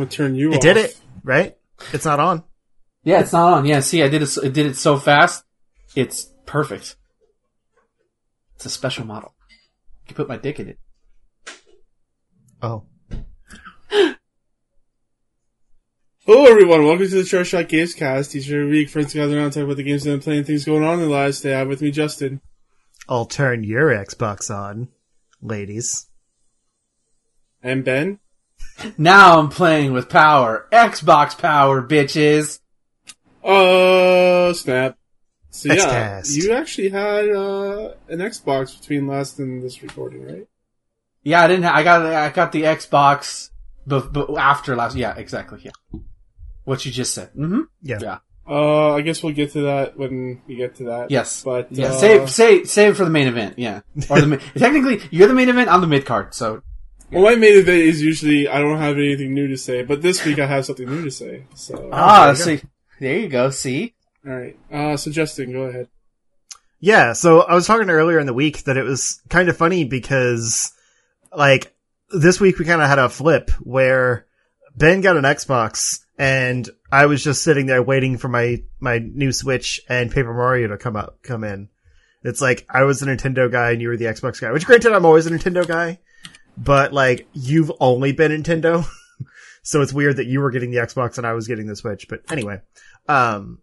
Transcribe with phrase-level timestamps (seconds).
[0.00, 0.52] gonna turn you.
[0.52, 0.62] It off.
[0.62, 1.56] did it, right?
[1.92, 2.44] It's not on.
[3.04, 3.64] Yeah, it's not on.
[3.64, 4.36] Yeah, see, I did it.
[4.38, 5.44] It did it so fast.
[5.94, 6.96] It's perfect.
[8.56, 9.34] It's a special model.
[10.04, 10.78] I can put my dick in it.
[12.62, 12.84] Oh.
[16.26, 16.84] Hello, everyone.
[16.84, 18.36] Welcome to the Chart Shot Games Cast.
[18.36, 20.64] Each and every week, friends gather around, to talk about the games and playing things
[20.64, 21.40] going on in their lives.
[21.40, 22.40] Today, I have with me Justin
[23.08, 24.88] I'll turn your Xbox on,
[25.42, 26.06] ladies.
[27.62, 28.20] and Ben.
[28.98, 30.66] Now I'm playing with power.
[30.72, 32.60] Xbox power, bitches.
[33.42, 34.96] Oh, snap.
[35.50, 36.36] So yeah, Xcast.
[36.36, 40.46] you actually had uh, an Xbox between last and this recording, right?
[41.24, 41.64] Yeah, I didn't.
[41.64, 42.06] Ha- I got.
[42.06, 43.50] I got the Xbox,
[43.86, 44.94] but but after last.
[44.96, 45.60] Yeah, exactly.
[45.64, 45.72] Yeah.
[46.64, 47.30] What you just said.
[47.34, 47.62] Mm-hmm.
[47.82, 47.98] Yeah.
[48.00, 48.18] Yeah.
[48.48, 51.10] Uh, I guess we'll get to that when we get to that.
[51.10, 51.42] Yes.
[51.44, 51.88] But, Yeah.
[51.88, 53.58] uh, Save save save for the main event.
[53.58, 53.80] Yeah.
[54.08, 55.68] Or the ma- technically you're the main event.
[55.70, 56.32] I'm the mid card.
[56.34, 56.62] So
[57.12, 60.24] Well, my main event is usually I don't have anything new to say, but this
[60.24, 61.44] week I have something new to say.
[61.54, 62.66] So, ah, there you see,
[63.00, 63.50] there you go.
[63.50, 63.94] See.
[64.26, 64.56] alright.
[64.72, 65.88] Uh, so Justin, go ahead.
[66.78, 69.84] Yeah, so I was talking earlier in the week that it was kind of funny
[69.84, 70.72] because,
[71.34, 71.74] like,
[72.10, 74.26] this week we kind of had a flip where
[74.76, 79.32] Ben got an Xbox and I was just sitting there waiting for my, my new
[79.32, 81.68] Switch and Paper Mario to come up, come in.
[82.22, 84.92] It's like I was a Nintendo guy and you were the Xbox guy, which granted
[84.92, 85.98] I'm always a Nintendo guy,
[86.56, 88.84] but like you've only been Nintendo.
[89.62, 92.06] so it's weird that you were getting the Xbox and I was getting the Switch,
[92.08, 92.60] but anyway,
[93.08, 93.58] um,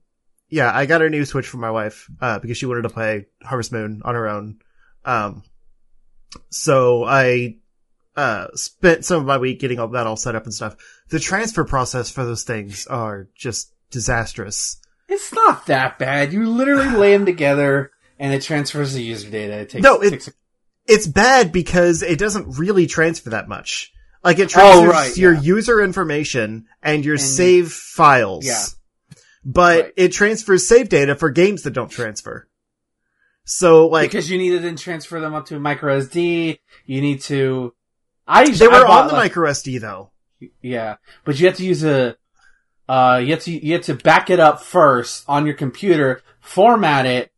[0.50, 3.26] yeah, I got a new Switch for my wife, uh, because she wanted to play
[3.44, 4.60] Harvest Moon on her own.
[5.04, 5.44] Um,
[6.50, 7.58] so I,
[8.16, 10.76] uh, spent some of my week getting all that all set up and stuff.
[11.10, 14.78] The transfer process for those things are just disastrous.
[15.08, 16.34] It's not that bad.
[16.34, 19.54] You literally lay them together and it transfers the user data.
[19.60, 20.34] It takes No, it- takes a-
[20.88, 23.92] It's bad because it doesn't really transfer that much.
[24.24, 25.42] Like it Oh, transfers right, your yeah.
[25.42, 28.46] user information and your And- save files.
[28.46, 28.64] Yeah.
[29.46, 29.94] But Right.
[29.96, 32.48] it transfers save data for games that don't transfer.
[33.46, 36.60] So like, because you need to then transfer them up to a micro SD.
[36.86, 37.74] You need to.
[38.28, 40.12] I they were I bought, on the like- micro SD though.
[40.62, 42.18] Yeah, but you have to use a.
[42.90, 47.06] Uh, you have to you have to back it up first on your computer, format
[47.06, 47.32] it,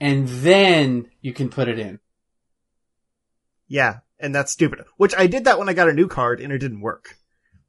[0.00, 1.98] and then you can put it in.
[3.68, 4.84] Yeah, and that's stupid.
[4.96, 7.16] Which I did that when I got a new card and it didn't work.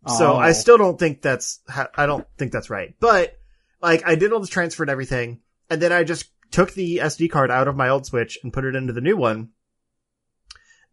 [0.08, 0.38] So Oh.
[0.38, 2.94] I still don't think that's ha- I don't think that's right.
[3.00, 3.38] But
[3.82, 7.32] like I did all the transfer and everything, and then I just took the SD
[7.32, 9.50] card out of my old Switch and put it into the new one.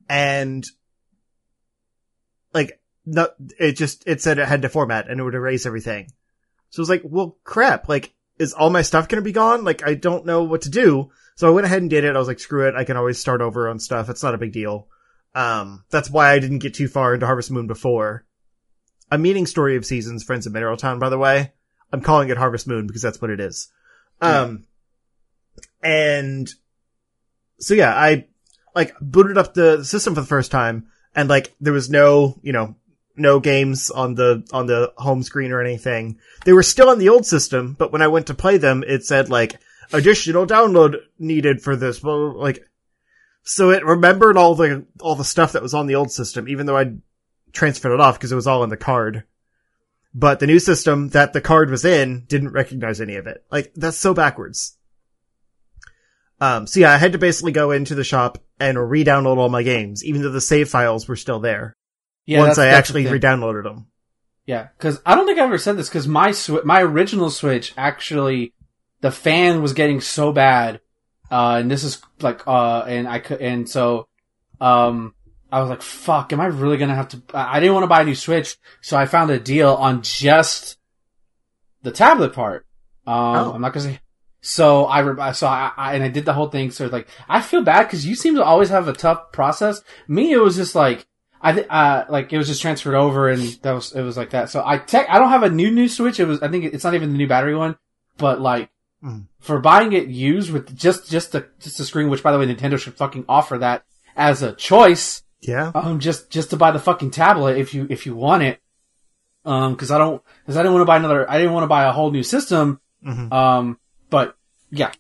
[0.09, 0.65] And
[2.55, 6.09] like no it just it said it had to format and it would erase everything.
[6.71, 9.65] So I was like, well crap, like is all my stuff going to be gone?
[9.65, 11.11] Like I don't know what to do.
[11.37, 12.15] So I went ahead and did it.
[12.15, 12.75] I was like, screw it.
[12.75, 14.11] I can always start over on stuff.
[14.11, 14.89] It's not a big deal.
[15.35, 18.27] Um, that's why I didn't get too far into Harvest Moon before.
[19.11, 21.53] I'm meeting Story of Seasons, Friends of Mineral Town, by the way.
[21.93, 23.69] I'm calling it Harvest Moon because that's what it is.
[24.21, 24.67] Um,
[25.83, 26.49] and
[27.59, 28.27] so yeah, I
[28.75, 32.53] like booted up the system for the first time and like there was no, you
[32.53, 32.77] know,
[33.17, 36.19] no games on the, on the home screen or anything.
[36.45, 39.05] They were still on the old system, but when I went to play them, it
[39.05, 39.61] said like
[39.93, 42.69] additional download needed for this, well, like,
[43.43, 46.67] so it remembered all the, all the stuff that was on the old system, even
[46.67, 46.95] though I
[47.53, 49.25] transferred it off because it was all in the card.
[50.15, 53.45] But the new system that the card was in didn't recognize any of it.
[53.51, 54.77] Like, that's so backwards.
[56.41, 59.63] Um, so yeah, I had to basically go into the shop and re-download all my
[59.63, 61.73] games, even though the save files were still there.
[62.27, 63.87] Yeah, once that's- I that's actually re-downloaded them.
[64.47, 65.89] Yeah, because I don't think I ever said this.
[65.89, 68.53] Because my sw- my original Switch actually,
[69.01, 70.81] the fan was getting so bad,
[71.31, 74.09] uh, and this is like, uh, and I could, and so,
[74.61, 75.15] um,
[75.51, 78.01] I was like, "Fuck, am I really gonna have to?" I didn't want to buy
[78.01, 80.77] a new Switch, so I found a deal on just
[81.83, 82.67] the tablet part.
[83.07, 83.53] Um, Oh.
[83.55, 84.01] I'm not gonna say.
[84.41, 86.73] So I, re- so I, I, and I did the whole thing.
[86.73, 89.83] So like, I feel bad because you seem to always have a tough process.
[90.09, 91.07] Me, it was just like,
[91.43, 94.31] I th- uh like it was just transferred over and that was it was like
[94.31, 94.49] that.
[94.51, 96.21] So I tech I don't have a new new Switch.
[96.21, 97.77] It was I think it's not even the new battery one,
[98.19, 98.69] but like
[99.05, 99.27] Mm.
[99.41, 102.47] for buying it used with just just the just the screen, which by the way
[102.47, 103.83] Nintendo should fucking offer that
[104.15, 105.25] as a choice.
[105.41, 105.73] Yeah.
[105.75, 108.61] Um, just just to buy the fucking tablet if you if you want it.
[109.45, 111.29] Um, because I don't because I didn't want to buy another.
[111.29, 112.81] I didn't want to buy a whole new system.
[113.05, 113.33] Mhm.
[113.33, 114.37] Um, but
[114.71, 114.93] yeah,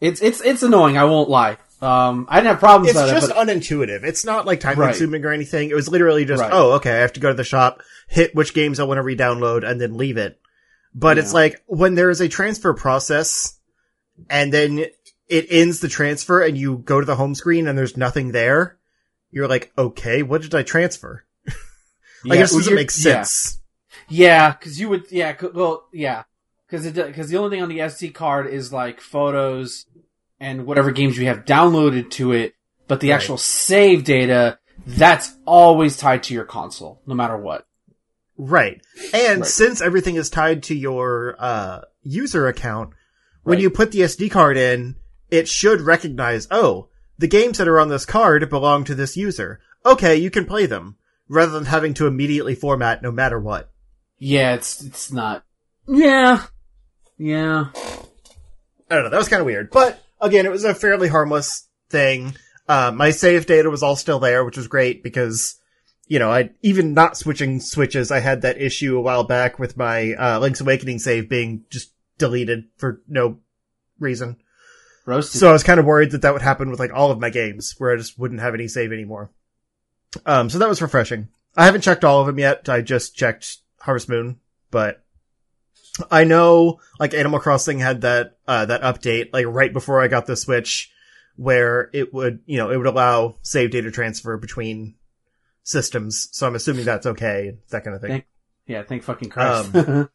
[0.00, 0.98] it's it's it's annoying.
[0.98, 1.58] I won't lie.
[1.84, 4.04] Um, I didn't have problems It's with it, just but unintuitive.
[4.04, 4.88] It's not like time Right.
[4.88, 5.68] consuming or anything.
[5.70, 6.50] It was literally just, Right.
[6.52, 9.02] oh, okay, I have to go to the shop, hit which games I want to
[9.02, 10.40] re-download, and then leave it.
[10.94, 13.58] But it's like, when there is a transfer process,
[14.30, 14.86] and then
[15.28, 18.78] it ends the transfer and you go to the home screen and there's nothing there,
[19.30, 21.24] you're like, okay, what did I transfer?
[22.24, 23.58] Like, Yeah, this doesn't make sense.
[24.08, 25.10] Yeah, because you would.
[25.12, 26.22] Yeah, well, yeah,
[26.66, 29.84] because because the only thing on the SD card is like photos
[30.44, 32.54] and whatever games you have downloaded to it,
[32.86, 33.16] but the Right.
[33.16, 37.66] actual save data that's always tied to your console, no matter what.
[38.36, 38.82] Right.
[39.14, 39.48] And Right.
[39.48, 42.90] since everything is tied to your uh, user account,
[43.42, 43.62] when Right.
[43.62, 44.96] you put the SD card in,
[45.30, 46.88] it should recognize, oh,
[47.18, 49.60] the games that are on this card belong to this user.
[49.86, 50.96] Okay, you can play them,
[51.28, 53.70] rather than having to immediately format no matter what.
[54.18, 55.44] Yeah, it's it's not.
[55.88, 56.42] Yeah,
[57.16, 57.66] yeah.
[58.90, 59.70] I don't know, that was kind of weird.
[59.70, 62.34] But, again, it was a fairly harmless thing.
[62.68, 65.60] Uh, my save data was all still there, which was great because,
[66.06, 69.76] you know, I, even not switching switches, I had that issue a while back with
[69.76, 73.38] my, uh, Link's Awakening save being just deleted for no
[73.98, 74.36] reason.
[75.06, 75.38] Roasted.
[75.38, 77.28] So I was kind of worried that that would happen with like all of my
[77.28, 79.30] games where I just wouldn't have any save anymore.
[80.24, 81.28] Um, so that was refreshing.
[81.56, 82.68] I haven't checked all of them yet.
[82.70, 84.40] I just checked Harvest Moon,
[84.70, 85.03] but
[86.10, 90.26] I know like Animal Crossing had that, uh, that update like right before I got
[90.26, 90.90] the Switch
[91.36, 94.94] where it would, you know, it would allow save data transfer between
[95.62, 96.28] systems.
[96.32, 98.10] So I'm assuming that's okay, that kind of thing.
[98.10, 98.26] Thank-
[98.66, 99.74] yeah, thank fucking Christ.
[99.74, 100.08] Um,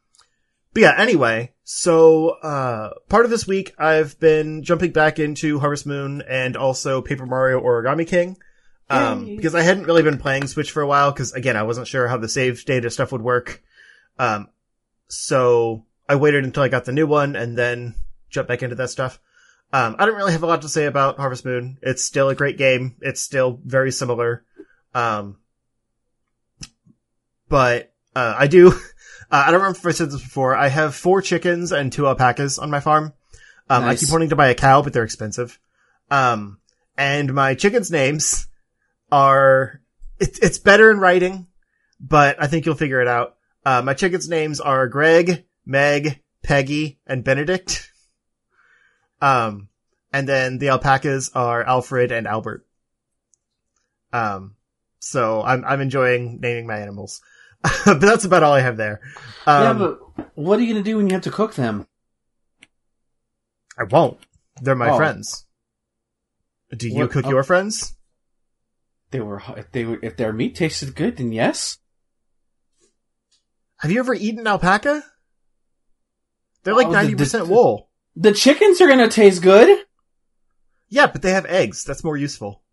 [0.71, 5.87] But yeah, anyway, so, uh, part of this week I've been jumping back into Harvest
[5.87, 8.37] Moon and also Paper Mario Origami King.
[8.87, 9.35] Um, Yay.
[9.35, 12.07] because I hadn't really been playing Switch for a while, because again, I wasn't sure
[12.07, 13.63] how the save data stuff would work.
[14.19, 14.49] Um,
[15.09, 17.95] so I waited until I got the new one and then
[18.29, 19.19] jumped back into that stuff.
[19.71, 21.77] Um, I don't really have a lot to say about Harvest Moon.
[21.81, 22.95] It's still a great game.
[23.01, 24.44] It's still very similar.
[24.95, 25.38] Um,
[27.50, 28.73] but, uh, I do,
[29.31, 30.56] Uh, I don't remember if I said this before.
[30.56, 33.13] I have four chickens and two alpacas on my farm.
[33.69, 35.59] Um, I keep wanting to buy a cow, but they're expensive.
[36.09, 36.59] Um,
[36.97, 38.47] and my chickens' names
[39.11, 39.81] are,
[40.19, 41.45] it, it's better in writing,
[42.00, 43.35] but I think you'll figure it out.
[43.65, 47.91] Uh, my chickens' names are Greg, Meg, Peggy, and Benedict.
[49.21, 49.67] Um,
[50.13, 52.65] and then the alpacas are Alfred and Albert.
[54.13, 54.56] Um,
[55.00, 57.21] so I'm, I'm enjoying naming my animals.
[57.85, 59.01] but that's about all I have there.
[59.45, 61.85] Um, yeah, but what are you gonna do when you have to cook them?
[63.77, 64.17] I won't.
[64.61, 64.97] They're my Oh.
[64.97, 65.45] friends.
[66.75, 67.29] Do you What- cook oh.
[67.29, 67.95] your friends?
[69.11, 71.79] They were if they were if their meat tasted good, then yes.
[73.79, 75.03] Have you ever eaten alpaca?
[76.63, 77.89] They're like Oh, the- 90% the- wool.
[78.15, 79.85] The chickens are gonna taste good.
[80.89, 81.83] Yeah, but they have eggs.
[81.83, 82.63] That's more useful.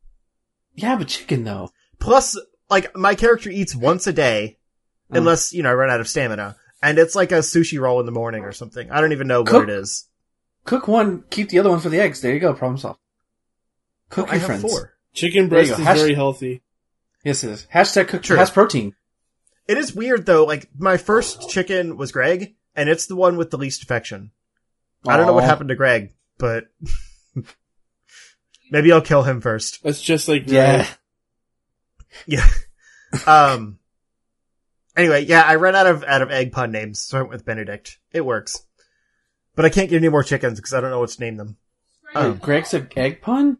[0.74, 1.70] Yeah, but chicken though.
[1.98, 2.36] Plus,
[2.68, 4.58] like, my character eats once a day,
[5.12, 5.18] Mm.
[5.18, 6.56] unless, you know, I run out of stamina.
[6.82, 8.90] And it's like a sushi roll in the morning or something.
[8.90, 10.08] I don't even know what it is.
[10.64, 12.20] Cook one, keep the other one for the eggs.
[12.20, 12.52] There you go.
[12.52, 12.98] Problem solved.
[14.10, 14.62] Cook I your have friends.
[14.62, 14.94] four.
[15.14, 16.62] Chicken breast is Hash- very healthy.
[17.24, 17.66] Yes, it is.
[17.72, 18.36] Hashtag cook True.
[18.36, 18.94] has protein.
[19.68, 23.50] It is weird though, like, my first chicken was Greg, and it's the one with
[23.50, 24.30] the least affection.
[25.06, 26.64] I don't know what happened to Greg, but
[28.70, 29.82] maybe I'll kill him first.
[29.82, 30.76] That's just like Yeah.
[30.84, 30.88] Greg.
[32.26, 32.46] Yeah.
[33.26, 33.78] um.
[34.96, 37.44] Anyway, yeah, I ran out of out of egg pun names, so I went with
[37.44, 37.98] Benedict.
[38.12, 38.62] It works,
[39.54, 41.58] but I can't get any more chickens because I don't know what to name them.
[42.06, 43.58] Wait, Um, Greg's a egg pun?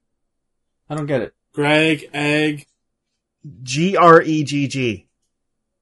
[0.88, 1.35] I don't get it.
[1.52, 2.64] Greg, egg.
[3.62, 5.05] G R E G G.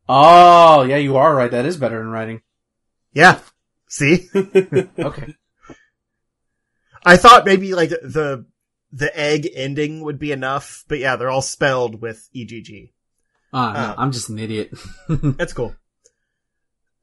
[0.09, 1.51] Oh, yeah, you are right.
[1.51, 2.43] That is better than writing.
[3.13, 3.39] Yeah.
[3.89, 5.35] See, Okay.
[7.05, 8.47] I thought maybe like the
[8.93, 12.93] the egg ending would be enough, but yeah, they're all spelled with E G G.
[13.53, 14.03] Ah, no, Oh.
[14.03, 14.73] I'm just an idiot.
[15.09, 15.75] That's cool.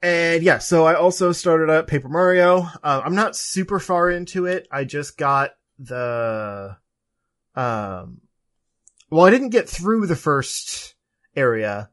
[0.01, 2.67] And yeah, so I also started up Paper Mario.
[2.83, 4.67] Uh, I'm not super far into it.
[4.71, 6.75] I just got the,
[7.55, 8.21] um,
[9.11, 10.95] well, I didn't get through the first
[11.35, 11.89] area,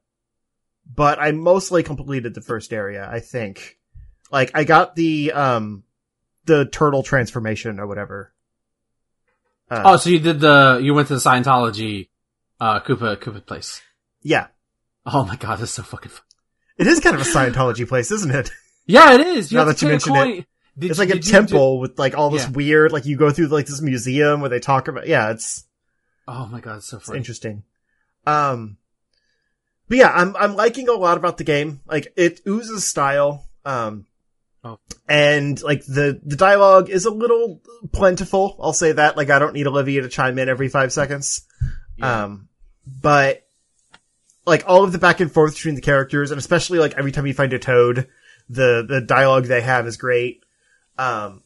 [0.92, 3.78] but I mostly completed the first area, I think.
[4.30, 5.84] Like, I got the, um,
[6.44, 8.32] the turtle transformation or whatever.
[9.70, 12.08] Uh, oh, so you did the, you went to the Scientology,
[12.60, 13.82] uh, Koopa, Koopa place.
[14.22, 14.46] yeah.
[15.10, 16.22] Oh my god, that's so fucking fun.
[16.76, 18.50] It is kind of a Scientology place, isn't it?
[18.86, 19.52] Yeah, it is.
[19.52, 20.44] You Now that you mention coin.
[20.78, 22.50] Did it's you- like a you- temple with like all this Yeah.
[22.52, 25.64] weird, like you go through like this museum where they talk about, yeah, it's,
[26.26, 27.64] oh my god, it's so it's interesting.
[28.26, 28.77] Um,
[29.88, 31.80] but yeah, I'm, I'm liking a lot about the game.
[31.86, 33.44] Like it oozes style.
[33.64, 34.04] Um,
[34.64, 34.80] Oh.
[35.08, 38.56] and like the, the dialogue is a little plentiful.
[38.60, 39.16] I'll say that.
[39.16, 41.46] Like I don't need Olivia to chime in every five seconds.
[41.96, 42.24] Yeah.
[42.24, 42.48] Um,
[42.84, 43.46] but
[44.44, 47.24] like all of the back and forth between the characters and especially like every time
[47.26, 48.08] you find a toad,
[48.50, 50.42] the, the dialogue they have is great.
[50.98, 51.42] Um,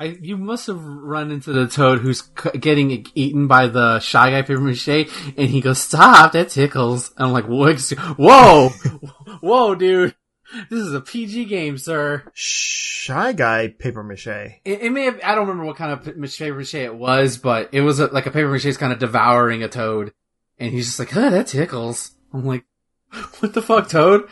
[0.00, 4.30] I, you must have run into the toad who's c- getting eaten by the shy
[4.30, 6.32] guy paper mache, and he goes, "Stop!
[6.32, 7.78] That tickles." And I'm like, "What?
[8.16, 8.68] Whoa,
[9.40, 10.14] whoa, dude!
[10.70, 12.24] This is a PG game, sir.
[12.32, 14.26] Shy Guy paper mache.
[14.64, 17.68] It, it may have, I don't remember what kind of paper mache it was, but
[17.72, 20.12] it was a, like a paper mache is kind of devouring a toad.
[20.58, 22.16] And he's just like, oh, that tickles.
[22.32, 22.64] I'm like,
[23.40, 24.28] what the fuck, toad?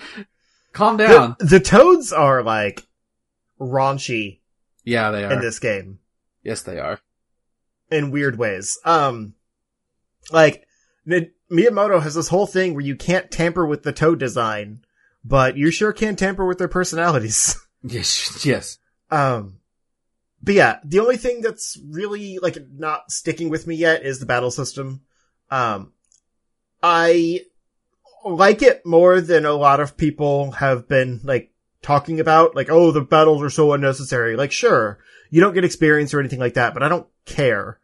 [0.73, 1.37] Calm down.
[1.39, 2.87] The, the toads are like
[3.61, 4.38] raunchy
[4.89, 5.33] yeah, they are.
[5.33, 5.99] in this game
[6.43, 7.01] Yes, they are.
[7.91, 8.79] in weird ways.
[8.85, 9.35] Um,
[10.31, 10.67] like
[11.51, 14.85] Miyamoto has this whole thing where you can't tamper with the toad design,
[15.25, 17.57] but you sure can tamper with their personalities.
[17.85, 18.79] Yes, yes.
[19.09, 19.61] Um,
[20.43, 24.27] but yeah, the only thing that's really like not sticking with me yet is the
[24.27, 25.03] battle system.
[25.49, 25.93] Um,
[26.83, 27.43] I
[28.25, 32.55] like it more than a lot of people have been like talking about.
[32.57, 34.37] Like, oh, the battles are so unnecessary.
[34.37, 34.99] Like, sure,
[35.31, 37.79] you don't get experience or anything like that, but I don't care.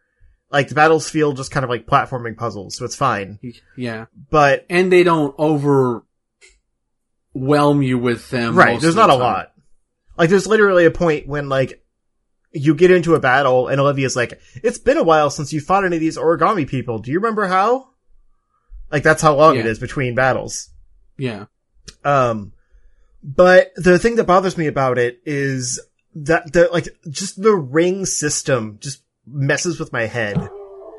[0.51, 3.39] Like the battles feel just kind of like platforming puzzles, so it's fine.
[3.75, 4.05] Yeah.
[4.29, 6.05] But And they don't overwhelm
[7.81, 8.55] you with them.
[8.55, 9.51] right, there's of the not a lot.
[10.17, 11.83] Like there's literally a point when like
[12.51, 15.83] you get into a battle and Olivia's like, "It's been a while since you fought
[15.83, 16.99] any of these origami people.
[16.99, 17.89] Do you remember how?"
[18.91, 19.71] Like that's how long it Yeah.
[19.71, 20.69] is between battles.
[21.17, 21.45] Yeah.
[22.05, 22.53] Um,
[23.25, 25.79] but the thing that bothers me about it is
[26.13, 30.37] that the like just the ring system just messes with my head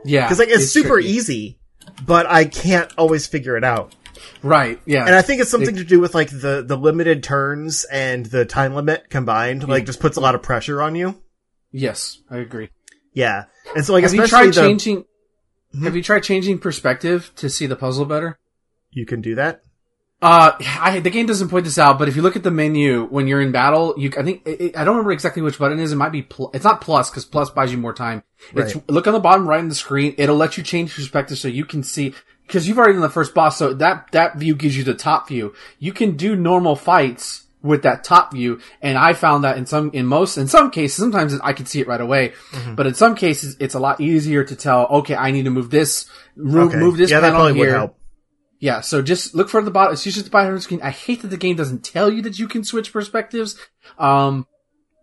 [0.04, 0.24] Yeah.
[0.26, 1.08] because like it's, super tricky.
[1.10, 1.58] easy,
[2.04, 3.94] but I can't always figure it out.
[4.42, 4.80] Right.
[4.86, 5.04] Yeah.
[5.06, 8.44] And I think it's something to do with like the the limited turns and the
[8.44, 9.68] time limit combined.
[9.68, 11.22] Like just puts a lot of pressure on you.
[11.70, 12.70] yes, I agree.
[13.12, 15.04] Yeah, and so like have you tried the changing?
[15.72, 15.84] Hmm?
[15.84, 18.38] Have you tried changing perspective to see the puzzle better?
[18.90, 19.60] you can do that.
[20.26, 23.04] Uh, I, the game doesn't point this out, but if you look at the menu
[23.06, 25.78] when you're in battle, you I think it, it- I don't remember exactly which button
[25.78, 25.92] it is.
[25.92, 28.22] It might be pl- it's not plus because plus buys you more time.
[28.54, 30.14] It's look on the bottom right of the screen.
[30.18, 32.12] It'll let you change perspective so you can see
[32.46, 35.28] because you've already done the first boss, so that that view gives you the top
[35.28, 35.54] view.
[35.78, 39.90] You can do normal fights with that top view, and I found that in some
[39.92, 42.74] in most in some cases, sometimes I can see it right away, Mm-hmm.
[42.74, 44.86] but in some cases it's a lot easier to tell.
[45.00, 46.06] Okay, I need to move this
[46.36, 46.78] move, Okay.
[46.78, 47.90] move this yeah, that panel here.
[48.58, 49.92] Yeah, so just look for the bottom.
[49.92, 50.80] It's usually the bottom screen.
[50.82, 53.56] I hate that the game doesn't tell you that you can switch perspectives.
[53.98, 54.46] Um,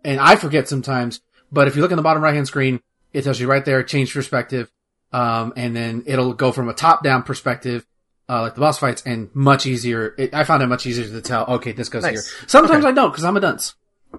[0.04, 1.20] and I forget sometimes,
[1.52, 2.80] but if you look in the bottom right hand screen,
[3.12, 4.70] it tells you right there, change perspective.
[5.12, 7.86] Um, and then it'll go from a top down perspective,
[8.28, 10.14] uh, like the boss fights and much easier.
[10.18, 12.28] It, I found it much easier to tell, okay, this goes Nice.
[12.28, 12.48] here.
[12.48, 12.88] Sometimes Okay.
[12.90, 13.74] I don't because I'm a dunce.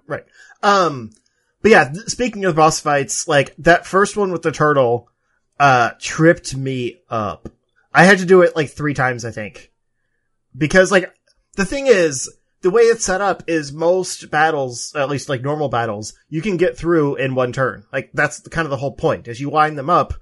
[0.08, 0.24] Right.
[0.64, 1.12] Um,
[1.62, 5.10] but yeah, speaking of boss fights, like that first one with the turtle,
[5.60, 7.50] uh, tripped me up.
[7.96, 9.72] I had to do it like three times, I think.
[10.58, 11.14] Because like,
[11.56, 12.30] the thing is,
[12.62, 16.58] the way it's set up is most battles, at least like normal battles, you can
[16.58, 17.86] get through in one turn.
[17.94, 20.14] Like that's the- kind of the whole point, is you line them up,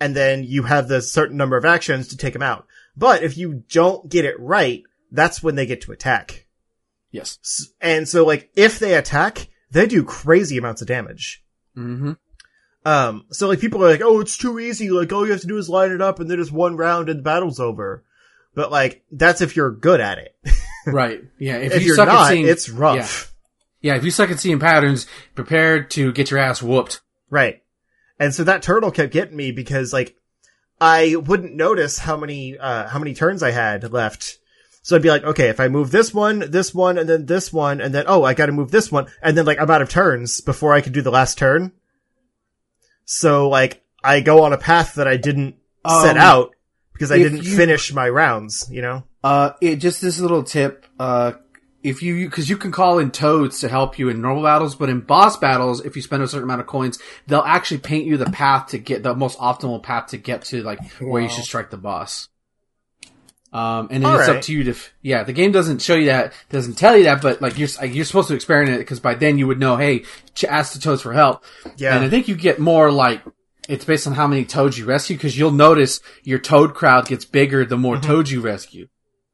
[0.00, 2.66] and then you have the certain number of actions to take them out.
[2.96, 6.46] But if you don't get it right, that's when they get to attack.
[7.10, 7.38] Yes.
[7.80, 11.42] And so like, if they attack, they do crazy amounts of damage.
[11.76, 12.12] Mm-hmm.
[12.88, 14.88] Um, so like people are like, oh, it's too easy.
[14.88, 17.10] Like all you have to do is line it up and then it's one round
[17.10, 18.02] and the battle's over.
[18.54, 20.34] But like, that's if you're good at it.
[20.86, 21.22] Right.
[21.38, 21.58] Yeah.
[21.58, 23.34] If, If, you you're suck not, at seeing, it's rough.
[23.82, 27.02] yeah, if you suck at seeing patterns, prepare to get your ass whooped.
[27.28, 27.62] Right.
[28.18, 30.16] And so that turtle kept getting me because like,
[30.80, 34.38] I wouldn't notice how many, uh, how many turns I had left.
[34.80, 37.52] So I'd be like, okay, if I move this one, this one, and then this
[37.52, 39.90] one, and then, oh, I gotta move this one, and then like I'm out of
[39.90, 41.72] turns before I can do the last turn.
[43.10, 45.56] So like, I go on a path that I didn't
[46.02, 46.54] set Um, out
[46.92, 49.04] because I didn't you- finish my rounds, you know?
[49.24, 50.84] Uh, it just this little tip.
[51.00, 51.32] Uh,
[51.82, 54.90] if you because you can call in toads to help you in normal battles, but
[54.90, 58.16] in boss battles, if you spend a certain amount of coins, they'll actually paint you
[58.18, 61.44] the path to get the most optimal path to get to like where you should
[61.44, 62.28] strike the boss.
[63.50, 64.36] Um, and then it's Alright.
[64.36, 67.04] up to you to, f- yeah, the game doesn't show you that, doesn't tell you
[67.04, 69.58] that, but like you're, like, you're supposed to experiment it because by then you would
[69.58, 70.00] know, hey,
[70.34, 71.42] ch- ask the toads for help.
[71.78, 71.94] Yeah.
[71.96, 73.22] And I think you get more like,
[73.66, 77.24] it's based on how many toads you rescue because you'll notice your toad crowd gets
[77.24, 78.06] bigger the more Mm-hmm.
[78.10, 78.88] toads you rescue.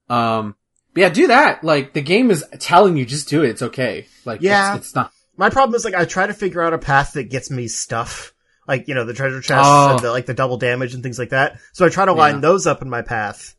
[0.09, 0.55] Um,
[0.93, 1.65] but yeah, do that.
[1.65, 3.51] Like the game is telling you, just do it.
[3.51, 4.07] It's okay.
[4.25, 4.77] Like, Yeah.
[4.77, 5.11] it's, it's not.
[5.37, 8.33] My problem is like I try to figure out a path that gets me stuff.
[8.69, 9.91] Like, you know, the treasure chests Oh.
[9.91, 11.59] and the, like the double damage and things like that.
[11.73, 12.41] So I try to line Yeah.
[12.43, 13.57] those up in my path.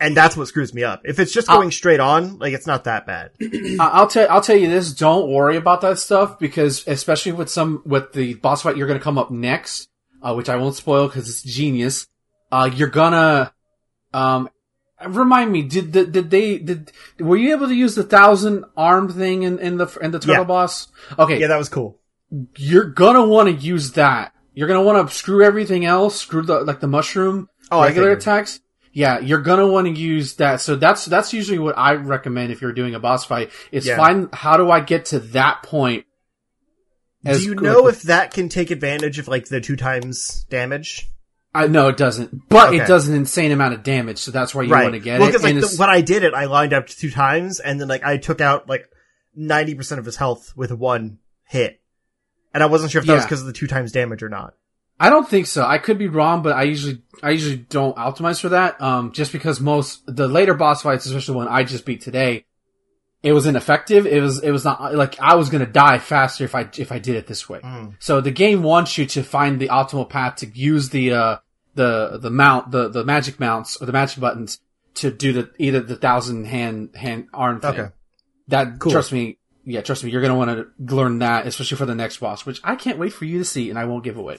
[0.00, 1.02] And that's what screws me up.
[1.04, 3.32] If it's just I'll- going straight on, like it's not that bad.
[3.80, 4.92] I'll tell I'll tell you this.
[4.92, 8.98] Don't worry about that stuff because especially with some with the boss fight you're going
[9.00, 9.88] to come up next,
[10.22, 12.06] uh, which I won't spoil because it's genius.
[12.52, 13.52] Uh, you're gonna
[14.14, 14.48] um
[15.06, 15.62] remind me.
[15.62, 19.58] Did did, did they did were you able to use the thousand arm thing in
[19.58, 20.44] in the in the turtle Yeah.
[20.44, 20.86] boss?
[21.18, 21.98] Okay, Yeah, that was cool.
[22.56, 24.32] you're gonna want to use that.
[24.54, 28.60] You're gonna want to screw everything else, screw the like the mushroom Oh, regular attacks.
[28.92, 30.60] Yeah, you're gonna want to use that.
[30.60, 33.50] So that's that's usually what I recommend if you're doing a boss fight.
[33.72, 33.96] Is Yeah.
[33.96, 36.04] find how do I get to that point.
[37.24, 41.10] Do you know if that can take advantage of like the two times damage?
[41.54, 42.82] I no, it doesn't, but Okay.
[42.82, 44.18] it does an insane amount of damage.
[44.18, 45.32] So that's why you want to get well, it.
[45.32, 48.04] because like the, when I did it, I lined up two times, and then like
[48.04, 48.88] I took out like
[49.34, 51.80] ninety percent of his health with one hit,
[52.54, 54.54] and I wasn't sure if that was because of the two times damage or not.
[55.00, 55.64] I don't think so.
[55.64, 58.80] I could be wrong, but I usually I usually don't optimize for that.
[58.80, 62.44] Um, just because most the later boss fights, especially the one I just beat today,
[63.22, 64.06] it was ineffective.
[64.06, 66.98] It was it was not like I was gonna die faster if I if I
[66.98, 67.60] did it this way.
[67.60, 67.94] Mm.
[68.00, 71.36] So the game wants you to find the optimal path to use the uh
[71.74, 74.60] the the mount the the magic mounts or the magic buttons
[74.94, 77.70] to do the either the thousand hand hand arm thing.
[77.70, 77.88] Okay.
[78.48, 78.92] That Cool.
[78.92, 82.18] trust me, yeah, trust me, you're gonna want to learn that, especially for the next
[82.18, 84.38] boss, which I can't wait for you to see, and I won't give away.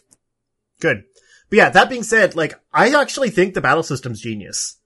[0.80, 1.04] Good.
[1.50, 4.78] But yeah, that being said, like, I actually think the battle system's genius.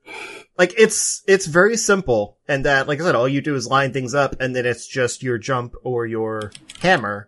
[0.57, 3.91] Like, it's, it's very simple, and that, like I said, all you do is line
[3.91, 7.27] things up, and then it's just your jump or your hammer.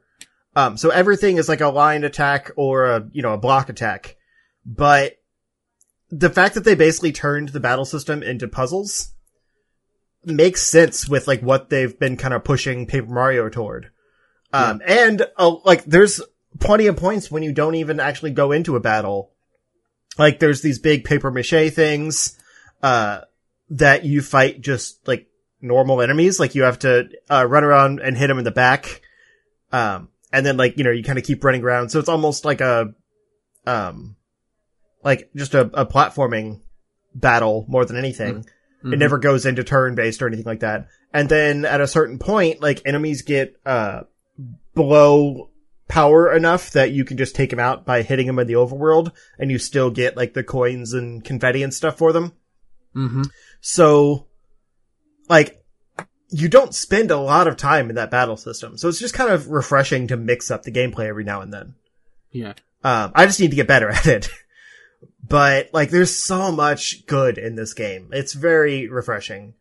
[0.55, 4.15] Um, so everything is like a line attack or a, you know, a block attack.
[4.65, 5.17] But
[6.10, 9.13] the fact that they basically turned the battle system into puzzles
[10.24, 13.91] makes sense with like what they've been kind of pushing Paper Mario toward.
[14.53, 16.22] Um, and, uh, like, there's
[16.59, 19.31] plenty of points when you don't even actually go into a battle.
[20.17, 22.39] Like there's these big paper mache things,
[22.81, 23.21] uh,
[23.69, 25.27] that you fight just like
[25.62, 26.39] normal enemies.
[26.39, 29.01] Like you have to, uh, run around and hit them in the back.
[29.71, 31.89] Um, and then like, you know, you kind of keep running around.
[31.89, 32.93] So it's almost like a,
[33.65, 34.15] um,
[35.03, 36.62] like just a, a platforming
[37.13, 38.45] battle more than anything.
[38.83, 38.97] It Mhm.
[39.00, 40.88] never goes into turn based or anything like that.
[41.13, 44.01] And then at a certain point, like enemies get, uh,
[44.75, 45.50] below
[45.87, 49.11] power enough that you can just take them out by hitting them in the overworld
[49.37, 52.33] and you still get like the coins and confetti and stuff for them.
[52.95, 53.29] Mhm.
[53.61, 54.27] So,
[55.29, 55.63] like,
[56.29, 58.77] you don't spend a lot of time in that battle system.
[58.77, 61.75] So it's just kind of refreshing to mix up the gameplay every now and then.
[62.31, 62.53] Yeah.
[62.83, 64.29] Um, I just need to get better at it.
[65.27, 68.09] but like, there's so much good in this game.
[68.11, 69.53] It's very refreshing.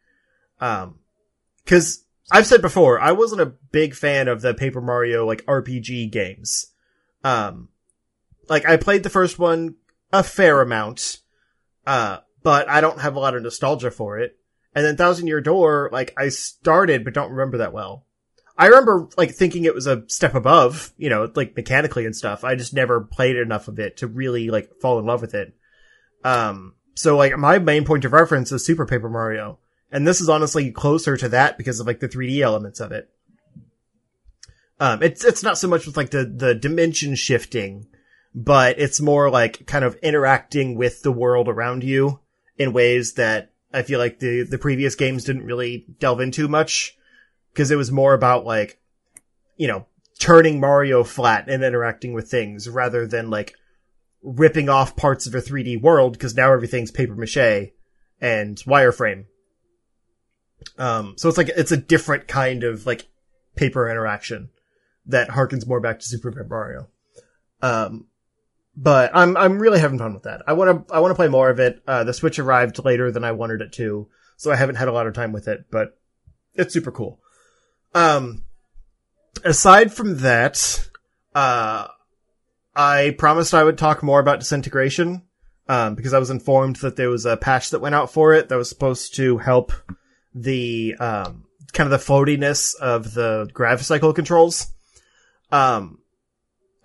[0.61, 0.99] Um,
[1.67, 6.11] cause I've said before, I wasn't a big fan of the Paper Mario like RPG
[6.11, 6.67] games.
[7.23, 7.69] Um,
[8.49, 9.77] like I played the first one
[10.13, 11.19] a fair amount,
[11.87, 14.39] uh, but I don't have a lot of nostalgia for it.
[14.75, 18.07] And then Thousand Year Door, like I started but don't remember that well.
[18.57, 22.45] I remember like thinking it was a step above, you know, like mechanically and stuff.
[22.45, 25.55] I just never played enough of it to really like fall in love with it.
[26.23, 29.59] Um, so like my main point of reference is Super Paper Mario.
[29.95, 33.09] And this is honestly closer to that because of like the 3D elements of it.
[34.81, 37.87] Um, it's, it's not so much with like the, the dimension shifting,
[38.35, 42.19] but it's more like kind of interacting with the world around you
[42.59, 46.99] in ways that I feel like the, the previous games didn't really delve into much.
[47.55, 48.81] Cause it was more about like,
[49.57, 49.87] you know,
[50.19, 53.55] turning Mario flat and interacting with things rather than like
[54.25, 57.71] ripping off parts of a 3D world because now everything's paper mache
[58.21, 59.27] and wireframe.
[60.79, 63.07] Um, so it's like, it's a different kind of like
[63.57, 64.51] paper interaction
[65.07, 66.89] that harkens more back to Super Mario.
[67.63, 68.07] Um,
[68.77, 70.43] but I'm, I'm really having fun with that.
[70.47, 71.83] I want to, I want to play more of it.
[71.87, 74.93] Uh, the Switch arrived later than I wanted it to, so I haven't had a
[74.93, 75.97] lot of time with it, but
[76.55, 77.21] it's super cool.
[77.95, 78.43] Um,
[79.45, 80.89] aside from that,
[81.35, 81.87] uh,
[82.75, 85.23] I promised I would talk more about disintegration,
[85.69, 88.49] um, because I was informed that there was a patch that went out for it
[88.49, 89.73] that was supposed to help
[90.35, 94.69] the, um, kind of the floatiness of the grav cycle controls.
[95.53, 95.99] Um,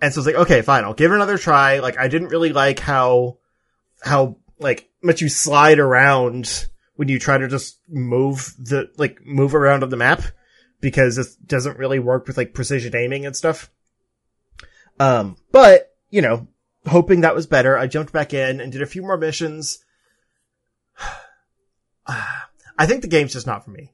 [0.00, 1.78] and so it's like, okay, fine, I'll give it another try.
[1.78, 3.38] Like, I didn't really like how,
[4.02, 9.54] how, like, much you slide around when you try to just move the, like, move
[9.54, 10.22] around on the map
[10.80, 13.70] because it doesn't really work with, like, precision aiming and stuff.
[14.98, 16.48] Um, but, you know,
[16.86, 19.84] hoping that was better, I jumped back in and did a few more missions.
[22.80, 23.92] I think the game's just not for me.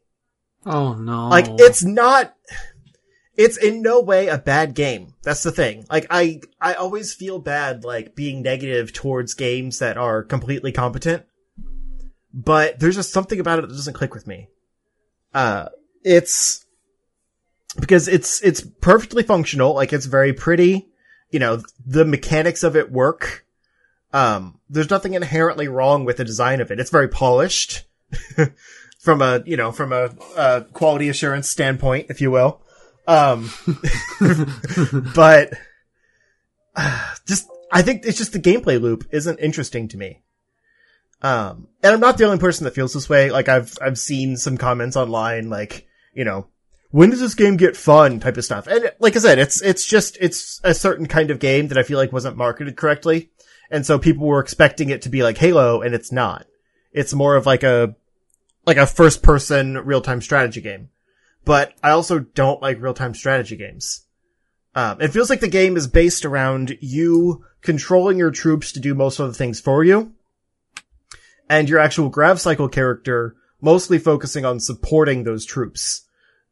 [0.64, 1.27] Oh no!
[1.27, 2.37] Like, it's not,
[3.37, 5.14] it's in no way a bad game.
[5.25, 5.85] That's the thing.
[5.90, 11.25] Like, I, I always feel bad, like, being negative towards games that are completely competent.
[12.33, 14.51] But there's just something about it that doesn't click with me.
[15.35, 15.70] Uh,
[16.05, 16.64] it's,
[17.81, 20.87] because it's, it's perfectly functional, like, it's very pretty.
[21.31, 23.44] You know, the mechanics of it work.
[24.12, 26.79] Um, there's nothing inherently wrong with the design of it.
[26.79, 27.83] It's very polished.
[29.01, 32.62] from a, you know, from a, uh, quality assurance standpoint, if you will.
[33.07, 33.51] Um,
[35.14, 35.53] but
[36.75, 40.23] uh, just, I think it's just the gameplay loop isn't interesting to me.
[41.23, 43.31] Um, and I'm not the only person that feels this way.
[43.31, 46.49] Like I've, I've seen some comments online, like, you know,
[46.90, 48.66] when does this game get fun type of stuff.
[48.66, 51.83] And like I said, it's, it's just, it's a certain kind of game that I
[51.83, 53.31] feel like wasn't marketed correctly.
[53.71, 56.47] And so people were expecting it to be like Halo and it's not.
[56.96, 57.94] It's more of like a,
[58.64, 60.88] like a first person real time strategy game.
[61.44, 64.06] But I also don't like real time strategy games.
[64.74, 68.94] Um, it feels like the game is based around you controlling your troops to do
[68.94, 70.14] most of the things for you.
[71.48, 76.02] And your actual Grav Cycle character mostly focusing on supporting those troops.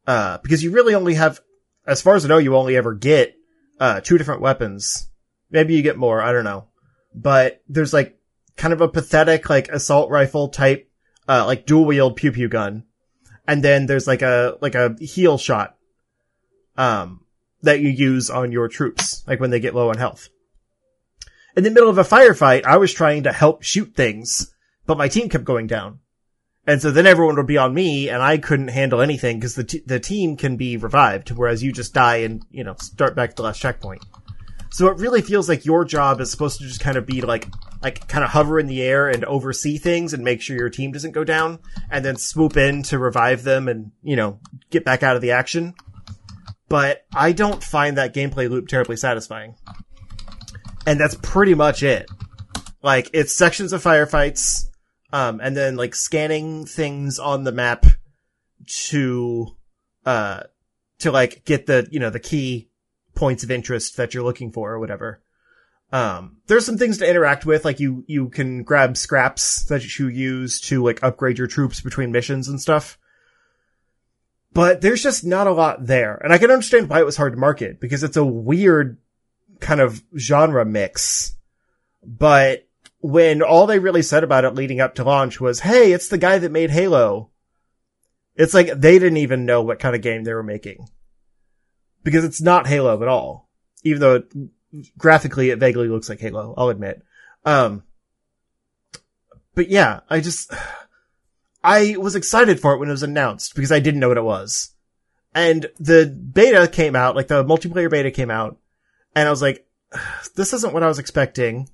[0.07, 1.40] Uh, because you really only have,
[1.87, 3.35] as far as I know, you only ever get,
[3.80, 5.09] uh, two different weapons.
[5.50, 6.68] Maybe you get more, I don't know.
[7.14, 8.18] But there's like
[8.57, 10.90] kind of a pathetic, like assault rifle type,
[11.29, 12.85] uh, like dual wield pew pew gun.
[13.47, 15.77] And then there's like a, like a heal shot,
[16.77, 17.25] um,
[17.62, 20.29] that you use on your troops, like when they get low on health.
[21.57, 24.53] In the middle of a firefight, I was trying to help shoot things,
[24.87, 26.01] but my team kept going down.
[26.67, 29.64] And so then everyone would be on me and I couldn't handle anything because the,
[29.64, 33.31] t- the team can be revived, whereas you just die and, you know, start back
[33.31, 34.05] at the last checkpoint.
[34.71, 37.47] So it really feels like your job is supposed to just kind of be like,
[37.85, 40.90] like kind of hover in the air and oversee things and make sure your team
[40.90, 41.59] doesn't go down
[41.90, 45.33] and then swoop in to revive them and, you know, get back out of the
[45.33, 45.75] action.
[46.70, 49.57] But I don't find that gameplay loop terribly satisfying.
[50.87, 52.11] And that's pretty much it.
[52.83, 54.64] Like, it's sections of firefights,
[55.12, 57.85] um, and then like scanning things on the map
[58.88, 59.57] to,
[60.07, 60.44] uh,
[61.01, 62.70] to like get the, you know, the key
[63.14, 65.20] points of interest that you're looking for or whatever.
[65.94, 70.09] Um, there's some things to interact with, like you, you can grab scraps that you
[70.09, 72.98] use to like upgrade your troops between missions and stuff.
[74.52, 76.16] But there's just not a lot there.
[76.16, 78.98] And I can understand why it was hard to market because it's a weird
[79.61, 81.37] kind of genre mix.
[82.02, 82.66] But
[82.98, 86.18] when all they really said about it leading up to launch was, Hey, it's the
[86.18, 87.30] guy that made Halo.
[88.35, 90.88] It's like they didn't even know what kind of game they were making
[92.02, 93.48] because it's not Halo at all,
[93.85, 94.33] even though it,
[94.98, 96.54] graphically it vaguely looks like Halo.
[96.56, 97.02] I'll admit.
[97.44, 97.82] Um,
[99.54, 100.52] but yeah, I just,
[101.62, 104.24] I was excited for it when it was announced because I didn't know what it
[104.24, 104.70] was.
[105.34, 108.56] And the beta came out, like the multiplayer beta came out,
[109.14, 109.66] and I was like,
[110.37, 111.68] this isn't what I was expecting.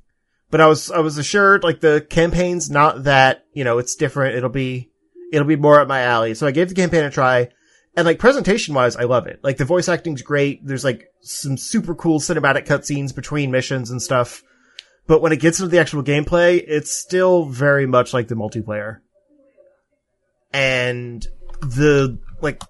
[0.51, 4.35] But I was, I was assured like the campaign's not that, you know, it's different.
[4.35, 4.91] It'll be,
[5.33, 6.35] it'll be more up my alley.
[6.35, 7.51] So I gave the campaign a try.
[8.01, 9.41] And like presentation wise, I love it.
[9.43, 10.67] Like the voice acting's great.
[10.67, 14.43] There's like some super cool cinematic cutscenes between missions and stuff.
[15.07, 19.01] But when it gets into the actual gameplay, it's still very much like the multiplayer.
[20.51, 21.23] And
[21.61, 22.63] the, like,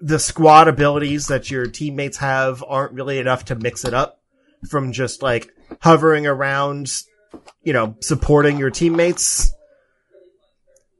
[0.00, 4.22] the squad abilities that your teammates have aren't really enough to mix it up
[4.70, 6.92] from just like hovering around,
[7.64, 9.52] you know, supporting your teammates.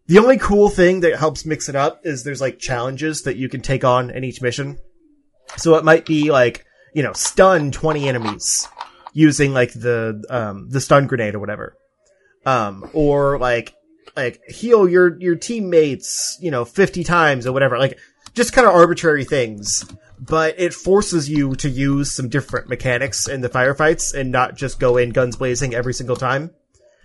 [0.08, 3.50] The only cool thing that helps mix it up is there's like challenges that you
[3.50, 4.78] can take on in each mission.
[5.58, 8.66] So it might be like, you know, stun 20 enemies
[9.12, 11.76] using like the, um, the stun grenade or whatever.
[12.46, 13.74] Um, or like,
[14.16, 17.78] like heal your, your teammates, you know, 50 times or whatever.
[17.78, 17.98] Like
[18.32, 19.84] just kind of arbitrary things.
[20.18, 24.80] But it forces you to use some different mechanics in the firefights and not just
[24.80, 26.50] go in guns blazing every single time.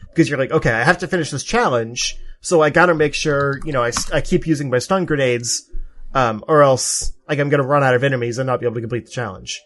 [0.08, 3.62] Because you're like, okay, I have to finish this challenge, so I gotta make sure,
[3.64, 5.72] you know, I, I keep using my stun grenades,
[6.14, 8.82] um, or else, like, I'm gonna run out of enemies and not be able to
[8.82, 9.62] complete the challenge.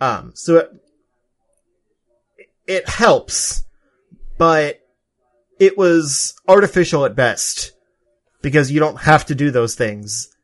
[0.00, 0.70] Um, so it,
[2.66, 3.64] it helps,
[4.38, 4.80] but
[5.60, 7.72] it was artificial at best
[8.40, 10.34] because you don't have to do those things.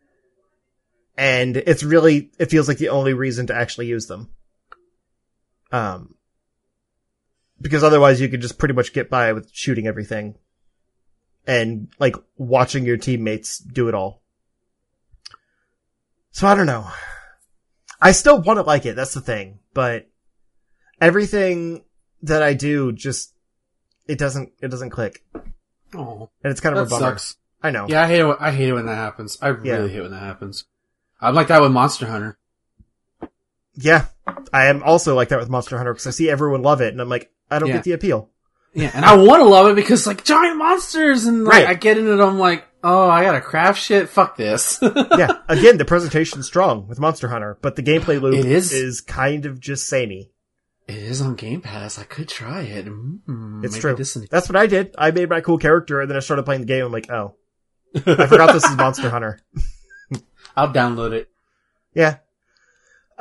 [1.16, 4.28] And it's really, it feels like the only reason to actually use them.
[5.72, 6.14] Um,
[7.58, 10.34] because otherwise you could just pretty much get by with shooting everything
[11.46, 14.22] and like watching your teammates do it all.
[16.32, 16.86] So I don't know.
[18.00, 18.96] I still want to like it.
[18.96, 20.08] That's the thing, but
[21.00, 21.84] everything
[22.22, 23.34] that I do just,
[24.06, 25.22] it doesn't, it doesn't click.
[25.94, 27.12] Oh, And it's kind of that a bummer.
[27.18, 27.36] sucks.
[27.62, 27.86] I know.
[27.88, 28.24] Yeah, I hate it.
[28.24, 29.36] When, I hate it when that happens.
[29.42, 30.64] I really hate when that happens.
[31.20, 32.38] I'm like that with Monster Hunter.
[33.74, 34.06] Yeah.
[34.52, 37.00] I am also like that with Monster Hunter because I see everyone love it and
[37.00, 37.74] I'm like, I don't Yeah.
[37.76, 38.30] get the appeal.
[38.74, 41.68] Yeah, and I want to love it because like giant monsters, and like Right.
[41.68, 42.20] I get into it.
[42.24, 44.08] I'm like, oh, I gotta craft shit.
[44.08, 44.78] Fuck this.
[44.82, 45.32] yeah.
[45.48, 48.72] Again, the presentation's strong with Monster Hunter, but the gameplay loop It is.
[48.72, 50.30] is kind of just samey.
[50.88, 51.98] It is on Game Pass.
[52.00, 52.86] I could try it.
[52.86, 53.94] Mm, It's true.
[53.94, 54.94] This That's what I did.
[54.98, 56.84] I made my cool character and then I started playing the game.
[56.84, 57.34] I'm like, oh,
[57.94, 59.38] I forgot this is Monster Hunter.
[60.56, 61.28] I'll download it.
[61.94, 62.16] Yeah.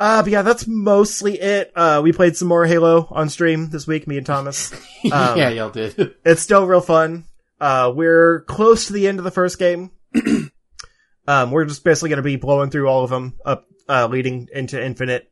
[0.00, 1.70] Uh, but yeah, that's mostly it.
[1.76, 4.72] Uh, we played some more Halo on stream this week, me and Thomas.
[5.12, 6.14] Um, yeah, y'all did.
[6.26, 7.24] It's still real fun.
[7.58, 9.90] Uh, we're close to the end of the first game.
[11.26, 14.48] um, we're just basically going to be blowing through all of them up, uh, leading
[14.52, 15.30] into infinite.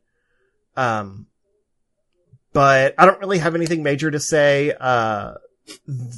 [0.75, 1.27] Um,
[2.51, 4.73] but I don't really have anything major to say.
[4.77, 5.35] Uh,
[5.67, 6.15] th-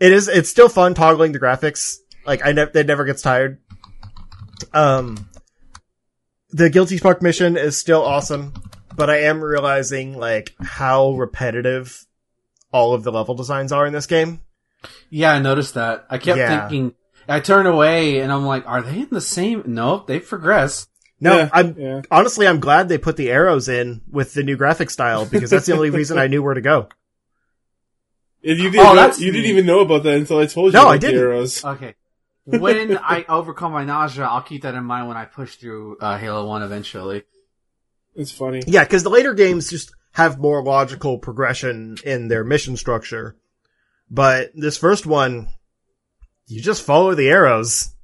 [0.00, 1.96] it is, it's still fun toggling the graphics.
[2.24, 3.58] Like I never, it never gets tired.
[4.72, 5.28] Um,
[6.54, 8.54] the Guilty Spark mission is still awesome,
[8.96, 12.06] but I am realizing like how repetitive
[12.72, 14.40] all of the level designs are in this game.
[15.10, 16.06] Yeah, I noticed that.
[16.08, 16.68] I kept Yeah.
[16.68, 16.94] thinking,
[17.28, 19.64] I turned away and I'm like, are they in the same?
[19.66, 20.88] No, they've progressed.
[21.20, 22.02] No, Yeah, I'm yeah.
[22.10, 25.66] honestly I'm glad they put the arrows in with the new graphic style because that's
[25.66, 26.88] the only reason I knew where to go.
[28.42, 30.72] If you Oh, didn't, know, that's you didn't even know about that until I told
[30.72, 30.78] you.
[30.78, 31.20] No, about I didn't.
[31.20, 31.64] Arrows.
[31.64, 31.94] Okay.
[32.46, 36.18] When I overcome my nausea, I'll keep that in mind when I push through uh,
[36.18, 37.22] Halo 1 eventually.
[38.14, 38.62] It's funny.
[38.66, 43.36] Yeah, because the later games just have more logical progression in their mission structure,
[44.10, 45.48] but this first one,
[46.46, 47.94] you just follow the arrows.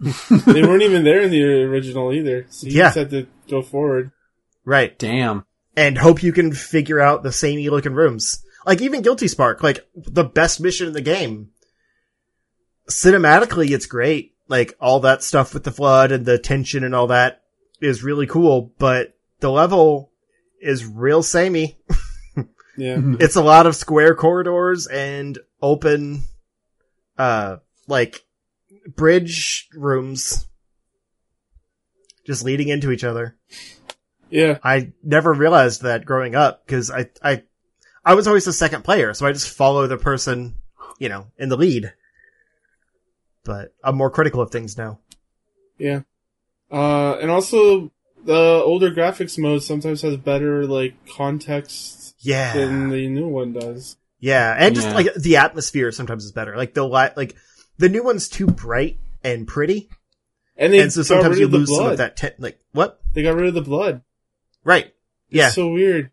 [0.00, 2.46] they weren't even there in the original either.
[2.50, 2.84] So you Yeah.
[2.84, 4.12] just had to go forward.
[4.64, 4.96] Right.
[4.98, 5.44] Damn.
[5.76, 8.42] and hope you can figure out the samey looking rooms.
[8.66, 11.50] Like even Guilty Spark, like the best mission in the game.
[12.88, 14.34] Cinematically, it's great.
[14.48, 17.42] Like all that stuff with the flood and the tension and all that
[17.80, 20.12] is really cool, but the level
[20.60, 21.78] is real samey.
[22.76, 23.00] Yeah.
[23.20, 26.24] It's a lot of square corridors and open,
[27.16, 28.24] uh, like
[28.86, 30.46] bridge rooms
[32.26, 33.36] just leading into each other.
[34.28, 34.58] Yeah.
[34.62, 37.44] I never realized that growing up because I, I,
[38.04, 40.56] I was always the second player, so I just follow the person,
[40.98, 41.92] you know, in the lead.
[43.46, 44.98] But I'm more critical of things now.
[45.78, 46.00] Yeah.
[46.70, 47.92] Uh, and also
[48.24, 53.96] the older graphics mode sometimes has better like context Yeah, than the new one does.
[54.18, 54.94] yeah, and just Yeah.
[54.94, 56.56] like the atmosphere sometimes is better.
[56.56, 57.36] Like the li- like
[57.78, 59.88] the new one's too bright and pretty,
[60.56, 61.92] And they and so got sometimes rid you of the lose some blood.
[61.92, 62.16] of that.
[62.16, 63.00] Te- like what?
[63.14, 64.02] They got rid of the blood.
[64.64, 64.92] Right?
[65.30, 66.10] Yeah, It's so weird.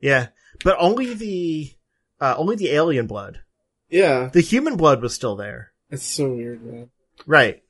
[0.00, 0.28] yeah,
[0.62, 1.72] but only the
[2.20, 3.40] uh, only the alien blood.
[3.90, 4.28] Yeah.
[4.32, 5.67] The human blood was still there.
[5.90, 6.90] It's so weird, man.
[7.26, 7.62] Right.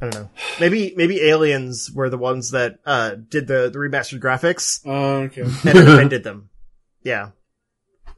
[0.00, 0.30] I don't know.
[0.60, 5.42] Maybe maybe aliens were the ones that uh did the, the remastered graphics Oh, okay.
[5.42, 6.50] and amended them.
[7.02, 7.30] Yeah.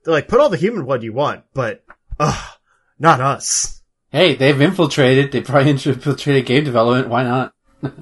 [0.05, 1.85] They're like, put all the human blood you want, but
[2.19, 2.59] ugh,
[2.99, 3.83] not us.
[4.11, 5.33] Hey, they've infiltrated.
[5.33, 7.09] They probably infiltrated game development.
[7.09, 7.53] Why not?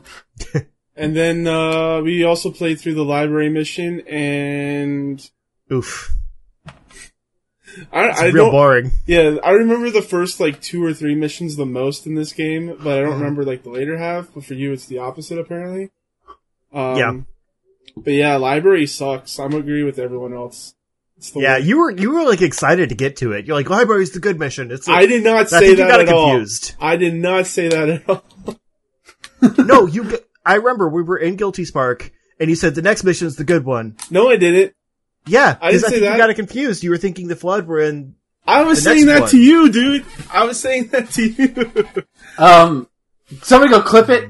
[0.96, 5.20] And then uh we also played through the library mission, and
[5.72, 6.14] Oof.
[7.92, 8.92] I, It's I real boring.
[9.06, 12.76] Yeah, I remember the first like two or three missions the most in this game,
[12.82, 13.18] but I don't Mhm.
[13.20, 14.28] remember like the later half.
[14.34, 15.90] But for you, it's the opposite apparently.
[16.72, 17.12] Um, Yeah.
[17.96, 19.38] But yeah, library sucks.
[19.38, 20.74] I'm agree with everyone else.
[21.36, 21.66] Yeah, worst.
[21.66, 23.46] you were you were like excited to get to it.
[23.46, 24.70] You're like, library's the good mission.
[24.72, 26.30] It's like, I did not I say think you that got at it all.
[26.32, 26.74] confused.
[26.80, 28.24] I did not say that at all.
[29.64, 30.18] no, you.
[30.44, 32.10] I remember we were in Guilty Spark,
[32.40, 33.96] and you said the next mission's the good one.
[34.10, 34.74] No, I didn't.
[35.26, 36.12] Yeah, I didn't I, say think that.
[36.12, 36.82] you got it confused.
[36.82, 38.14] You were thinking the flood were in.
[38.46, 39.30] I was The saying next that one.
[39.30, 40.04] to you, dude.
[40.30, 42.04] I was saying that to you.
[42.38, 42.88] Um,
[43.42, 44.28] somebody go clip it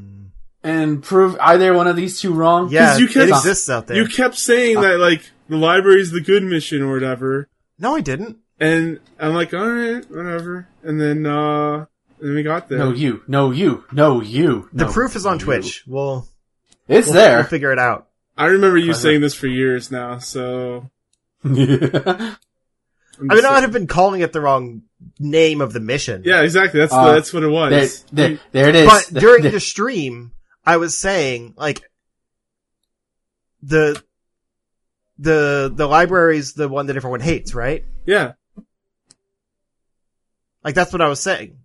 [0.62, 2.68] and prove either one of these two wrong.
[2.70, 3.96] Yeah, you can't- it exists out there.
[3.96, 8.37] you kept saying that like the library's the good mission or whatever, no, I didn't.
[8.61, 10.68] and I'm like, all right, whatever.
[10.85, 11.87] And then uh,
[12.20, 12.78] then we got there.
[12.78, 13.22] No, you.
[13.26, 13.85] No, you.
[13.90, 14.68] No, you.
[14.72, 15.44] The proof is on you.
[15.44, 15.83] Twitch.
[15.88, 16.28] We'll
[16.88, 17.38] It's we'll, there.
[17.38, 18.07] We'll figure it out.
[18.37, 20.90] I remember you saying this for years now, so.
[21.44, 24.83] I'm I mean, I saying- have been calling it the wrong
[25.20, 26.23] name of the mission.
[26.25, 26.81] Yeah, exactly.
[26.81, 28.05] That's Uh, the, that's what it was.
[28.11, 28.87] there, there, there it is.
[28.87, 30.33] But during the stream,
[30.64, 31.83] I was saying like
[33.62, 34.03] the
[35.18, 37.85] the the library's the one that everyone hates, right?
[38.07, 38.33] yeah,
[40.64, 41.59] Like that's what I was saying.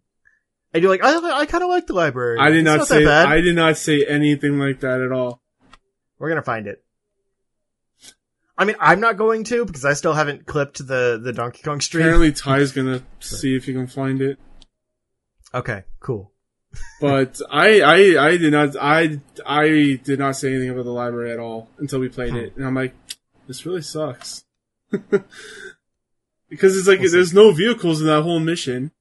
[0.74, 2.38] And you're like, I I kind of like the library.
[2.40, 3.06] I did It's not, that say.
[3.06, 3.28] bad.
[3.28, 5.42] I did not say anything like that at all.
[6.20, 6.84] We're gonna find it.
[8.58, 11.80] I mean, I'm not going to because I still haven't clipped the the Donkey Kong
[11.80, 12.04] stream.
[12.04, 14.38] Apparently, Ty's gonna see if he can find it.
[15.54, 16.32] Okay, cool.
[17.02, 18.76] But I, I, I did not.
[18.80, 22.38] I, I did not say anything about the library at all until we played hmm.
[22.38, 22.94] it, and I'm like,
[23.48, 24.44] this really sucks.
[26.50, 28.92] because it's like We'll there's no vehicles in that whole mission.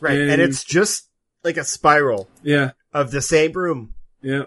[0.00, 1.08] Right, and, And- it's just
[1.42, 3.94] like a spiral Yeah, of the same room.
[4.22, 4.44] yeah.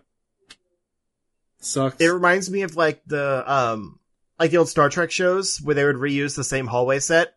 [1.61, 2.01] Sucks.
[2.01, 3.99] It reminds me of like the um
[4.39, 7.35] like the old Star Trek shows where they would reuse the same hallway set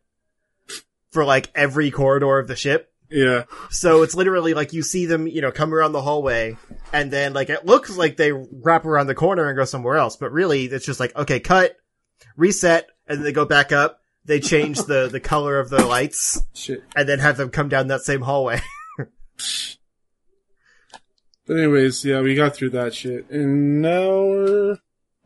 [1.11, 2.91] for like every corridor of the ship.
[3.11, 6.57] yeah, So it's literally like you see them, you know, come around the hallway
[6.93, 10.17] and then like it looks like they wrap around the corner and go somewhere else,
[10.17, 11.77] but really it's just like okay, cut,
[12.37, 16.43] reset, and then they go back up, they change the the color of the lights
[16.55, 16.83] Shit.
[16.97, 18.61] and then have them come down that same hallway.
[21.47, 24.79] But anyways, yeah, we got through that shit, and now we're.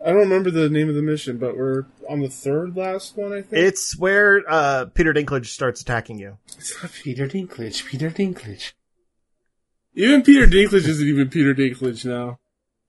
[0.05, 3.33] I don't remember the name of the mission, but we're on the third last one.
[3.33, 6.39] I think it's where uh Peter Dinklage starts attacking you.
[6.57, 8.73] It's not- Peter Dinklage, Peter Dinklage.
[9.95, 12.39] even Peter Dinklage isn't even Peter Dinklage now.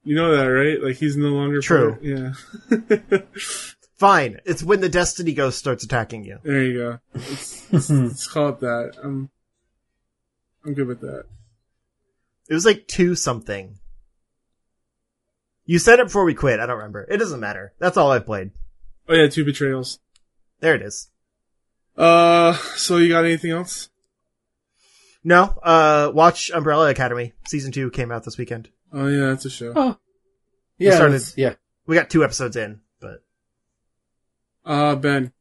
[0.04, 0.82] You know that, right?
[0.82, 1.92] Like he's no longer True.
[1.94, 3.20] part- Yeah.
[3.98, 4.39] Fine.
[4.46, 6.38] It's when the Destiny Ghost starts attacking you.
[6.44, 7.00] there you go.
[7.15, 8.94] Let's, let's, let's call it that.
[9.04, 9.30] I'm.
[10.65, 11.26] I'm good with that.
[12.49, 13.77] It was like two something.
[15.65, 16.59] You said it before we quit.
[16.59, 17.05] I don't remember.
[17.09, 17.73] It doesn't matter.
[17.79, 18.51] That's all I've played.
[19.07, 19.99] Oh yeah, two betrayals.
[20.59, 21.09] There it is.
[21.95, 23.89] Uh, so you got anything else?
[25.23, 27.33] No, uh, watch Umbrella Academy.
[27.47, 28.69] Season two came out this weekend.
[28.91, 29.73] Oh yeah, that's a show.
[29.75, 29.97] Oh,
[30.77, 31.53] yeah, we started- yeah.
[31.85, 33.23] We got two episodes in, but
[34.65, 35.33] Uh, Ben.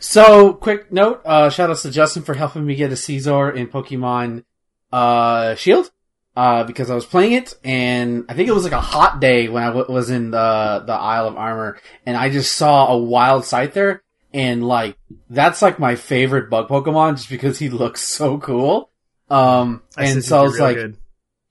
[0.00, 3.66] So, quick note, uh, shout outs to Justin for helping me get a Scizor in
[3.66, 4.44] Pokemon,
[4.92, 5.90] uh, Shield,
[6.36, 9.48] uh, because I was playing it, and I think it was like a hot day
[9.48, 12.98] when I w- was in the, the Isle of Armor, and I just saw a
[12.98, 14.00] wild Scyther,
[14.34, 14.96] and like,
[15.30, 18.90] that's like my favorite bug Pokemon, just because he looks so cool.
[19.30, 20.96] Um, and so I was like, good.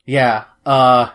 [0.06, 0.46] yeah.
[0.66, 1.10] Uh,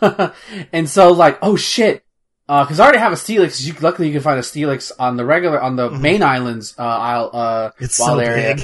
[0.72, 2.02] and so like, oh shit.
[2.48, 3.66] Uh, cause I already have a Steelix.
[3.66, 6.00] You, luckily you can find a Steelix on the regular, on the Mhm.
[6.00, 8.54] main islands, uh, isle, uh, it's wild so area.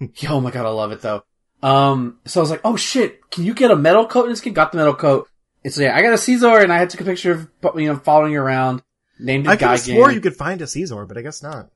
[0.00, 0.10] big.
[0.28, 1.24] Oh my god, I love it though.
[1.62, 4.40] Um, so I was like, oh shit, can you get a metal coat in this
[4.40, 4.52] game?
[4.52, 5.28] Got the metal coat.
[5.64, 7.88] And so yeah, I got a Scizor and I had took a picture of, you
[7.88, 8.82] know, following you around.
[9.18, 9.94] Named it I could have Gigan.
[9.94, 11.70] swore you could find a Scizor, but I guess not.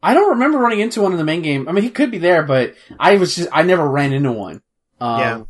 [0.00, 1.68] I don't remember running into one in the main game.
[1.68, 4.62] I mean, he could be there, but I was just, I never ran into one.
[5.00, 5.44] Um, Yeah.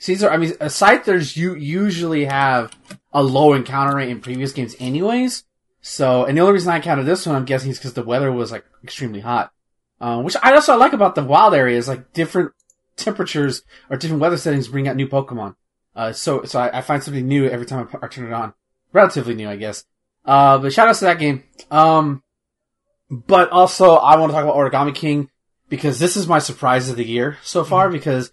[0.00, 2.72] Scizor, I mean, Scythers you usually have
[3.12, 5.44] a low encounter rate in previous games anyways.
[5.80, 8.30] So, and the only reason I counted this one, I'm guessing, is because the weather
[8.30, 9.52] was like extremely hot.
[10.00, 12.52] Um, which I also like about the wild areas, like different
[12.98, 15.54] temperatures or different weather settings bring out new Pokemon.
[15.96, 18.54] Uh, so, so I, I find something new every time I, I turn it on.
[18.92, 19.84] Relatively new, I guess.
[20.24, 21.44] Uh, but shout outs to that game.
[21.70, 22.22] Um,
[23.10, 25.30] but also I want to talk about Origami King
[25.68, 28.32] because this is my surprise of the year so far because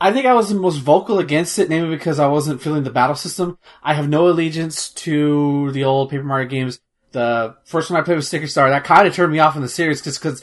[0.00, 2.90] I think I was the most vocal against it, namely because I wasn't feeling the
[2.90, 3.58] battle system.
[3.82, 6.80] I have no allegiance to the old Paper Mario games.
[7.12, 8.68] The first one I played was Sticker Star.
[8.68, 10.42] That kind of turned me off in the series because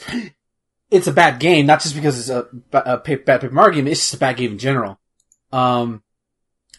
[0.94, 3.88] it's a bad game, not just because it's a, a bad Paper Mario game.
[3.88, 5.00] It's just a bad game in general.
[5.52, 6.02] Um,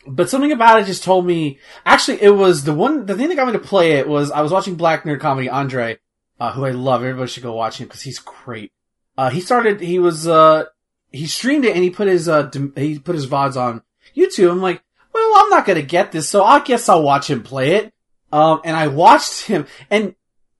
[0.07, 1.59] but something about it just told me.
[1.85, 3.05] Actually, it was the one.
[3.05, 5.49] The thing that got me to play it was I was watching Black Nerd Comedy.
[5.49, 5.99] Andre,
[6.39, 8.71] uh, who I love, everybody should go watch him because he's great.
[9.17, 9.81] Uh, he started.
[9.81, 10.27] He was.
[10.27, 10.65] Uh,
[11.11, 12.29] he streamed it and he put his.
[12.29, 13.81] Uh, he put his vods on
[14.15, 14.51] YouTube.
[14.51, 14.81] I'm like,
[15.13, 17.93] well, I'm not gonna get this, so I guess I'll watch him play it.
[18.31, 20.15] Um, and I watched him, and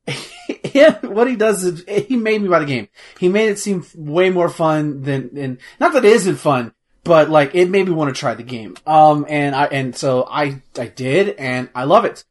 [1.01, 2.87] what he does is he made me buy the game.
[3.19, 7.29] He made it seem way more fun than, and not that it isn't fun, but
[7.29, 8.75] like it made me want to try the game.
[8.85, 12.23] Um, and I and so I I did, and I love it.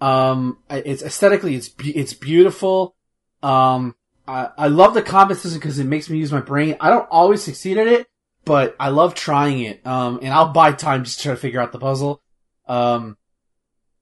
[0.00, 2.94] Um, it's aesthetically it's it's beautiful.
[3.42, 3.94] Um,
[4.26, 6.76] I I love the combat system because it makes me use my brain.
[6.80, 8.08] I don't always succeed at it,
[8.44, 9.86] but I love trying it.
[9.86, 12.22] Um, and I'll buy time just to try to figure out the puzzle.
[12.66, 13.16] Um,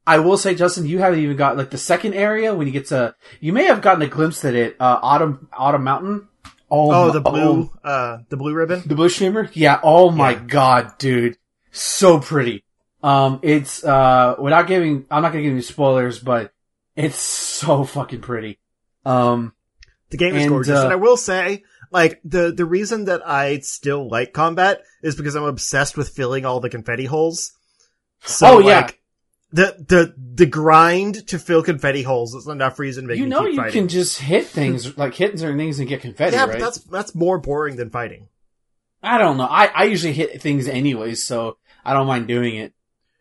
[0.09, 2.87] I will say, Justin, you haven't even got like the second area when you get
[2.87, 3.15] to.
[3.41, 4.77] You may have gotten a glimpse at it.
[4.81, 6.29] Uh, Autumn Autumn Mountain.
[6.71, 8.83] Oh, my- the blue, uh, the blue ribbon.
[8.87, 9.49] the blue chamber?
[9.53, 9.81] Yeah.
[9.83, 10.43] Oh my Yeah.
[10.47, 11.37] god, dude.
[11.73, 12.65] So pretty.
[13.03, 16.53] Um, it's, uh, without giving, I'm not gonna give you spoilers, but
[16.97, 18.59] it's so fucking pretty.
[19.05, 19.53] Um,
[20.11, 23.21] The game is And, gorgeous, uh, and I will say, like the the reason that
[23.29, 27.53] I still like combat is because I'm obsessed with filling all the confetti holes.
[28.25, 28.81] So, Oh, yeah.
[28.81, 28.98] like,
[29.51, 33.47] the the the grind to fill confetti holes is enough reason to make you know
[33.47, 33.73] you fighting.
[33.73, 36.53] can just hit things, like hit certain things and get confetti, yeah, right?
[36.53, 38.29] but that's that's more boring than fighting.
[39.03, 39.47] I don't know.
[39.47, 42.73] I, I usually hit things anyways, so I don't mind doing it.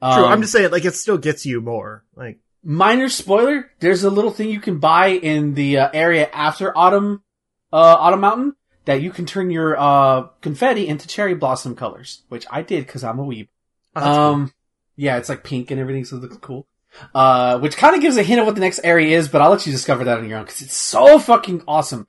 [0.01, 2.03] True, Um, I'm just saying, like it still gets you more.
[2.15, 6.75] Like, minor spoiler, there's a little thing you can buy in the uh, area after
[6.77, 7.23] Autumn,
[7.71, 12.45] uh, Autumn Mountain that you can turn your, uh, confetti into cherry blossom colors, which
[12.49, 13.47] I did because I'm a weeb.
[13.95, 14.51] oh, that's cool.
[14.97, 16.67] Yeah, it's like pink and everything, so it looks cool.
[17.13, 19.51] Uh, which kind of gives a hint of what the next area is, but I'll
[19.51, 22.07] let you discover that on your own because it's so fucking awesome.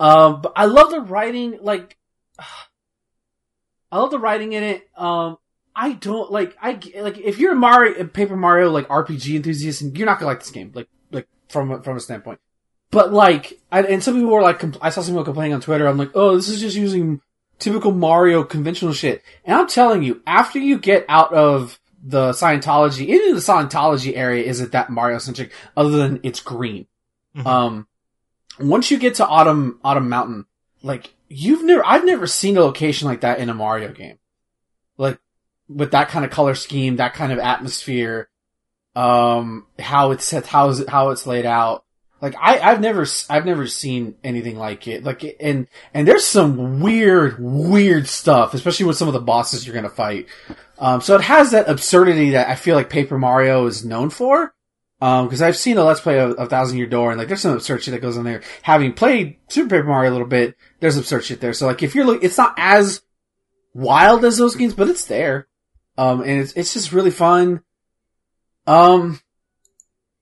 [0.00, 1.96] Um, but I love the writing, like,
[2.38, 4.88] I love the writing in it.
[4.96, 5.36] Um,
[5.76, 9.96] I don't like, I, like, if you're a Mario, Paper Mario, like, RPG enthusiast, and
[9.96, 12.40] you're not gonna like this game, like, like, from, from a standpoint.
[12.90, 15.60] But like, I, and some people were like, compl- I saw some people complaining on
[15.60, 17.20] Twitter, I'm like, oh, this is just using
[17.58, 19.22] typical Mario conventional shit.
[19.44, 24.44] And I'm telling you, after you get out of the Scientology, even the Scientology area
[24.44, 26.86] isn't that Mario centric, other than it's green.
[27.36, 27.46] Mhm.
[27.46, 27.86] Um,
[28.58, 30.46] once you get to Autumn Autumn Mountain,
[30.82, 34.18] like you've never I've never seen a location like that in a Mario game.
[34.98, 35.18] Like
[35.68, 38.28] with that kind of color scheme, that kind of atmosphere,
[38.94, 41.84] um, how it's set, how is it, how it's laid out.
[42.22, 45.02] Like I, I've never, I've never seen anything like it.
[45.02, 49.74] Like, and, and there's some weird, weird stuff, especially with some of the bosses you're
[49.74, 50.28] gonna fight.
[50.78, 54.54] Um, so it has that absurdity that I feel like Paper Mario is known for.
[55.00, 57.40] Um, cause I've seen a Let's Play of, of Thousand Year Door and like there's
[57.40, 58.42] some absurd shit that goes on there.
[58.62, 61.52] Having played Super Paper Mario a little bit, there's absurd shit there.
[61.52, 63.02] So like if you're look, it's not as
[63.74, 65.48] wild as those games, but it's there.
[65.98, 67.62] Um, and it's, it's just really fun.
[68.68, 69.20] Um,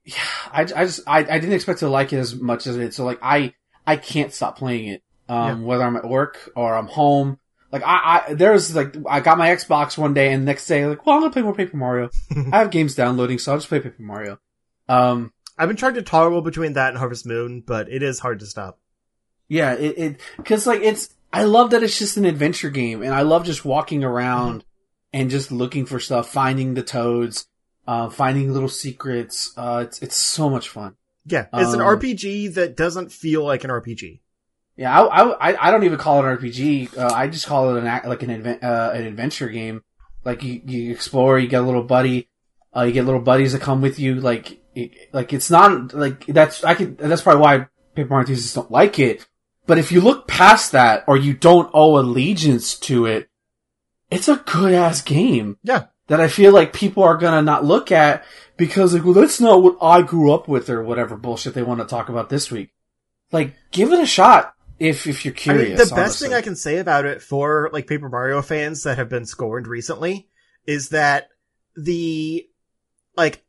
[0.05, 0.14] yeah,
[0.53, 2.94] I, I just, I, I didn't expect to like it as much as it.
[2.94, 3.55] So like, I,
[3.86, 5.03] I can't stop playing it.
[5.28, 7.38] Um, whether I'm at work or I'm home.
[7.70, 11.07] Like I, I, there's like, I got my Xbox one day and next day, like,
[11.07, 12.11] well, I'm gonna play more Paper Mario.
[12.53, 14.40] I have games downloading, so I'll just play Paper Mario.
[14.88, 18.40] Um, I've been trying to toggle between that and Harvest Moon, but it is hard
[18.40, 18.80] to stop.
[19.46, 23.14] Yeah, it, it, cause like it's, I love that it's just an adventure game and
[23.14, 24.64] I love just walking around
[25.12, 27.46] and just looking for stuff, finding the toads,
[27.86, 29.52] uh, finding little secrets.
[29.56, 30.96] Uh, it's, it's so much fun.
[31.26, 34.20] Yeah, it's an Um, RPG that doesn't feel like an RPG.
[34.76, 36.96] Yeah, I, I, I don't even call it an RPG.
[36.96, 39.82] Uh, I just call it an like an advent, uh, an adventure game.
[40.24, 42.28] Like you, you explore, you get a little buddy,
[42.74, 44.14] uh, you get little buddies that come with you.
[44.16, 48.70] Like, it, like it's not like that's I could that's probably why Paper enthusiasts don't
[48.70, 49.26] like it.
[49.66, 53.28] But if you look past that, or you don't owe allegiance to it,
[54.10, 57.92] it's a good ass game Yeah, that I feel like people are gonna not look
[57.92, 58.24] at
[58.56, 61.80] because like, well, that's not what I grew up with or whatever bullshit they want
[61.80, 62.72] to talk about this week.
[63.30, 65.78] Like, give it a shot if if you're I curious.
[65.78, 68.98] mean, the best thing I can say about it for like Paper Mario fans that
[68.98, 70.28] have been scorned recently
[70.66, 71.28] is that
[71.76, 72.46] the
[73.16, 73.44] like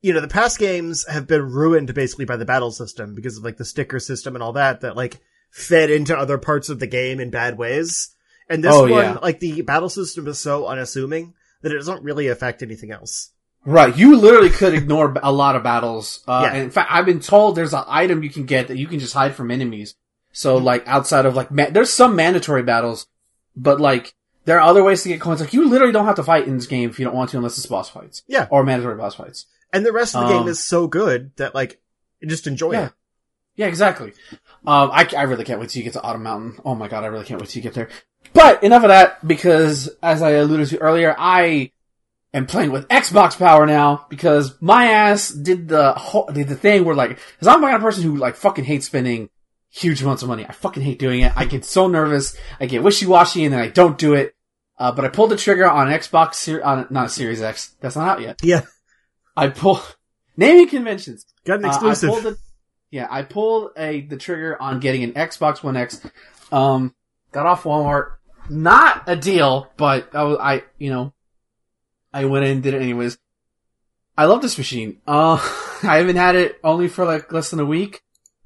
[0.00, 3.42] you know the past games have been ruined basically by the battle system because of
[3.44, 6.86] like the sticker system and all that that like fed into other parts of the
[6.86, 8.14] game in bad ways.
[8.48, 9.12] And this Oh, one, yeah.
[9.22, 11.34] like the battle system is so unassuming
[11.64, 13.30] that it doesn't really affect anything else.
[13.64, 16.22] Right, you literally could ignore a lot of battles.
[16.28, 16.60] Uh, Yeah.
[16.62, 19.14] in fact, I've been told there's an item you can get that you can just
[19.14, 19.94] hide from enemies.
[20.32, 23.06] So like outside of like, ma- there's some mandatory battles,
[23.56, 25.40] but like there are other ways to get coins.
[25.40, 27.38] Like you literally don't have to fight in this game if you don't want to,
[27.38, 28.22] unless it's boss fights.
[28.26, 28.46] Yeah.
[28.50, 29.46] or mandatory boss fights.
[29.72, 31.80] And the rest of the Um, game is so good that like
[32.26, 32.86] just enjoy Yeah.
[32.86, 32.92] it.
[33.56, 34.12] Yeah, exactly.
[34.66, 36.60] Um, I, I really can't wait till you get to Autumn Mountain.
[36.64, 37.88] Oh my god, I really can't wait till you get there.
[38.34, 41.70] But enough of that, because as I alluded to earlier, I
[42.34, 46.84] am playing with Xbox power now because my ass did the whole, did the thing
[46.84, 49.30] where like, cause I'm the kind of person who like fucking hates spending
[49.70, 50.44] huge amounts of money.
[50.44, 51.32] I fucking hate doing it.
[51.36, 52.36] I get so nervous.
[52.60, 54.34] I get wishy-washy and then I don't do it.
[54.76, 57.74] Uh, but I pulled the trigger on Xbox, Ser- on, not Series X.
[57.80, 58.40] That's not out yet.
[58.42, 58.62] Yeah.
[59.36, 59.80] I pull,
[60.36, 61.24] naming conventions.
[61.44, 62.10] Got an Uh, exclusive.
[62.10, 62.38] I pulled the,
[62.90, 66.00] yeah, I pulled a the trigger on getting an Xbox One X.
[66.50, 66.94] Um,
[67.30, 68.12] got off Walmart.
[68.48, 70.22] Not a deal, but I,
[70.54, 71.12] I you know,
[72.12, 73.18] I went in and did it anyways.
[74.16, 75.00] I love this machine.
[75.06, 75.34] Uh,
[75.82, 78.02] I haven't had it only for like less than a week.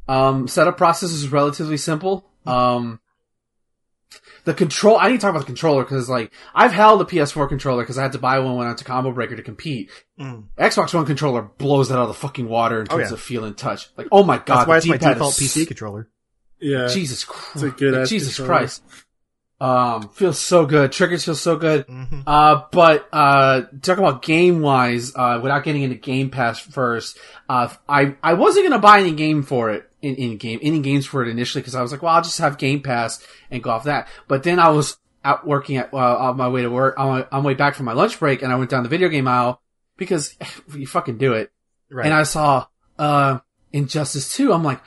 [0.06, 2.30] Um, setup process is relatively simple.
[2.46, 3.00] Um,
[4.44, 7.46] the control, I need to talk about the controller because like, I've held a PS4
[7.50, 9.90] controller because I had to buy one when I went to Combo Breaker to compete.
[10.18, 10.44] Mm.
[10.56, 13.14] Xbox One controller blows that out of the fucking water in Oh, terms yeah.
[13.14, 13.90] of feel and touch.
[13.98, 16.08] Like, oh my god, That's why the it's my D-pad default is PC controller.
[16.60, 16.86] Yeah.
[16.88, 18.60] Jesus Christ, a good like, Jesus controller.
[18.60, 18.82] Christ.
[19.60, 20.92] Um, feels so good.
[20.92, 21.84] Triggers feel so good.
[21.86, 27.18] hmm Uh, but, uh, talk about game wise, uh, without getting into Game Pass first,
[27.48, 31.06] uh, I, I wasn't gonna buy any game for it, in, in game, any games
[31.06, 33.70] for it initially, cause I was like, well, I'll just have Game Pass and go
[33.70, 34.06] off that.
[34.28, 37.26] But then I was out working at, uh, on my way to work, on my,
[37.32, 39.26] on my way back from my lunch break, and I went down the video game
[39.26, 39.60] aisle,
[39.96, 40.36] because
[40.74, 41.50] you fucking do it.
[41.90, 42.04] Right.
[42.06, 43.40] And I saw, uh,
[43.72, 44.80] Injustice 2, I'm like,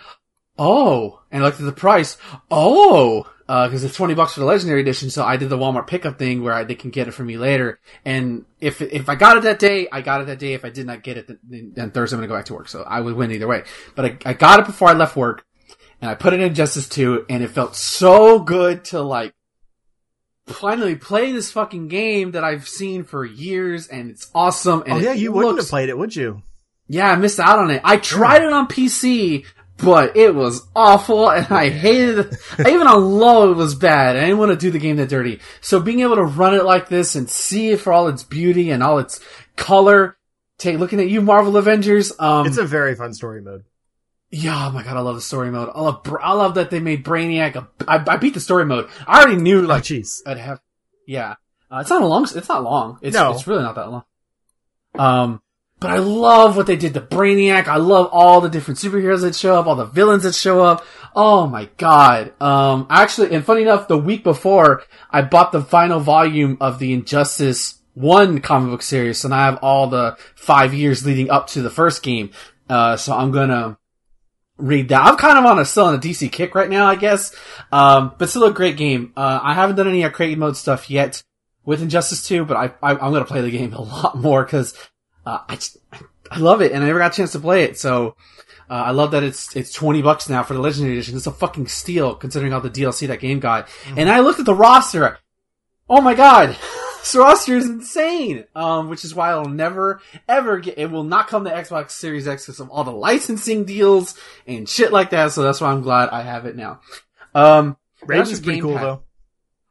[0.61, 2.17] oh, and I looked at the price,
[2.51, 5.87] oh, uh, cause it's 20 bucks for the legendary edition, so I did the Walmart
[5.87, 7.79] pickup thing where I, they can get it for me later.
[8.05, 10.53] And if, if I got it that day, I got it that day.
[10.53, 12.69] If I did not get it, then, then Thursday I'm gonna go back to work,
[12.69, 13.63] so I would win either way.
[13.95, 15.43] But I, I got it before I left work,
[15.99, 19.33] and I put it in Justice 2, and it felt so good to like,
[20.45, 24.83] finally play this fucking game that I've seen for years, and it's awesome.
[24.85, 26.43] And oh yeah, you wouldn't have played it, would you?
[26.91, 27.81] yeah, I missed out on it.
[27.85, 29.45] I tried it on PC,
[29.83, 32.35] but it was awful and I hated it.
[32.59, 34.15] Even on low, it was bad.
[34.15, 35.39] I didn't want to do the game that dirty.
[35.61, 38.71] So being able to run it like this and see it for all its beauty
[38.71, 39.19] and all its
[39.57, 40.17] color,
[40.57, 43.63] take, looking at you, Marvel Avengers, um, It's a very fun story mode.
[44.29, 45.69] yeah, oh my god, I love the story mode.
[45.73, 48.89] I love, I love that they made Brainiac, a, I, I beat the story mode.
[49.07, 50.21] I already knew, Oh, like, jeez.
[50.25, 50.59] I'd have,
[51.07, 51.35] yeah.
[51.69, 52.99] Uh, it's not a long, it's not long.
[53.01, 53.31] It's, No.
[53.33, 54.03] it's really not that long.
[54.97, 55.41] Um,
[55.81, 57.67] but I love what they did to Brainiac.
[57.67, 60.85] I love all the different superheroes that show up, all the villains that show up.
[61.15, 62.39] Oh my god.
[62.39, 66.93] Um, actually, and funny enough, the week before, I bought the final volume of the
[66.93, 71.63] Injustice 1 comic book series, and I have all the five years leading up to
[71.63, 72.29] the first game.
[72.69, 73.79] Uh, so I'm gonna
[74.57, 75.01] read that.
[75.03, 77.35] I'm kind of on a still on a DC kick right now, I guess.
[77.71, 79.13] Um, but still a great game.
[79.17, 81.23] Uh, I haven't done any arcade mode stuff yet
[81.65, 84.75] with Injustice 2, but I, I am gonna play the game a lot more because
[85.25, 85.77] uh, I just,
[86.31, 87.77] I love it, and I never got a chance to play it.
[87.77, 88.15] So
[88.69, 91.17] uh, I love that it's it's twenty bucks now for the Legendary Edition.
[91.17, 93.67] It's a fucking steal considering all the DLC that game got.
[93.67, 93.99] Mm-hmm.
[93.99, 95.19] And I looked at the roster.
[95.89, 96.55] Oh my god,
[96.99, 98.45] this roster is insane.
[98.55, 100.77] Um, which is why I'll never ever get.
[100.77, 104.17] It will not come to Xbox Series X because of all the licensing deals
[104.47, 105.33] and shit like that.
[105.33, 106.79] So that's why I'm glad I have it now.
[107.35, 109.03] Um, Raiden's pretty cool though.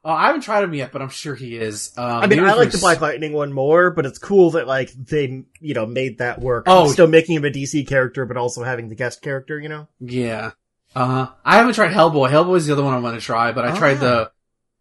[0.02, 1.92] Oh, I haven't tried him yet, but I'm sure he is.
[1.98, 4.90] Um, I mean, I like the Black Lightning one more, but it's cool that like
[4.92, 6.64] they, you know, made that work.
[6.66, 9.88] Oh, still making him a DC character, but also having the guest character, you know?
[10.00, 10.52] Yeah.
[10.94, 11.30] Uh huh.
[11.44, 12.30] I haven't tried Hellboy.
[12.30, 14.30] Hellboy is the other one I'm to try, but I oh, tried the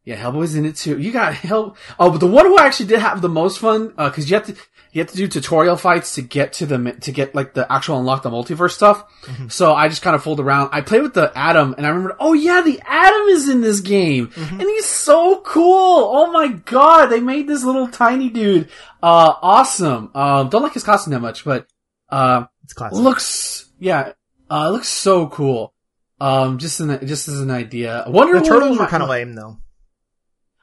[0.06, 0.98] yeah, Hellboy's in it too.
[0.98, 1.76] You got Hell.
[2.00, 4.48] Oh, but the one who actually did have the most fun, uh, cause you have
[4.48, 4.56] to,
[4.92, 8.00] you have to do tutorial fights to get to the, to get like the actual
[8.00, 9.04] unlock the multiverse stuff.
[9.24, 9.50] Mm-hmm.
[9.50, 10.70] So I just kind of fooled around.
[10.72, 13.82] I played with the Atom and I remember, oh yeah, the Atom is in this
[13.82, 14.28] game.
[14.30, 14.60] Mm-hmm.
[14.60, 16.10] And he's so cool.
[16.12, 18.70] Oh my god, they made this little tiny dude,
[19.04, 20.12] uh, awesome.
[20.16, 21.68] Um, don't like his costume that much, but,
[22.10, 22.98] uh, it's classic.
[22.98, 24.14] looks, yeah,
[24.50, 25.74] uh, looks so cool.
[26.20, 28.04] Um, just an, just as an idea.
[28.08, 29.58] Wonder the turtles were kind of lame though.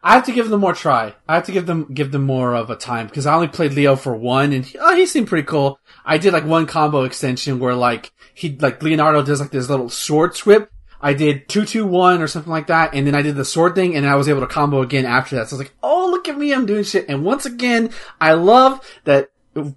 [0.07, 1.17] I have to give them more try.
[1.27, 3.73] I have to give them give them more of a time because I only played
[3.73, 5.81] Leo for one, and he, oh, he seemed pretty cool.
[6.05, 9.89] I did like one combo extension where like he like Leonardo does like this little
[9.89, 10.71] sword swip.
[11.01, 13.75] I did two two one or something like that, and then I did the sword
[13.75, 15.49] thing, and I was able to combo again after that.
[15.49, 17.07] So I was like, oh look at me, I'm doing shit.
[17.09, 17.91] And once again,
[18.21, 19.31] I love that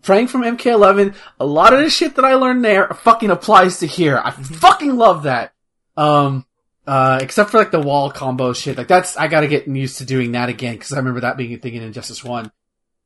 [0.03, 1.15] playing from MK11.
[1.39, 4.21] A lot of the shit that I learned there fucking applies to here.
[4.23, 5.53] I fucking love that.
[5.97, 6.45] Um,
[6.87, 8.77] uh, except for like the wall combo shit.
[8.77, 11.53] Like that's, I gotta get used to doing that again because I remember that being
[11.53, 12.51] a thing in Injustice 1.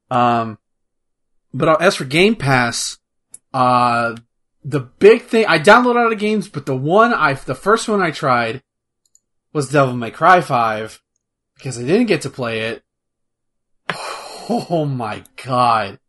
[0.09, 0.57] Um,
[1.53, 2.97] but uh, as for Game Pass,
[3.53, 4.15] uh,
[4.63, 7.87] the big thing, I downloaded a lot of games, but the one I, the first
[7.87, 8.63] one I tried
[9.51, 11.01] was Devil May Cry 5
[11.55, 12.83] because I didn't get to play it.
[14.49, 15.99] Oh my god.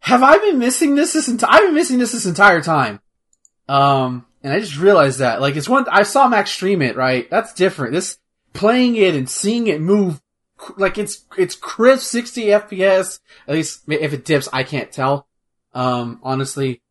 [0.00, 2.98] Have I been missing this this entire, I've been missing this this entire time.
[3.68, 7.28] Um, and I just realized that, like, it's one, I saw Max stream it, right?
[7.30, 7.92] That's different.
[7.92, 8.18] This,
[8.52, 10.20] playing it and seeing it move,
[10.76, 13.20] like, it's, it's crisp 60 FPS.
[13.46, 15.26] At least, if it dips, I can't tell.
[15.74, 16.82] Um, honestly.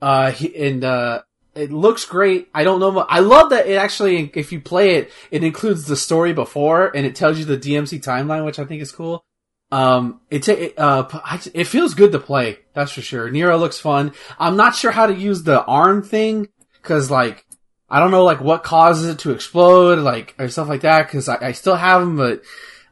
[0.00, 1.22] Uh, and, uh,
[1.54, 2.48] it looks great.
[2.54, 2.98] I don't know.
[3.00, 7.04] I love that it actually, if you play it, it includes the story before and
[7.04, 9.24] it tells you the DMC timeline, which I think is cool.
[9.72, 11.08] Um, it, it, uh,
[11.54, 12.58] it feels good to play.
[12.74, 13.30] That's for sure.
[13.30, 14.12] Nero looks fun.
[14.38, 16.48] I'm not sure how to use the arm thing.
[16.82, 17.44] Cause like,
[17.88, 21.28] I don't know like what causes it to explode, like, or stuff like that, cause
[21.28, 22.42] I, I still have them, but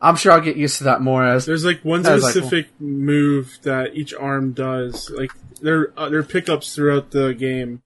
[0.01, 1.47] I'm sure I'll get used to that more as.
[1.47, 5.11] There's like one specific like, move that each arm does.
[5.11, 7.83] Like, there, uh, there are pickups throughout the game.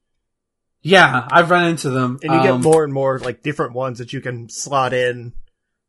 [0.83, 2.19] Yeah, I've run into them.
[2.23, 5.33] And you um, get more and more like different ones that you can slot in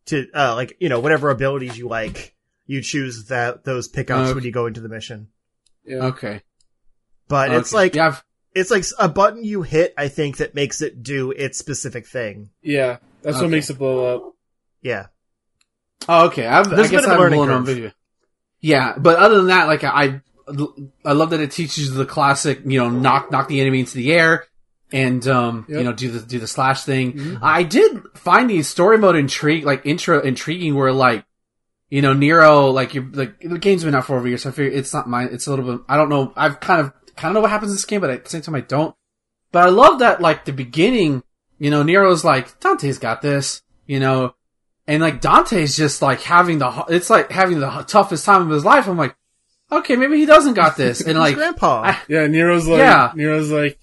[0.05, 2.35] to, uh, like, you know, whatever abilities you like,
[2.67, 4.33] you choose that, those pickups okay.
[4.33, 5.27] when you go into the mission.
[5.83, 6.05] Yeah.
[6.05, 6.41] Okay.
[7.27, 7.57] But okay.
[7.57, 8.23] it's like, yeah, I've,
[8.55, 12.49] it's like a button you hit, I think, that makes it do its specific thing.
[12.61, 13.45] Yeah, that's okay.
[13.45, 14.33] what makes it blow up.
[14.81, 15.07] Yeah.
[16.07, 16.45] Oh, okay.
[16.45, 17.91] I've, I guess I've blown on video.
[18.59, 20.21] Yeah, but other than that, like I,
[21.05, 24.13] I love that it teaches the classic, you know, knock knock the enemy into the
[24.13, 24.45] air,
[24.91, 25.79] and um, yep.
[25.79, 27.13] you know, do the do the slash thing.
[27.13, 27.43] Mm-hmm.
[27.43, 31.25] I did find the story mode intrigue, like intro intriguing, where like,
[31.89, 34.49] you know, Nero, like you, like the game's been out for over a year, so
[34.49, 35.29] I figure it's not mine.
[35.31, 35.85] It's a little bit.
[35.89, 36.31] I don't know.
[36.35, 38.41] I've kind of kind of know what happens in this game, but at the same
[38.41, 38.95] time I don't.
[39.51, 41.23] But I love that, like, the beginning,
[41.59, 44.35] you know, Nero's like, Dante's got this, you know,
[44.87, 48.65] and like Dante's just like having the, it's like having the toughest time of his
[48.65, 48.87] life.
[48.87, 49.15] I'm like,
[49.71, 51.01] okay, maybe he doesn't got this.
[51.01, 51.83] And like, grandpa.
[51.83, 53.11] I, yeah, Nero's like, yeah.
[53.15, 53.79] Nero's like,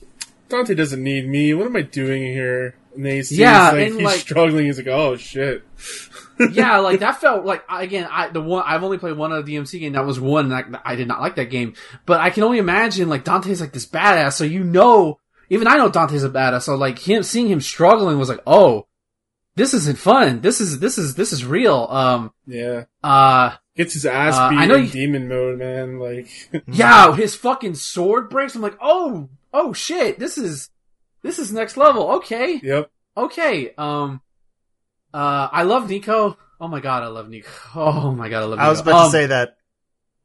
[0.49, 1.55] Dante doesn't need me.
[1.55, 2.75] What am I doing here?
[2.95, 4.67] And then he sees yeah, like, he's like, struggling.
[4.67, 5.63] He's like, oh shit.
[6.53, 8.09] Yeah, like that felt like again.
[8.11, 9.93] I the one I've only played one of the DMC game.
[9.93, 10.53] That was one.
[10.53, 11.75] I, I did not like that game,
[12.07, 14.33] but I can only imagine like Dante's like this badass.
[14.33, 15.19] So you know,
[15.49, 16.63] even I know Dante's a badass.
[16.63, 18.87] So like him seeing him struggling was like, oh,
[19.57, 20.41] this isn't fun.
[20.41, 21.87] This is this is this is real.
[21.91, 22.85] Um, yeah.
[23.03, 25.99] Uh, gets his ass uh, beat I know in you, demon mode, man.
[25.99, 26.29] Like,
[26.67, 28.55] yeah, his fucking sword breaks.
[28.55, 30.71] I'm like, oh, oh shit, this is
[31.23, 32.11] this is next level.
[32.17, 32.61] Okay.
[32.63, 32.91] Yep.
[33.17, 33.75] Okay.
[33.77, 34.21] Um.
[35.13, 36.37] Uh, I love Nico.
[36.61, 37.49] Oh my god, I love Nico.
[37.75, 38.59] Oh my god, I love.
[38.59, 38.63] Nico.
[38.63, 39.57] I was about um, to say that.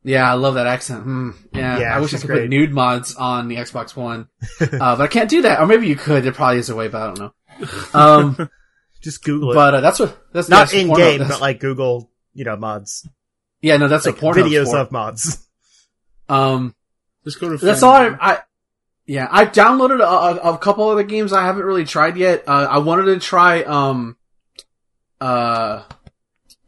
[0.04, 1.04] Yeah, I love that accent.
[1.04, 1.32] Hmm.
[1.54, 2.42] Yeah, Yeah, I wish I she's could great.
[2.42, 4.28] put nude mods on the Xbox One,
[4.62, 5.60] uh, but I can't do that.
[5.60, 6.24] Or maybe you could.
[6.24, 7.70] There probably is a way, but I don't know.
[8.00, 8.50] Um,
[9.02, 9.56] Just Google it.
[9.56, 13.08] but uh, that's what that's Not in game, but like Google, you know, mods.
[13.62, 14.78] yeah, no, that's Like a porno videos for.
[14.78, 15.42] of mods.
[16.28, 16.74] Um,
[17.24, 17.64] Just go to.
[17.64, 18.40] that's all I, I.
[19.06, 20.04] Yeah, I've downloaded a,
[20.48, 22.46] a, a couple other games I haven't really tried yet.
[22.48, 24.18] Uh, I wanted to try um,
[25.22, 25.84] uh,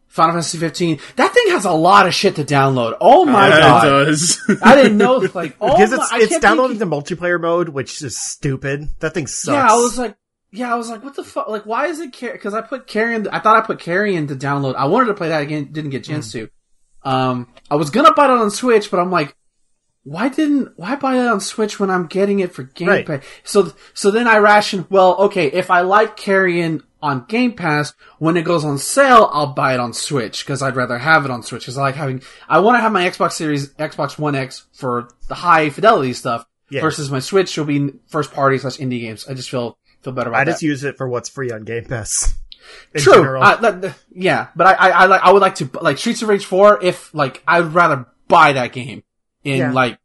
[0.08, 1.00] Final Fantasy 15.
[1.18, 2.98] That thing has a lot of shit to download.
[3.00, 3.84] Oh my Yeah, god!
[3.88, 4.42] it does.
[4.64, 5.18] I didn't know.
[5.34, 8.90] Like, oh because it's I it's downloading thinking- the multiplayer mode, which is stupid.
[9.00, 9.54] That thing sucks.
[9.54, 10.16] Yeah, I was like,
[10.52, 11.50] yeah, I was like, what the fuck?
[11.50, 13.28] Like, why is it Car Because I put Carrion.
[13.28, 14.76] I thought I put Carrion to download.
[14.76, 15.70] I wanted to play that again.
[15.72, 16.50] Didn't get a chance to.
[17.04, 19.36] Um, I was gonna buy it on Switch, but I'm like,
[20.04, 23.06] why didn't why buy it on Switch when I'm getting it for Game Right.
[23.06, 23.24] Pass?
[23.44, 24.88] So so then I rationed.
[24.90, 29.54] Well, okay, if I like Carrion on Game Pass, when it goes on sale, I'll
[29.54, 32.22] buy it on Switch because I'd rather have it on Switch because I like having.
[32.50, 36.46] I want to have my Xbox Series, Xbox One X for the high fidelity stuff.
[36.70, 36.82] Yeah.
[36.82, 39.26] Versus my Switch will be first party slash indie games.
[39.28, 40.52] I just feel feel better about I that.
[40.52, 42.34] just use it for what's free on Game Pass.
[42.98, 43.40] True.
[43.40, 46.28] I, that- yeah, but I, I, I like, I would like to, like, Streets of
[46.28, 49.04] Rage 4, if, like, I would rather buy that game
[49.46, 49.72] in, Yeah.
[49.72, 49.98] like,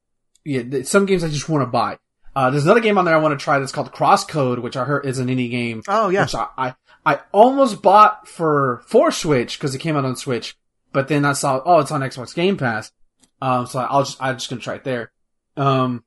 [0.45, 1.99] yeah, some games I just want to buy.
[2.37, 4.85] Uh, there's another game on there I want to try that's called Crosscode, which I
[4.85, 5.83] heard is an indie game.
[5.89, 6.75] oh yeah, Which I, I,
[7.05, 10.57] I almost bought for, for Switch, cause it came out on Switch,
[10.93, 12.93] but then I saw, oh, it's on Xbox Game Pass.
[13.41, 15.11] Um, so I'll just, I'm just gonna try it there.
[15.57, 16.05] Um,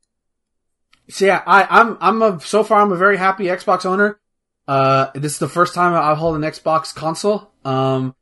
[1.10, 4.20] so yeah, I, I'm, I'm a, so far I'm a very happy Xbox owner.
[4.68, 7.52] Uh, this is the first time I've held an Xbox console.
[7.64, 8.16] Um,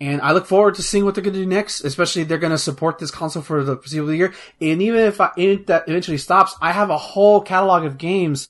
[0.00, 2.52] and I look forward to seeing what they're going to do next, especially they're going
[2.52, 4.32] to support this console for the foreseeable year.
[4.60, 5.30] And even if I,
[5.66, 8.48] that eventually stops, I have a whole catalog of games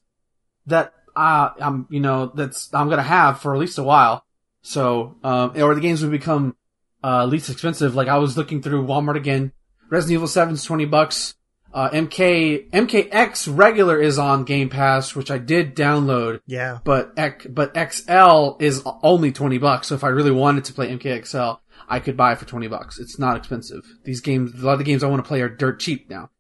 [0.67, 4.25] that, uh, I'm, you know, that's, I'm to have for at least a while.
[4.63, 6.57] So, um, or the games would become,
[7.03, 7.95] uh, least expensive.
[7.95, 9.53] Like I was looking through Walmart again.
[9.91, 11.35] Resident Evil 7 is 20 bucks.
[11.75, 16.79] Uh, MK, MKX regular is on Game Pass, which I did download yeah.
[16.83, 19.89] but X, but XL is only 20 bucks.
[19.89, 21.59] So if I really wanted to play MKXL,
[21.89, 22.99] I could buy it for 20 bucks.
[22.99, 23.85] It's not expensive.
[24.05, 26.31] These games, a lot of the games I want to play are dirt cheap now.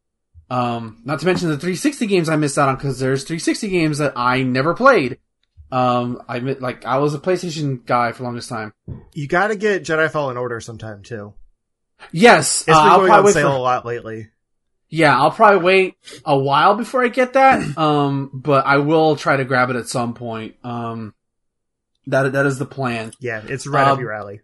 [0.51, 3.99] Um, not to mention the 360 games I missed out on because there's 360 games
[3.99, 5.18] that I never played.
[5.70, 8.72] Um, I admit, like, I was a PlayStation guy for the longest time.
[9.12, 11.34] You got to get Jedi Fallen Order sometime too.
[12.12, 14.28] Yes, It's uh, been I'll going probably on sale for, a lot lately.
[14.88, 15.94] yeah, I'll probably wait
[16.24, 17.61] a while before I get that.
[17.78, 20.55] Um, but I will try to grab it at some point.
[20.64, 21.12] Um,
[22.07, 23.12] that, that is the plan.
[23.20, 24.40] Yeah, it's right up your alley.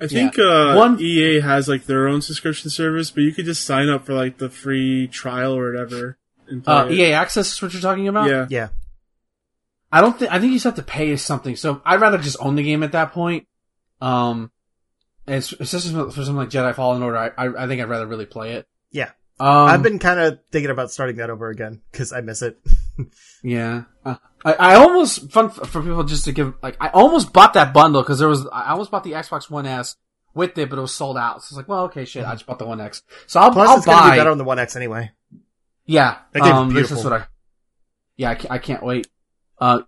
[0.00, 3.64] I think uh, One- EA has like their own subscription service, but you could just
[3.64, 6.16] sign up for like the free trial or whatever.
[6.48, 6.88] And play Uh.
[6.88, 8.28] EA Access is what you're talking about?
[8.30, 8.68] Yeah, Yeah,
[9.92, 11.54] I don't think I think you just have to pay something.
[11.56, 13.46] So I'd rather just own the game at that point.
[14.00, 14.50] Um,
[15.26, 17.18] it's, especially for something like Jedi Fallen Order.
[17.18, 18.66] I, I I think I'd rather really play it.
[18.90, 19.10] yeah.
[19.38, 22.58] Um, I've been kind of thinking about starting that over again because I miss it.
[23.42, 23.84] yeah.
[24.04, 27.54] Uh, I I almost fun f- for people just to give like I almost bought
[27.54, 29.96] that bundle because there was I almost bought the Xbox One S
[30.34, 31.42] with it, but it was sold out.
[31.42, 33.02] So it's like, well, okay, shit, I just bought the One X.
[33.26, 34.10] So I'll Plus, I'll it's gonna buy.
[34.12, 35.10] be better on the One X anyway.
[35.86, 37.26] Yeah, That game's um, this is what I.
[38.16, 39.08] Yeah, I can't, I can't wait.
[39.58, 39.80] Uh,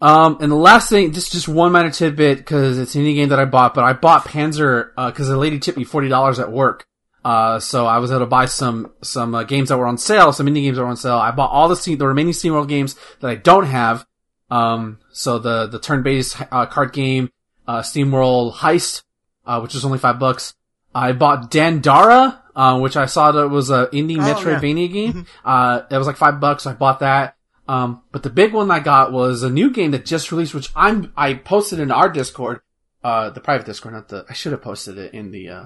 [0.00, 3.28] um, and the last thing, just just one minor tidbit because it's an indie game
[3.28, 6.50] that I bought, but I bought Panzer because the lady tipped me forty dollars at
[6.50, 6.86] work.
[7.24, 10.32] Uh, so I was able to buy some some uh, games that were on sale,
[10.32, 11.18] some indie games that were on sale.
[11.18, 14.06] I bought all the Steam, the remaining SteamWorld games that I don't have.
[14.50, 17.30] Um, so the the turn based uh, card game,
[17.68, 19.02] uh, SteamWorld Heist,
[19.44, 20.54] uh, which was only five bucks.
[20.94, 24.34] I bought Dandara, uh, which I saw that was a indie Oh, yeah.
[24.34, 25.26] Metroidvania game.
[25.44, 26.66] Uh, it was like five bucks.
[26.66, 27.36] I bought that.
[27.68, 30.70] Um, but the big one I got was a new game that just released, which
[30.74, 32.62] I'm, I posted in our Discord,
[33.04, 35.64] uh, the private Discord, not the, I should have posted it in the, uh,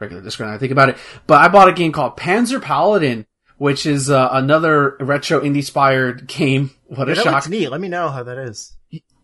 [0.00, 0.96] regular Discord I think about it.
[1.26, 3.26] But I bought a game called Panzer Paladin,
[3.58, 6.70] which is, uh, another retro indie inspired game.
[6.86, 7.48] What a Yeah, that shock.
[7.48, 7.68] neat.
[7.70, 8.72] Let me know how that is.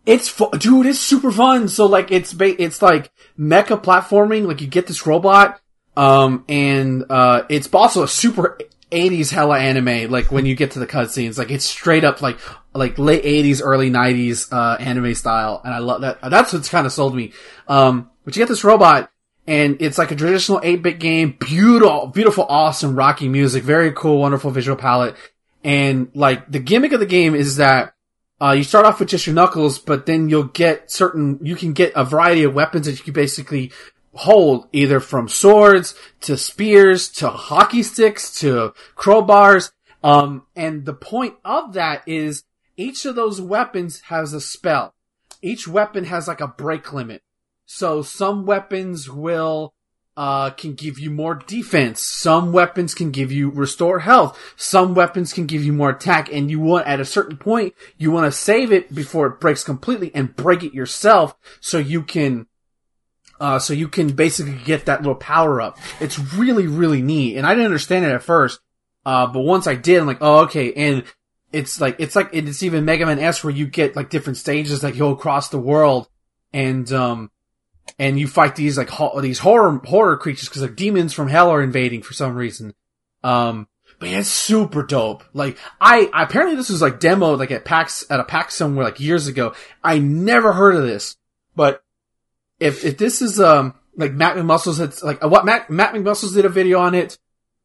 [0.05, 1.67] It's fu- dude, it's super fun.
[1.69, 3.09] So like, it's ba- it's like
[3.39, 4.45] mecha platforming.
[4.47, 5.61] Like you get this robot,
[5.95, 8.57] um, and uh, it's also a super
[8.91, 10.11] '80s hella anime.
[10.11, 12.37] Like when you get to the cutscenes, like it's straight up like
[12.73, 16.19] like late '80s, early '90s uh, anime style, and I love that.
[16.21, 17.31] That's what's kind of sold me.
[17.69, 19.09] Um, but you get this robot.
[19.45, 24.51] And it's like a traditional 8-bit game, beautiful, beautiful, awesome, rocky music, very cool, wonderful
[24.51, 25.15] visual palette.
[25.63, 27.93] And like, the gimmick of the game is that
[28.41, 31.73] uh, you start off with just your knuckles, but then you'll get certain, you can
[31.73, 33.71] get a variety of weapons that you can basically
[34.13, 39.71] hold, either from swords to spears to hockey sticks to crowbars.
[40.03, 42.43] Um, and the point of that is
[42.77, 44.93] each of those weapons has a spell.
[45.41, 47.22] Each weapon has like a break limit.
[47.65, 49.73] So some weapons will,
[50.15, 51.99] uh, can give you more defense.
[51.99, 54.37] Some weapons can give you restore health.
[54.55, 56.31] Some weapons can give you more attack.
[56.31, 59.63] And you want, at a certain point, you want to save it before it breaks
[59.63, 62.45] completely and break it yourself so you can,
[63.39, 65.79] uh, so you can basically get that little power up.
[65.99, 67.37] It's really, really neat.
[67.37, 68.59] And I didn't understand it at first.
[69.03, 70.73] Uh, but once I did, I'm like, oh, okay.
[70.73, 71.03] And
[71.51, 74.83] it's like, it's like, it's even Mega Man S where you get like different stages,
[74.83, 76.07] like you go across the world
[76.53, 77.31] and, um,
[77.99, 81.49] and you fight these like ho- these horror horror creatures because like demons from hell
[81.49, 82.73] are invading for some reason.
[83.23, 83.67] Um,
[83.99, 85.23] but yeah, it's super dope.
[85.33, 88.99] Like I, apparently this was like demo like at PAX at a PAX somewhere like
[88.99, 89.53] years ago.
[89.83, 91.15] I never heard of this,
[91.55, 91.83] but
[92.59, 96.45] if if this is um like Matt McMuscles, it's like what Matt Matt McMuscles did
[96.45, 97.17] a video on it.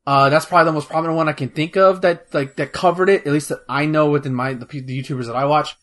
[0.06, 3.10] Uh, that's probably the most prominent one I can think of that like that covered
[3.10, 3.26] it.
[3.26, 5.76] At least that I know within my the, the YouTubers that I watch.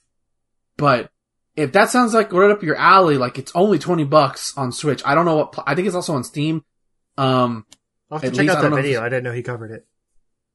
[0.78, 1.12] But
[1.56, 5.02] if that sounds like right up your alley, like it's only 20 bucks on Switch.
[5.06, 6.64] I don't know what, I think it's also on Steam.
[7.18, 7.66] Um,
[8.12, 9.02] I'll have to check least out that if video.
[9.02, 9.86] I didn't know he covered it.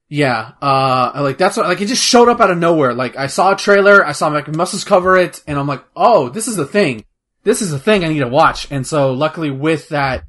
[0.09, 2.95] yeah, uh, like that's what, like it just showed up out of nowhere.
[2.95, 6.49] Like I saw a trailer, I saw McMuscles cover it, and I'm like, oh, this
[6.49, 7.05] is the thing.
[7.43, 8.71] This is the thing I need to watch.
[8.71, 10.25] And so luckily with that,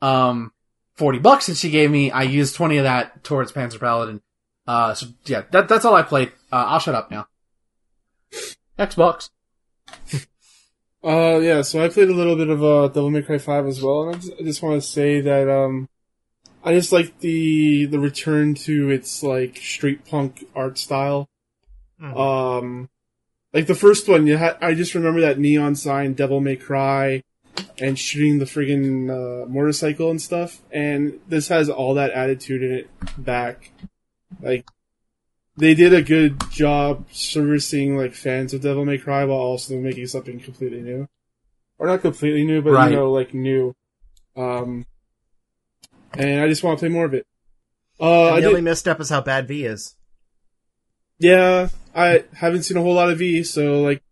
[0.00, 0.52] um,
[0.94, 4.22] 40 bucks that she gave me, I used 20 of that towards Panzer Paladin.
[4.66, 6.32] Uh, so yeah, that, that's all I played.
[6.50, 7.26] Uh, I'll shut up now.
[8.78, 9.28] Xbox.
[11.04, 13.82] Uh, yeah, so I played a little bit of, uh, Devil May Cry 5 as
[13.82, 15.86] well, and I just, I just want to say that, um,
[16.64, 21.28] I just like the, the return to its, like, street punk art style.
[22.00, 22.16] Mhm.
[22.16, 22.88] Um,
[23.52, 27.22] like the first one, you had, I just remember that neon sign, Devil May Cry,
[27.78, 32.72] and shooting the friggin', uh, motorcycle and stuff, and this has all that attitude in
[32.72, 33.72] it back.
[34.40, 34.64] Like,
[35.56, 40.06] they did a good job servicing like fans of Devil May Cry while also making
[40.08, 41.08] something completely new,
[41.78, 42.90] or not completely new, but Right.
[42.90, 43.74] you know, like new.
[44.36, 44.86] Um,
[46.14, 47.26] and I just want to play more of it.
[48.00, 49.94] Uh, And I the only did, misstep is how bad V is.
[51.18, 54.02] yeah, I haven't seen a whole lot of V, so like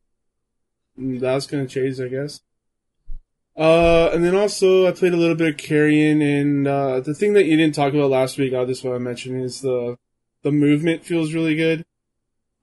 [0.97, 2.41] that's gonna change, I guess.
[3.57, 7.33] Uh, and then also I played a little bit of Carrion, and uh, the thing
[7.35, 9.99] that you didn't talk about last week, I just want to mention is the
[10.43, 11.85] the movement feels really good.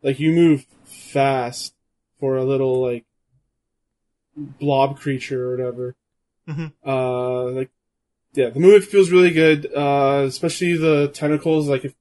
[0.02, 1.74] Like you move fast
[2.20, 3.06] for a little like
[4.36, 5.96] blob creature or whatever.
[6.48, 6.72] Mhm.
[6.86, 7.70] Uh, like
[8.34, 9.66] yeah, the movement feels really good.
[9.76, 11.68] Uh, especially the tentacles.
[11.68, 11.94] Like if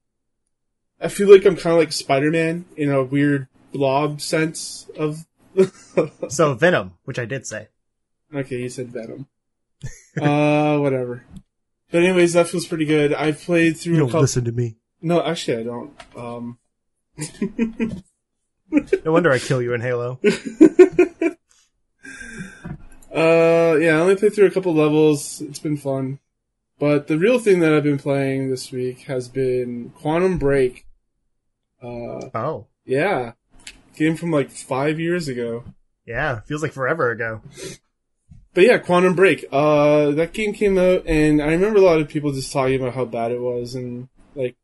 [1.00, 5.24] I feel like I'm kind of like Spider Man in a weird blob sense of.
[6.28, 7.68] So Venom, which I did say.
[8.32, 9.26] Okay, you said Venom.
[10.20, 11.24] uh, whatever.
[11.90, 13.12] But anyways, that feels pretty good.
[13.14, 14.20] I've played through a couple.
[14.20, 14.76] Listen to me.
[15.00, 15.92] No, actually, I don't.
[16.16, 16.58] Um,
[19.02, 20.20] No wonder I kill you in Halo.
[23.14, 25.40] uh, yeah, I only played through a couple levels.
[25.40, 26.18] It's been fun.
[26.78, 30.86] But the real thing that I've been playing this week has been Quantum Break.
[31.82, 32.66] Uh, Oh.
[32.84, 33.32] yeah.
[33.96, 35.64] Game from like five years ago.
[36.06, 37.40] Yeah, feels like forever ago.
[38.54, 39.44] But yeah, Quantum Break.
[39.50, 42.94] Uh, that game came out, and I remember a lot of people just talking about
[42.94, 44.56] how bad it was, and like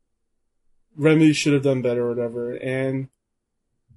[0.95, 2.53] Remedy should have done better or whatever.
[2.55, 3.09] And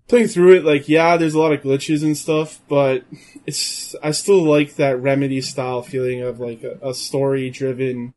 [0.08, 3.04] playing through it, like yeah, there's a lot of glitches and stuff, but
[3.46, 8.14] it's I still like that Remedy style feeling of like a, a story-driven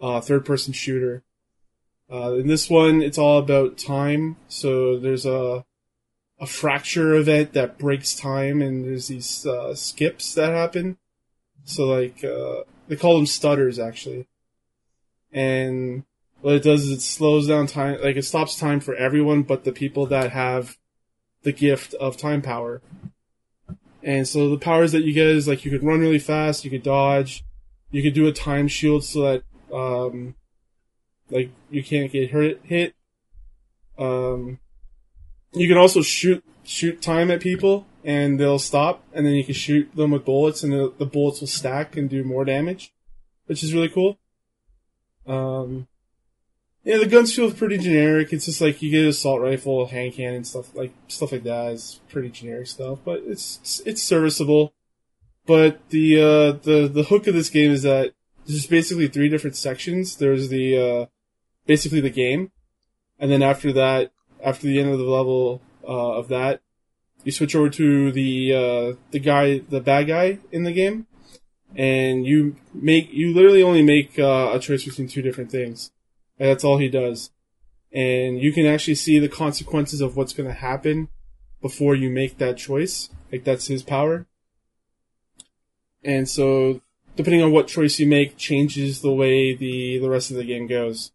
[0.00, 1.22] uh, third-person shooter.
[2.10, 4.36] Uh, in this one, it's all about time.
[4.48, 5.64] So there's a
[6.38, 10.98] a fracture event that breaks time, and there's these uh, skips that happen.
[11.64, 14.28] So like uh, they call them stutters actually,
[15.32, 16.04] and
[16.46, 19.64] what it does is it slows down time, like it stops time for everyone but
[19.64, 20.76] the people that have
[21.42, 22.80] the gift of time power.
[24.00, 26.70] And so the powers that you get is like you could run really fast, you
[26.70, 27.42] could dodge,
[27.90, 29.42] you could do a time shield so that
[29.74, 30.36] um,
[31.30, 32.94] like you can't get hurt hit.
[33.98, 34.60] Um,
[35.52, 39.54] you can also shoot shoot time at people and they'll stop, and then you can
[39.54, 42.94] shoot them with bullets, and the, the bullets will stack and do more damage,
[43.46, 44.16] which is really cool.
[45.26, 45.88] Um,
[46.86, 48.32] yeah, the guns feel pretty generic.
[48.32, 51.72] It's just like you get an assault rifle, hand cannon, stuff like stuff like that
[51.72, 54.72] is pretty generic stuff, but it's it's serviceable.
[55.46, 58.14] But the uh, the the hook of this game is that
[58.46, 60.14] there's basically three different sections.
[60.14, 61.06] There's the uh,
[61.66, 62.52] basically the game,
[63.18, 64.12] and then after that,
[64.44, 66.60] after the end of the level uh, of that,
[67.24, 71.08] you switch over to the uh, the guy, the bad guy in the game,
[71.74, 75.90] and you make you literally only make uh, a choice between two different things.
[76.38, 77.30] And that's all he does,
[77.92, 81.08] and you can actually see the consequences of what's going to happen
[81.62, 83.08] before you make that choice.
[83.32, 84.26] Like that's his power.
[86.04, 86.82] And so
[87.16, 90.66] depending on what choice you make, changes the way the the rest of the game
[90.66, 91.10] goes.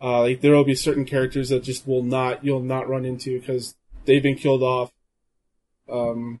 [0.00, 3.38] Uh, like there will be certain characters that just will not you'll not run into
[3.38, 4.92] because they've been killed off,
[5.88, 6.40] um,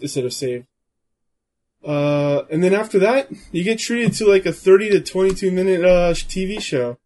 [0.00, 0.66] instead of saved.
[1.84, 5.50] Uh, and then after that, you get treated to like a thirty to twenty two
[5.50, 6.98] minute uh TV show.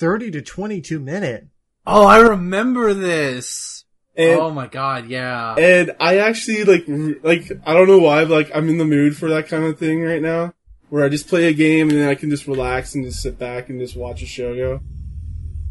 [0.00, 1.46] 30 to 22 minute.
[1.86, 3.84] Oh, I remember this.
[4.16, 5.54] And oh my god, yeah.
[5.54, 6.84] And I actually like
[7.22, 9.78] like I don't know why, but like I'm in the mood for that kind of
[9.78, 10.54] thing right now,
[10.88, 13.38] where I just play a game and then I can just relax and just sit
[13.38, 14.80] back and just watch a show go.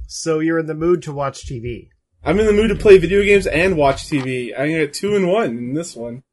[0.07, 1.89] So you're in the mood to watch TV.
[2.23, 4.57] I'm in the mood to play video games and watch TV.
[4.57, 6.23] I get two in one in this one.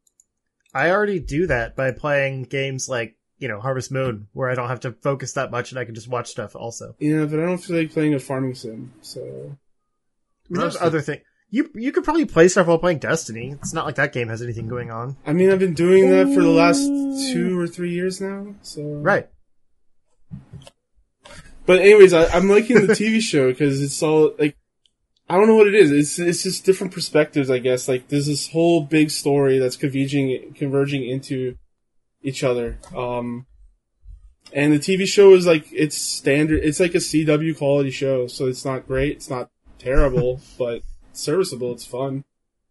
[0.74, 4.68] I already do that by playing games like, you know, Harvest Moon, where I don't
[4.68, 6.94] have to focus that much and I can just watch stuff also.
[6.98, 8.92] Yeah, but I don't feel like playing a farming sim.
[9.02, 11.22] So I mean, there's other things.
[11.50, 13.52] You you could probably play stuff while playing Destiny.
[13.60, 15.16] It's not like that game has anything going on.
[15.24, 16.82] I mean, I've been doing that for the last
[17.32, 18.54] two or three years now.
[18.62, 19.28] So Right.
[21.66, 24.56] But anyways, I, I'm liking the TV show because it's all like
[25.28, 25.90] I don't know what it is.
[25.90, 27.88] It's it's just different perspectives, I guess.
[27.88, 31.56] Like there's this whole big story that's converging converging into
[32.26, 32.78] each other.
[32.94, 33.46] Um,
[34.52, 36.62] and the TV show is like it's standard.
[36.64, 39.16] It's like a CW quality show, so it's not great.
[39.16, 41.72] It's not terrible, but serviceable.
[41.72, 42.24] It's fun.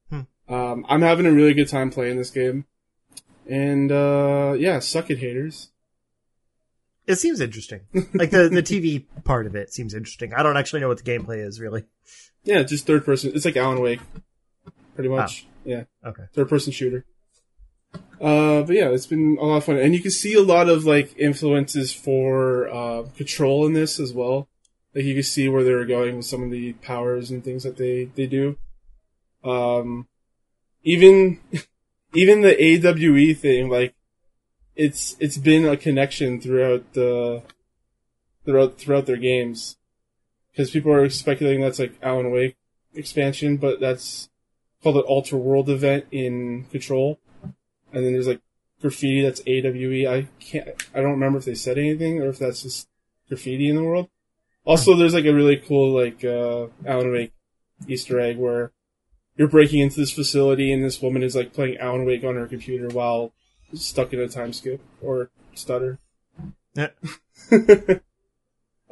[0.10, 0.22] Hmm.
[0.53, 2.66] Um, I'm having a really good time playing this game,
[3.49, 5.70] and uh, yeah, suck it, haters.
[7.08, 7.82] It seems interesting.
[8.14, 10.34] like the the TV part of it seems interesting.
[10.34, 11.86] I don't actually know what the gameplay is really.
[12.43, 13.32] Yeah, just third person.
[13.36, 14.01] It's like Alan Wake,
[14.95, 15.45] pretty much.
[15.64, 16.24] Yeah, Okay.
[16.34, 17.06] third person shooter.
[18.22, 20.70] Uh, but yeah, it's been a lot of fun, and you can see a lot
[20.70, 24.47] of like influences for uh, Control in this as well.
[24.93, 27.78] Like you can see where they're going with some of the powers and things that
[27.78, 28.57] they they do.
[29.43, 30.07] Um,
[30.84, 31.39] even
[32.13, 33.93] even the AWE thing, like
[34.76, 37.41] it's it's been a connection throughout the
[38.45, 39.78] throughout throughout their games
[40.51, 42.55] because people are speculating that's like Alan Wake
[42.93, 44.30] expansion, but that's
[44.82, 47.20] called an Altered World event in Control.
[47.96, 48.41] And then there's like
[48.82, 50.06] graffiti that's AWE.
[50.06, 52.89] I can't, I don't remember if they said anything or if that's just
[53.30, 54.10] graffiti in the world.
[54.66, 57.32] Also, there's like a really cool like uh, Alan Wake
[57.88, 58.74] Easter egg where
[59.38, 62.48] you're breaking into this facility and this woman is like playing Alan Wake on her
[62.48, 63.32] computer while
[63.74, 66.00] stuck in a time skip or stutter.
[66.74, 66.89] Yeah.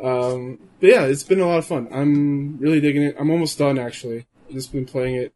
[0.01, 1.89] um, but yeah, it's been a lot of fun.
[1.91, 3.15] I'm really digging it.
[3.19, 4.27] I'm almost done actually.
[4.47, 5.33] I've just been playing it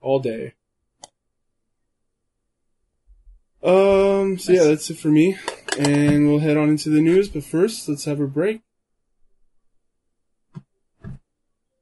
[0.00, 0.54] all day.
[3.62, 5.36] Um, so yeah, that's it for me.
[5.78, 8.62] And we'll head on into the news, but first, let's have a break.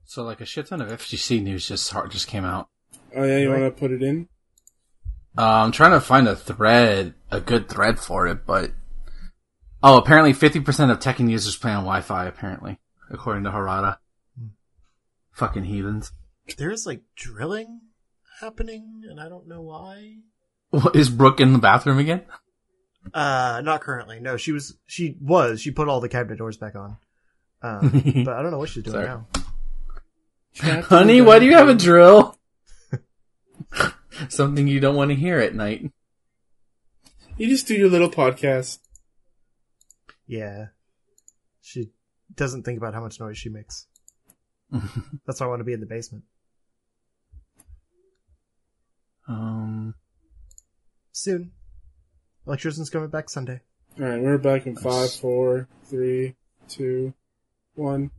[0.05, 2.69] So like a shit ton of FGC news just just came out.
[3.15, 3.61] Oh yeah, you Right.
[3.63, 4.29] want to put it in?
[5.37, 8.73] Uh, I'm trying to find a thread, a good thread for it, but
[9.83, 12.27] oh, apparently 50% of Tekken users play on Wi-Fi.
[12.27, 12.79] Apparently,
[13.11, 13.99] according to Harada.
[15.33, 16.11] Fucking heathens.
[16.57, 17.83] There's like drilling
[18.41, 20.17] happening, and I don't know why.
[20.71, 22.23] What, is Brooke in the bathroom again?
[23.15, 24.21] Uh, not currently.
[24.21, 24.77] No, she was.
[24.87, 25.61] She was.
[25.61, 26.97] She put all the cabinet doors back on.
[27.63, 29.07] Um, but I don't know what she's doing Sorry.
[29.07, 29.27] now.
[30.83, 32.37] Honey, why do you have a drill?
[34.29, 35.91] Something you don't want to hear at night.
[37.37, 38.79] You just do your little podcast.
[40.27, 40.67] Yeah,
[41.63, 41.91] she
[42.35, 43.87] doesn't think about how much noise she makes.
[45.27, 46.25] That's why I want to be in the basement
[49.29, 49.95] Um,
[51.19, 51.51] soon.
[52.47, 53.61] Electrician's coming back Sunday.
[53.99, 56.37] All right, we're back in five, four, three,
[56.69, 57.13] two,
[57.75, 58.13] one,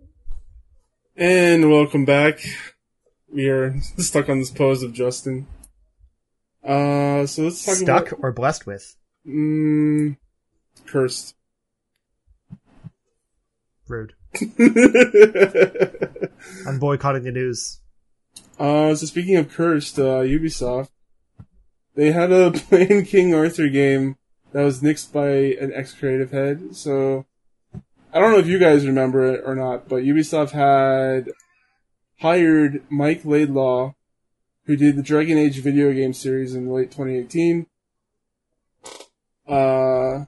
[1.16, 2.42] and welcome back.
[3.34, 5.48] We are stuck on this pose of Justin.
[6.62, 8.98] Uh, so let's talk Stuck about or blessed with?
[9.26, 10.18] mm,
[10.86, 11.36] cursed.
[13.88, 14.14] Rude.
[16.68, 17.80] I'm boycotting the news.
[18.60, 20.90] Uh, so speaking of cursed, uh, Ubisoft,
[21.96, 24.18] they had a plain King Arthur game
[24.52, 25.30] that was nixed by
[25.64, 26.76] an ex-creative head.
[26.76, 27.26] So,
[28.14, 31.32] I don't know if you guys remember it or not, but Ubisoft had
[32.20, 33.94] hired Mike Laidlaw,
[34.66, 37.68] who did the Dragon Age video game series in late 2018.
[39.48, 40.26] Uh,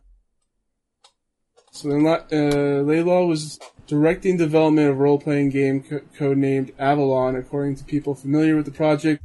[1.72, 7.84] so then, uh, Laidlaw was directing development of role-playing game co- codenamed Avalon, according to
[7.84, 9.24] people familiar with the project.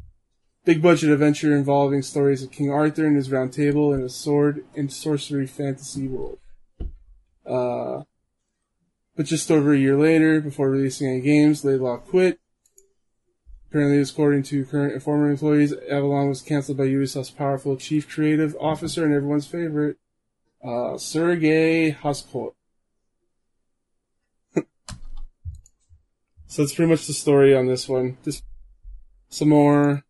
[0.66, 4.64] Big budget adventure involving stories of King Arthur and his round table in a sword
[4.74, 6.40] and sorcery fantasy world.
[7.46, 8.02] Uh,
[9.14, 12.40] but just over a year later, before releasing any games, Laidlaw quit.
[13.70, 18.56] Apparently, according to current and former employees, Avalon was cancelled by Ubisoft's powerful chief creative
[18.60, 19.98] officer and everyone's favorite,
[20.64, 22.54] Uh, Sergei Hascoët.
[24.56, 24.64] so
[26.62, 28.16] that's pretty much the story on this one.
[28.24, 28.42] Just
[29.28, 30.05] some more,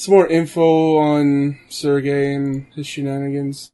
[0.00, 3.70] some more info on Sergei and his shenanigans.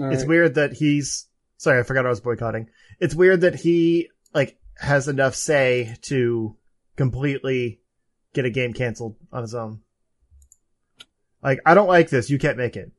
[0.00, 0.28] All It's right.
[0.28, 1.28] weird that he's
[1.58, 2.68] sorry, I forgot I was boycotting.
[2.98, 6.56] It's weird that he like has enough say to
[6.96, 7.78] completely
[8.34, 9.82] get a game canceled on his own.
[11.42, 12.30] Like, I don't like this.
[12.30, 12.90] You can't make it.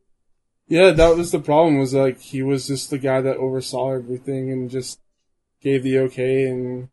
[0.67, 1.77] Yeah, that was the problem.
[1.77, 5.01] Was like he was just the guy that oversaw everything and just
[5.61, 6.87] gave the okay and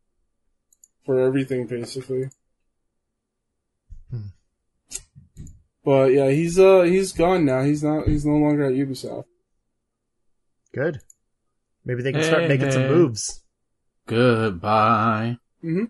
[1.06, 2.30] for everything basically.
[5.88, 7.62] But yeah, he's uh he's gone now.
[7.62, 8.06] He's not.
[8.06, 9.24] He's no longer at Ubisoft.
[10.74, 11.00] Good.
[11.82, 13.42] Maybe they can start Hey, making some moves.
[14.06, 15.38] Goodbye.
[15.62, 15.84] hmm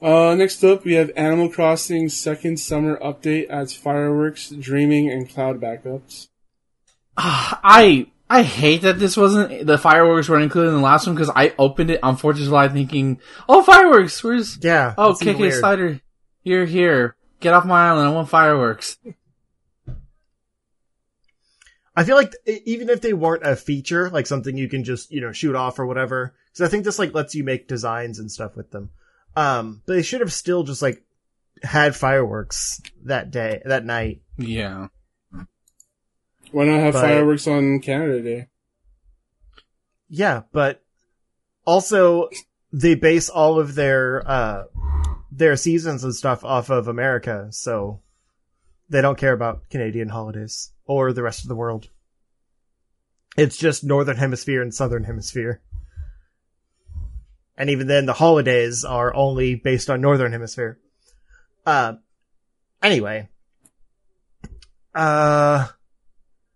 [0.00, 5.60] Uh, next up, we have Animal Crossing second summer update adds fireworks, dreaming, and cloud
[5.60, 6.28] backups.
[7.18, 11.14] Ah, I I hate that this wasn't the fireworks weren't included in the last one
[11.14, 14.94] because I opened it on Fourth of July thinking, oh fireworks, where's Yeah.
[14.96, 15.54] oh it's KK weird.
[15.60, 16.00] Slider,
[16.42, 18.98] you're here, get off my island, I want fireworks.
[21.96, 25.10] I feel like th- even if they weren't a feature, like something you can just,
[25.10, 28.18] you know, shoot off or whatever, because I think this like lets you make designs
[28.20, 28.90] and stuff with them.
[29.36, 31.02] Um, but they should have still just like
[31.62, 34.22] had fireworks that day, that night.
[34.36, 34.88] Yeah,
[36.52, 38.46] Why not have But- fireworks on Canada Day?
[40.08, 40.82] Yeah, but
[41.66, 42.30] also
[42.72, 44.64] they base all of their, uh,
[45.30, 48.00] their seasons and stuff off of America, so
[48.88, 51.88] they don't care about Canadian holidays or the rest of the world.
[53.36, 55.62] It's just Northern Hemisphere and Southern Hemisphere.
[57.56, 60.78] And even then, the holidays are only based on Northern Hemisphere.
[61.66, 61.94] Uh,
[62.82, 63.28] anyway.
[64.94, 65.68] Uh,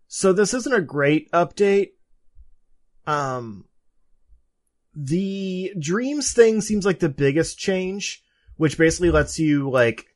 [0.06, 1.90] so this isn't a great update.
[3.06, 3.66] Um,
[4.94, 8.21] the dreams thing seems like the biggest change,
[8.62, 10.06] which basically lets you like,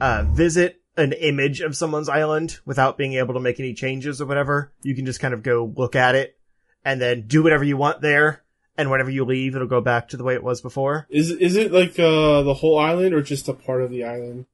[0.00, 4.26] uh, visit an image of someone's island without being able to make any changes or
[4.26, 4.72] whatever.
[4.82, 6.36] You can just kind of go look at it
[6.84, 8.42] and then do whatever you want there.
[8.76, 11.06] And whenever you leave, it'll go back to the way it was before.
[11.08, 14.46] Is is it like uh the whole island or just a part of the island?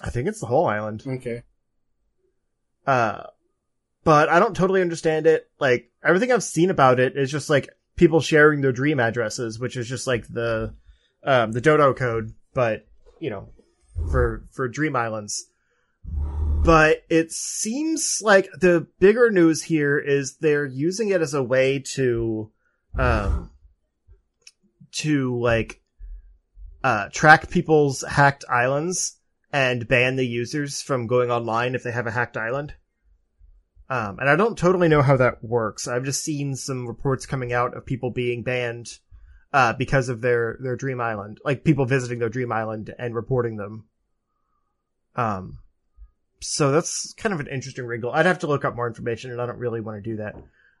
[0.00, 1.02] I think it's the whole island.
[1.04, 1.42] Okay.
[2.86, 3.24] Uh,
[4.04, 5.50] but I don't totally understand it.
[5.58, 9.76] Like everything I've seen about it is just like people sharing their dream addresses, which
[9.76, 10.74] is just like the,
[11.24, 12.86] um, the dodo code, but
[13.18, 13.48] you know,
[14.10, 15.46] for, for dream islands.
[16.62, 21.78] But it seems like the bigger news here is they're using it as a way
[21.94, 22.50] to,
[22.98, 23.50] um,
[24.92, 25.80] to like,
[26.84, 29.18] uh, track people's hacked islands
[29.52, 32.74] and ban the users from going online if they have a hacked island.
[33.88, 35.88] Um, and I don't totally know how that works.
[35.88, 38.98] I've just seen some reports coming out of people being banned
[39.52, 43.56] uh, because of their their dream island, like people visiting their dream island and reporting
[43.56, 43.84] them.
[45.16, 45.58] Um,
[46.40, 48.12] so that's kind of an interesting wrinkle.
[48.12, 50.36] I'd have to look up more information, and I don't really want to do that.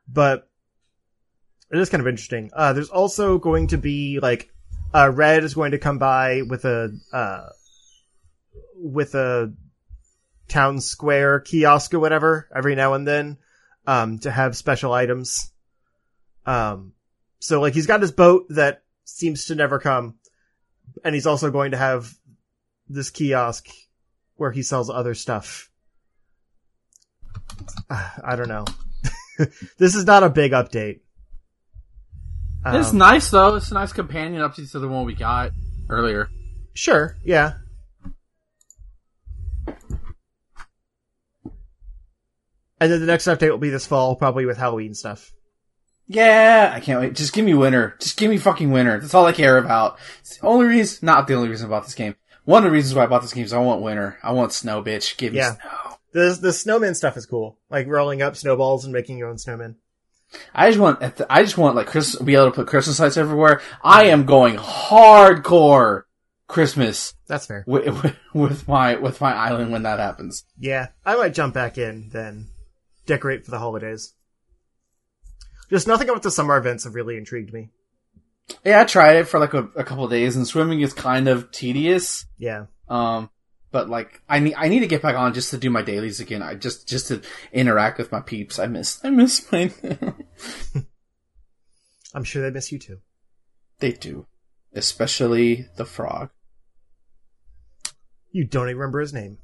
[0.08, 0.48] But
[1.70, 2.50] it is kind of interesting.
[2.54, 4.50] Uh, there's also going to be like
[4.94, 7.48] uh, Red is going to come by with a uh,
[8.76, 9.52] with a
[10.48, 13.38] town square kiosk or whatever every now and then
[13.86, 15.52] um to have special items
[16.44, 16.92] um
[17.40, 20.14] so like he's got his boat that seems to never come
[21.04, 22.14] and he's also going to have
[22.88, 23.68] this kiosk
[24.36, 25.68] where he sells other stuff
[27.90, 28.64] i don't know
[29.78, 31.00] this is not a big update
[32.66, 33.54] it's Um, nice though.
[33.54, 35.52] It's a nice companion update to the one we got
[35.88, 36.28] earlier.
[36.74, 37.54] Sure, yeah.
[42.82, 45.32] And then the next update will be this fall, probably with Halloween stuff.
[46.12, 47.14] Yeah, I can't wait.
[47.14, 47.94] Just give me winter.
[48.00, 48.98] Just give me fucking winter.
[48.98, 49.96] That's all I care about.
[50.20, 52.16] It's the only reason, not the only reason I bought this game.
[52.44, 54.18] One of the reasons why I bought this game is I want winter.
[54.22, 55.16] I want snow, bitch.
[55.16, 55.52] Give me Yeah.
[55.54, 55.96] snow.
[56.12, 59.76] The the snowman stuff is cool, like rolling up snowballs and making your own snowman.
[60.52, 61.00] I just want,
[61.30, 63.60] I just want like Chris, be able to put Christmas lights everywhere.
[63.84, 66.02] I am going hardcore
[66.48, 67.62] Christmas That's fair.
[67.68, 67.86] with,
[68.34, 70.44] with my, with my island when that happens.
[70.58, 72.48] Yeah, I might jump back in then,
[73.06, 74.14] decorate for the holidays.
[75.70, 77.70] Just nothing about the summer events have really intrigued me.
[78.64, 81.52] Yeah, I tried it for like a, a couple days and swimming is kind of
[81.52, 82.26] tedious.
[82.38, 83.30] Yeah, Um,
[83.70, 86.18] but like, I need, I need to get back on just to do my dailies
[86.18, 86.42] again.
[86.42, 88.58] I just, just to interact with my peeps.
[88.58, 89.70] I miss, I miss my,
[92.12, 92.98] I'm sure they miss you too.
[93.78, 94.26] they do.
[94.74, 96.30] Especially the frog.
[98.32, 99.38] You don't even remember his name.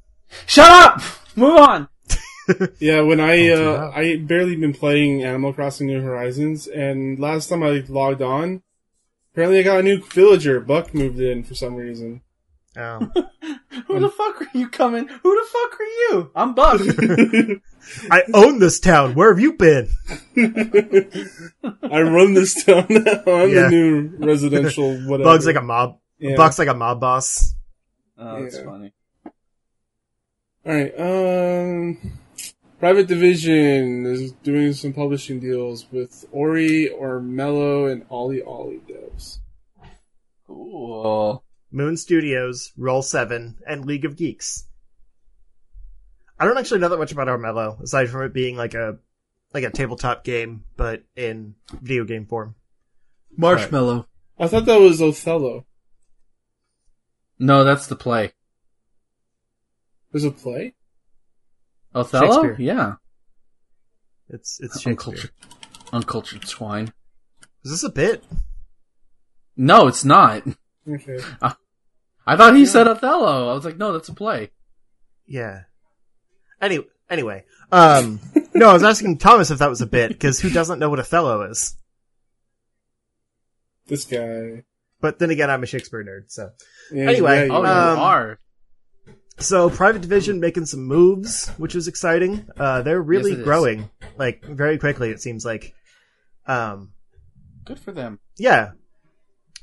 [0.46, 1.00] Shut up!
[1.36, 1.88] Move on!
[2.78, 3.90] Yeah, when I uh.
[3.94, 8.62] I barely been playing Animal Crossing New Horizons, and last time I logged on,
[9.32, 10.60] apparently I got a new villager.
[10.60, 12.22] Buck moved in for some reason.
[12.76, 12.98] Oh.
[13.86, 15.06] Who the fuck are you coming?
[15.08, 16.30] Who the fuck are you?
[16.34, 16.80] I'm Buck.
[18.10, 19.14] I own this town.
[19.14, 19.88] Where have you been?
[20.36, 23.22] I run this town now.
[23.26, 23.62] I'm Yeah.
[23.62, 25.24] the new residential whatever.
[25.30, 25.98] Bugs like a mob.
[26.18, 26.36] Yeah.
[26.36, 27.54] Buck's like a mob boss.
[28.18, 28.64] oh, that's Yeah.
[28.64, 28.92] funny.
[30.66, 31.00] All right.
[31.00, 31.98] Um,
[32.78, 39.38] Private Division is doing some publishing deals with Ori Armello and OlliOlli devs.
[40.46, 41.42] Cool.
[41.70, 44.66] Moon Studios, Roll Seven, and League of Geeks.
[46.38, 48.98] I don't actually know that much about Armello, aside from it being like a
[49.54, 52.56] like a tabletop game, but in video game form.
[53.34, 54.06] Marshmallow.
[54.38, 55.64] I thought that was Othello.
[57.38, 58.32] No, that's the play.
[60.12, 60.74] There's a play.
[61.96, 62.54] Othello?
[62.58, 62.94] Yeah.
[64.28, 64.92] It's it's Shakespeare.
[64.92, 65.30] Uncultured,
[65.92, 66.92] uncultured swine.
[67.64, 68.22] Is this a bit?
[69.56, 70.42] No, it's not.
[70.88, 71.18] Okay.
[72.26, 73.48] I thought he said Othello.
[73.50, 74.50] I was like, no, that's a play.
[75.26, 75.62] Yeah.
[76.60, 78.20] Anyway, anyway, um,
[78.54, 80.98] no, I was asking Thomas if that was a bit because who doesn't know what
[81.00, 81.76] Othello is?
[83.86, 84.64] This guy.
[85.00, 86.50] But then again, I'm a Shakespeare nerd, so
[86.90, 87.90] Yeah, Anyway, yeah, Oh, yeah.
[87.90, 88.38] Um, you are.
[89.38, 92.48] So Private Division making some moves, which is exciting.
[92.56, 93.44] Uh, they're really Yes, it is.
[93.46, 95.10] growing, like very quickly.
[95.10, 95.74] It seems like,
[96.46, 96.92] um,
[97.64, 98.18] Good for them.
[98.38, 98.72] yeah.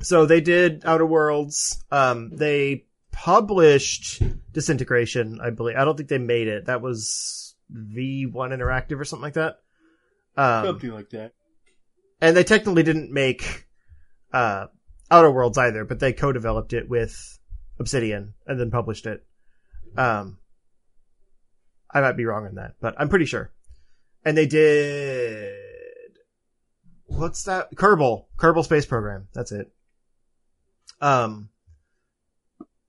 [0.01, 1.83] So they did Outer Worlds.
[1.91, 4.21] Um, they published
[4.51, 5.75] Disintegration, I believe.
[5.77, 6.65] I don't think they made it.
[6.65, 9.59] That was V1 Interactive or something like that.
[10.35, 11.33] Um, Something like that.
[12.21, 13.67] and they technically didn't make
[14.33, 14.65] uh,
[15.09, 17.15] Outer Worlds either, but they co-developed it with
[17.79, 19.25] Obsidian and then published it.
[19.97, 20.37] Um,
[21.91, 23.51] I might be wrong on that, but I'm pretty sure.
[24.25, 25.53] And they did
[27.05, 27.73] what's that?
[27.75, 29.27] Kerbal, Kerbal Space Program.
[29.33, 29.71] That's it.
[31.01, 31.49] Um,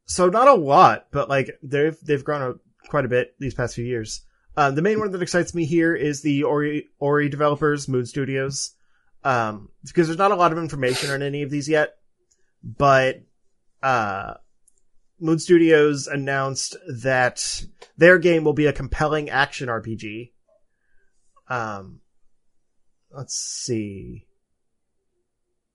[0.07, 3.85] so not a lot, but like they've they've grown quite a bit these past few
[3.85, 4.23] years.
[4.57, 8.75] Um, the main one that excites me here is the Ori Ori developers, Moon Studios,
[9.25, 11.95] um, because there's not a lot of information on any of these yet.
[12.63, 13.23] But
[13.83, 14.35] uh,
[15.21, 17.65] Moon Studios announced that
[17.97, 20.33] their game will be a compelling action RPG.
[21.49, 22.01] Um,
[23.11, 24.27] let's see.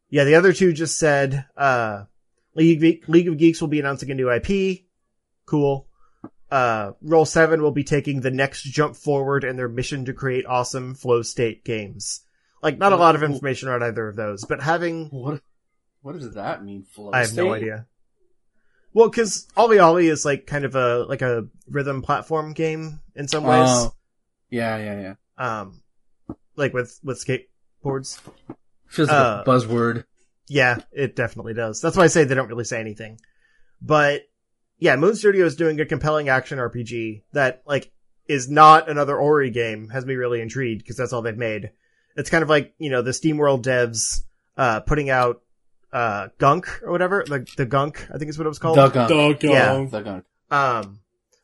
[0.10, 2.06] Yeah, the other two just said uh,
[2.56, 4.86] League League of Geeks will be announcing a new IP.
[5.46, 5.90] Cool
[6.52, 10.46] uh, Roll 7 will be taking the next jump forward in their mission to create
[10.46, 12.22] awesome flow state games.
[12.62, 15.42] Like, not a lot of information on either of those, but having, What?
[16.02, 16.84] What does that mean?
[16.84, 17.86] Flow I have no idea.
[18.94, 23.44] Well, cause OlliOlli is like kind of a, like a rhythm platform game in some
[23.44, 23.68] ways.
[23.70, 23.94] Oh.
[24.50, 25.00] Yeah, yeah,
[25.38, 25.58] yeah.
[25.60, 25.82] Um,
[26.56, 28.20] like with, with skateboards.
[28.88, 30.06] Feels like Uh, a buzzword.
[30.48, 31.80] Yeah, it definitely does.
[31.82, 33.20] That's why I say they don't really say anything.
[33.82, 34.24] But
[34.80, 37.92] yeah, Moon Studio is doing a compelling action RPG that like
[38.28, 39.90] is not another Ori game.
[39.90, 41.72] Has me really intrigued because that's all they've made.
[42.16, 44.22] It's kind of like you know the SteamWorld devs
[44.58, 45.42] uh putting out
[45.92, 48.78] uh Gunk or whatever the the Gunk I think is what it was called.
[48.78, 49.10] The gun.
[49.10, 49.52] Doggone.
[49.52, 49.86] Yeah.
[49.90, 50.24] The gun.
[50.52, 51.00] Um,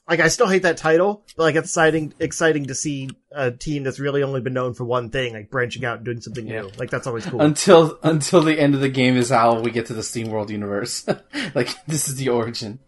[0.08, 3.84] like I still hate that title, but like it's exciting exciting to see a team
[3.84, 6.70] that's really only been known for one thing like branching out and doing something new.
[6.78, 7.42] Like that's always cool.
[7.42, 11.08] Until until the end of the game is how we get to the SteamWorld universe.
[11.56, 12.80] like this is the origin.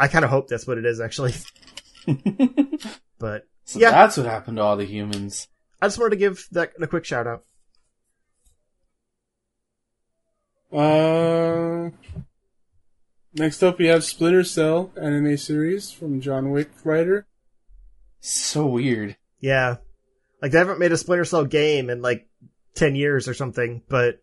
[0.00, 1.34] I kind of hope that's what it is actually.
[3.18, 3.92] But So Yeah.
[3.92, 5.46] that's what happened to all the humans.
[5.80, 7.44] I just wanted to give that a quick shout out.
[10.72, 11.90] Uh,
[13.34, 17.26] next up, we have Splinter Cell anime series from John Wick writer.
[18.20, 19.16] So weird.
[19.38, 19.76] Yeah.
[20.40, 22.26] Like they haven't made a Splinter Cell game in like
[22.74, 24.22] 10 years or something, but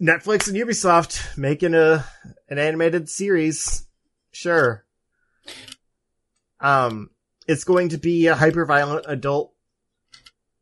[0.00, 2.04] Netflix and Ubisoft making a
[2.48, 3.86] an animated series.
[4.32, 4.84] Sure.
[6.60, 7.10] Um
[7.46, 9.54] it's going to be a hyper violent adult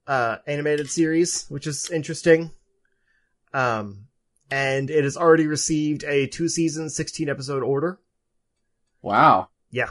[0.06, 2.50] uh animated series, which is interesting.
[3.52, 4.07] Um
[4.50, 7.98] and it has already received a two season 16 episode order.
[9.02, 9.48] Wow.
[9.70, 9.90] Yeah.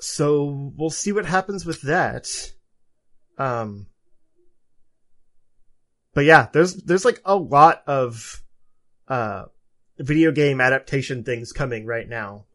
[0.00, 2.28] So we'll see what happens with that.
[3.38, 3.86] Um
[6.14, 8.42] But yeah, there's there's like a lot of
[9.08, 9.44] uh
[9.98, 12.46] video game adaptation things coming right now.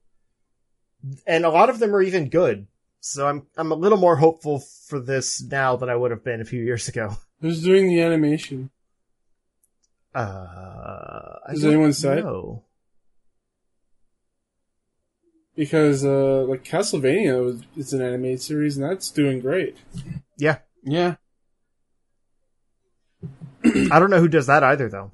[1.25, 2.67] And a lot of them are even good.
[2.99, 6.41] So I'm I'm a little more hopeful for this now than I would have been
[6.41, 7.15] a few years ago.
[7.41, 8.71] Who's doing the animation?
[10.17, 12.23] Uh I Has anyone said?
[12.23, 12.63] know.
[15.55, 19.77] because uh, like Castlevania was, it's an animated series and that's doing great.
[20.37, 20.59] Yeah.
[20.83, 21.15] Yeah.
[23.65, 25.11] I don't know who does that either, though.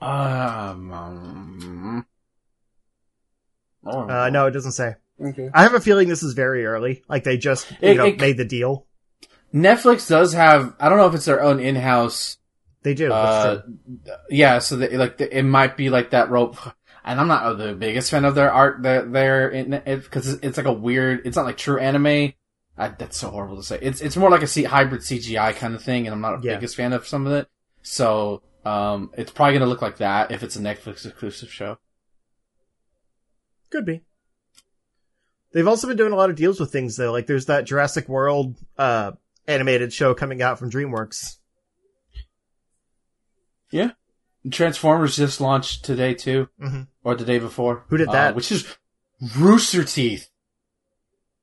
[0.00, 2.06] Um, um
[3.84, 4.96] Uh, no, it doesn't say.
[5.20, 5.50] Okay.
[5.54, 7.02] I have a feeling this is very early.
[7.08, 8.86] Like they just, you It- know, it- made the deal.
[9.54, 10.74] Netflix does have.
[10.80, 12.38] I don't know if it's their own in-house.
[12.82, 13.12] They do.
[13.12, 13.62] Uh,
[14.28, 16.56] yeah, so they, like the, it might be like that rope.
[17.04, 18.82] And I'm not the biggest fan of their art.
[18.82, 21.22] That they're in because it's like a weird.
[21.24, 22.32] It's not like true anime.
[22.78, 23.78] I, that's so horrible to say.
[23.82, 26.46] It's it's more like a C, hybrid CGI kind of thing, and I'm not a
[26.46, 26.54] Yeah.
[26.54, 27.48] biggest fan of some of it.
[27.82, 31.78] So um, it's probably gonna look like that if it's a Netflix exclusive show.
[33.70, 34.02] Could be.
[35.52, 37.12] They've also been doing a lot of deals with things though.
[37.12, 39.12] Like there's that Jurassic World uh
[39.46, 41.36] animated show coming out from DreamWorks.
[44.50, 46.88] Transformers just launched today too, Mhm.
[47.04, 47.84] or the day before.
[47.88, 48.34] Who did uh, that?
[48.34, 48.66] which is
[49.36, 50.28] Rooster Teeth.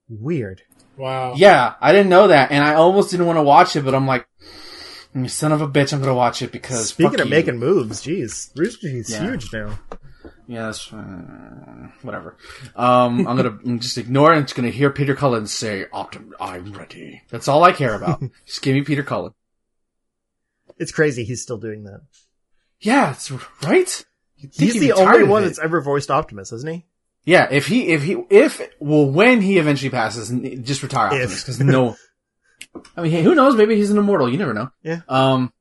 [0.09, 0.63] Weird.
[0.97, 1.33] Wow.
[1.37, 4.05] Yeah, I didn't know that, and I almost didn't want to watch it, but I'm
[4.07, 4.27] like,
[5.27, 8.01] son of a bitch, I'm gonna watch it because Speaking fuck of you." making moves,
[8.01, 9.23] jeez, Rooster Teeth's Yeah.
[9.23, 9.79] huge now.
[10.47, 10.97] yeah, that's uh,
[12.01, 12.35] whatever.
[12.75, 14.37] Um, I'm gonna I'm just ignore it.
[14.37, 18.21] and just gonna hear Peter Cullen say, "Optim, I'm ready." That's all I care about.
[18.45, 19.31] just give me Peter Cullen.
[20.79, 22.01] It's crazy he's still doing that.
[22.79, 23.29] Yeah, it's
[23.63, 24.05] right.
[24.35, 26.85] He's the only one that's ever voiced Optimus, isn't he?
[27.25, 30.29] Yeah, if he, if he, if, well, when he eventually passes,
[30.61, 31.97] just retire Optimus, because no,
[32.97, 33.55] I mean, hey, who knows?
[33.55, 34.29] Maybe he's an immortal.
[34.29, 34.71] You never know.
[34.81, 35.01] Yeah.
[35.09, 35.51] Um,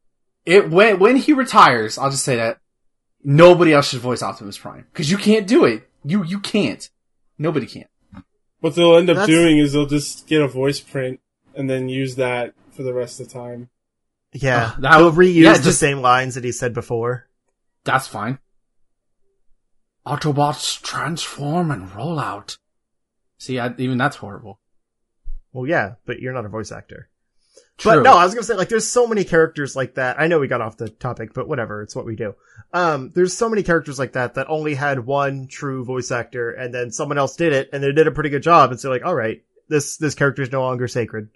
[0.46, 2.60] it, when, when he retires, I'll just say that
[3.22, 4.86] nobody else should voice Optimus Prime.
[4.94, 5.88] Cause you can't do it.
[6.04, 6.88] You, you can't.
[7.36, 7.86] Nobody can.
[8.60, 11.20] What they'll end up That's- doing is they'll just get a voice print
[11.54, 13.68] and then use that for the rest of the time.
[14.32, 17.26] Yeah, Oh, that would- reuse yeah, the same lines that he said before.
[17.84, 18.38] That's fine.
[20.06, 22.56] Autobots transform and roll out.
[23.38, 24.58] See, I, even that's horrible.
[25.52, 27.08] Well, yeah, but you're not a voice actor.
[27.76, 27.92] True.
[27.96, 30.18] But no, I was gonna say like there's so many characters like that.
[30.20, 32.34] I know we got off the topic, but whatever, it's what we do.
[32.72, 36.74] Um, there's so many characters like that that only had one true voice actor, and
[36.74, 39.04] then someone else did it, and they did a pretty good job, and so like,
[39.04, 41.28] all right, this this character is no longer sacred.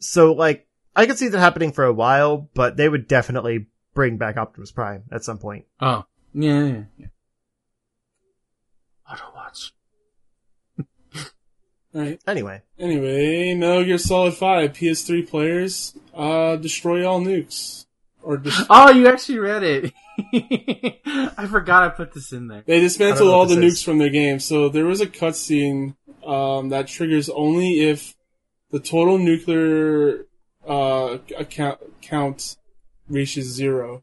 [0.00, 4.16] So like, I could see that happening for a while, but they would definitely bring
[4.18, 5.64] back Optimus Prime at some point.
[5.80, 6.04] Oh,
[6.34, 7.06] yeah, yeah, yeah.
[9.10, 9.70] Autobots.
[11.94, 12.18] Right.
[12.26, 17.84] Anyway, Anyway, Metal Gear Solid 5 PS3 players uh destroy all nukes
[18.22, 19.92] or dis- Oh, you actually read it.
[21.36, 22.62] I forgot I put this in there.
[22.64, 23.82] they I dismantle all the nukes is.
[23.82, 24.38] from their game.
[24.40, 25.94] So there was a cutscene
[26.26, 28.14] um that triggers only if
[28.70, 30.24] the total nuclear
[30.66, 32.56] uh account count
[33.08, 34.02] reaches zero.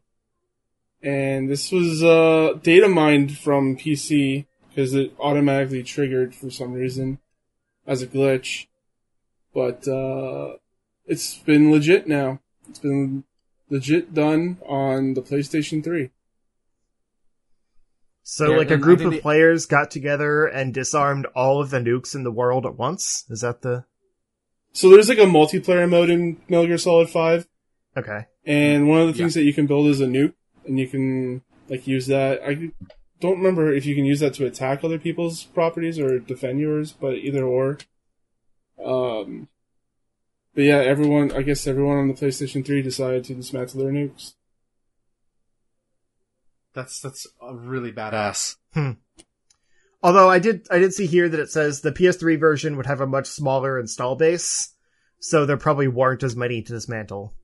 [1.02, 7.18] And this was uh data mined from PC because it automatically triggered for some reason
[7.86, 8.66] as a glitch.
[9.54, 10.56] But uh
[11.06, 12.40] it's been legit now.
[12.68, 13.24] It's been
[13.68, 16.10] legit done on the PlayStation 3.
[18.22, 21.78] so Yeah, like a group of the- players got together and disarmed all of the
[21.78, 23.24] nukes in the world at once.
[23.30, 23.84] Is that the
[24.72, 27.46] So there's like a multiplayer mode in Metal Gear Solid 5
[27.96, 28.26] okay?
[28.44, 30.34] and one of the things that you can build is a nuke
[30.66, 32.70] and you can like use that I
[33.20, 36.92] don't remember if you can use that to attack other people's properties or defend yours,
[36.92, 37.78] but either or.
[38.82, 39.48] Um
[40.54, 44.34] but yeah, everyone I guess everyone on the PlayStation 3 decided to dismantle their nukes.
[46.72, 48.56] That's that's really badass.
[50.02, 53.00] Although I did, I did see here that it says the PS3 version would have
[53.00, 54.74] a much smaller install base,
[55.18, 57.34] so there probably weren't as many to dismantle.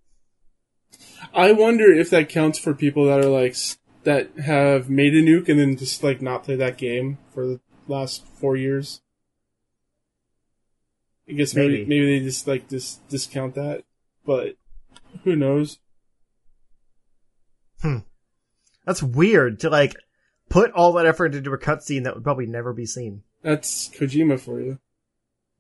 [1.35, 3.57] I wonder if that counts for people that are like
[4.05, 7.61] that have made a nuke and then just like not play that game for the
[7.89, 9.03] last four years.
[11.29, 11.87] I guess maybe Maybe.
[11.87, 13.83] maybe, they just like dis- discount that,
[14.25, 14.57] but
[15.25, 15.79] who knows?
[17.83, 17.99] Hmm.
[18.85, 19.97] That's weird to like
[20.49, 23.23] put all that effort into a cutscene that would probably never be seen.
[23.43, 24.79] That's Kojima for you.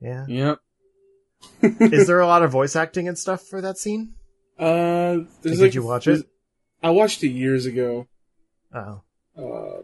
[0.00, 0.26] Yeah.
[0.26, 0.58] Yep.
[1.80, 4.14] Is there a lot of voice acting and stuff for that scene?
[4.58, 6.26] Uh, there's Did like- you watch it?
[6.82, 8.06] I watched it years ago.
[8.74, 9.02] Oh.
[9.36, 9.82] Uh,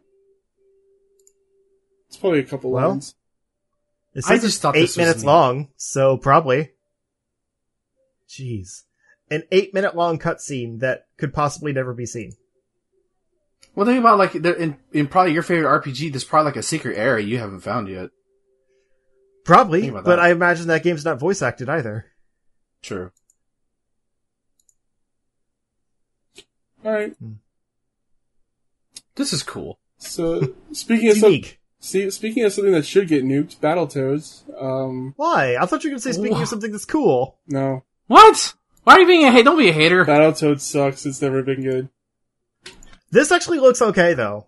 [2.08, 3.14] it's probably a couple Well, lines.
[4.14, 5.26] It I says just it's thought eight this minutes neat.
[5.26, 6.70] long, so probably.
[8.28, 8.82] Jeez.
[9.30, 12.32] An eight minute long cutscene that could possibly never be seen.
[13.74, 16.12] Well, think about like in in probably your favorite RPG.
[16.12, 18.10] There's probably like a secret area you haven't found yet.
[19.44, 20.18] Probably, but.
[20.18, 22.06] I imagine that game's not voice acted either.
[22.82, 23.10] True.
[26.84, 27.14] All right.
[29.14, 29.78] This is cool.
[29.98, 31.60] So speaking of stuff, Unique.
[31.80, 34.42] See, speaking of something that should get nuked, Battletoads.
[34.60, 35.56] Um, Why?
[35.56, 37.38] I thought you were going to say speaking Wha- of something that's cool.
[37.46, 38.54] no, What?
[38.84, 39.44] Why are you being a hate?
[39.44, 40.04] Don't be a hater.
[40.04, 41.06] Battletoads sucks.
[41.06, 41.88] It's never been good.
[43.12, 44.46] This actually looks okay though.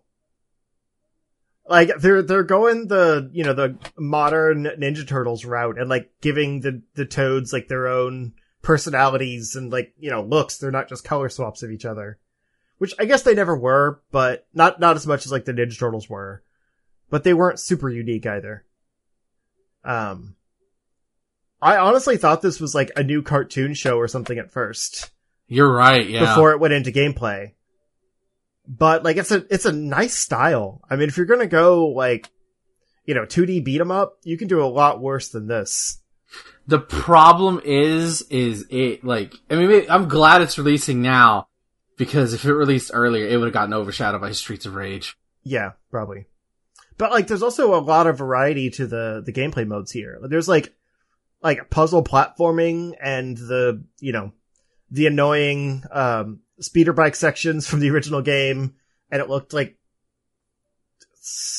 [1.69, 6.61] Like they're they're going the you know the modern Ninja Turtles route and like giving
[6.61, 8.32] the the toads like their own
[8.62, 10.57] personalities and like you know looks.
[10.57, 12.19] They're not just color swaps of each other,
[12.78, 15.78] which I guess they never were, but not not as much as like the Ninja
[15.78, 16.43] Turtles were.
[17.11, 18.65] But they weren't super unique either.
[19.85, 20.36] Um,
[21.61, 25.11] I honestly thought this was like a new cartoon show or something at first
[25.49, 26.09] You're right.
[26.09, 26.20] Yeah.
[26.20, 27.53] before it went into gameplay.
[28.66, 30.81] But like it's a it's a nice style.
[30.89, 32.31] I mean, if you're gonna go like,
[33.05, 36.01] you know, 2D beat 'em up, you can do a lot worse than this.
[36.66, 39.35] The problem is, is it like?
[39.51, 41.49] I mean, I'm glad it's releasing now
[41.97, 45.16] because if it released earlier, it would have gotten overshadowed by Streets of Rage.
[45.43, 46.27] Yeah, probably.
[46.97, 50.19] But like, there's also a lot of variety to the the gameplay modes here.
[50.23, 50.74] There's like
[51.43, 54.32] like puzzle platforming and the you know
[54.91, 58.74] the annoying um speeder bike sections from the original game,
[59.10, 59.76] and it looked like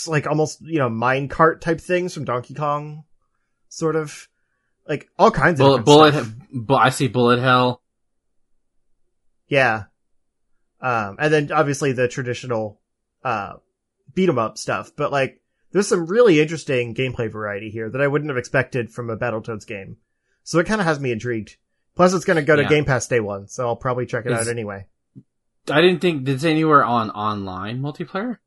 [0.08, 3.04] like almost you know mine cart type things from Donkey Kong,
[3.70, 4.28] sort of
[4.88, 7.82] like all kinds of Bullet, different bullet, bu- I see bullet hell.
[9.48, 9.86] Yeah.
[10.82, 12.80] Um, and then obviously the traditional,
[13.24, 13.54] uh,
[14.14, 15.42] beat 'em up stuff, but like,
[15.72, 19.66] there's some really interesting gameplay variety here that I wouldn't have expected from a Battletoads
[19.66, 19.98] game.
[20.44, 21.58] So it kind of has me intrigued.
[21.96, 22.70] Plus it's gonna go to Yeah.
[22.70, 24.86] Game Pass day one, so I'll probably check it It's- out anyway.
[25.70, 28.38] I didn't think did it anywhere on online multiplayer.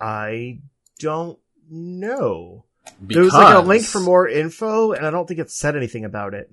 [0.00, 0.58] I
[0.98, 1.38] don't
[1.70, 2.64] know.
[3.00, 5.76] Because There was like a link for more info, and I don't think it said
[5.76, 6.50] anything about it.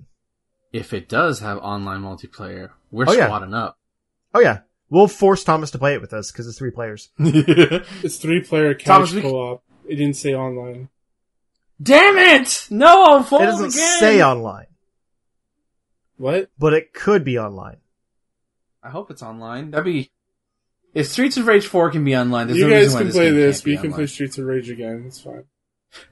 [0.72, 3.26] If it does have online multiplayer, we're Oh, yeah.
[3.26, 3.78] squatting up.
[4.32, 4.60] Oh yeah.
[4.88, 7.10] We'll force Thomas to play it with us, cause it's three players.
[7.18, 9.62] It's three player couch Thomas, co-op.
[9.86, 10.88] It didn't say online.
[11.82, 12.66] Damn it!
[12.70, 13.98] No, I'm full It doesn't again.
[14.00, 14.66] say online,
[16.20, 16.50] What?
[16.58, 17.78] but it could be online.
[18.82, 19.70] I hope it's online.
[19.70, 20.10] That'd be.
[20.92, 23.06] If Streets of Rage 4 can be online, there's you no guys reason why can
[23.06, 23.96] this play game this, can't but be you can online.
[23.96, 25.04] play Streets of Rage again.
[25.06, 25.44] It's fine.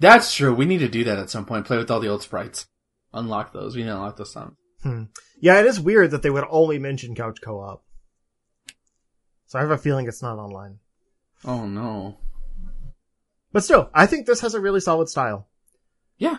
[0.01, 0.55] That's true.
[0.55, 1.67] We need to do that at some point.
[1.67, 2.67] Play with all the old sprites.
[3.13, 3.77] Unlock those.
[3.77, 4.57] We need to unlock those songs.
[4.83, 5.05] Hmm.
[5.41, 7.85] Yeah, it is weird that they would only mention couch co-op.
[9.47, 10.79] So I have a feeling it's not online.
[11.45, 12.17] Oh no.
[13.53, 15.49] But still, I think this has a really solid style.
[16.19, 16.39] Yeah.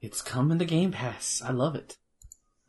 [0.00, 1.42] It's coming to Game Pass.
[1.44, 1.96] I love it.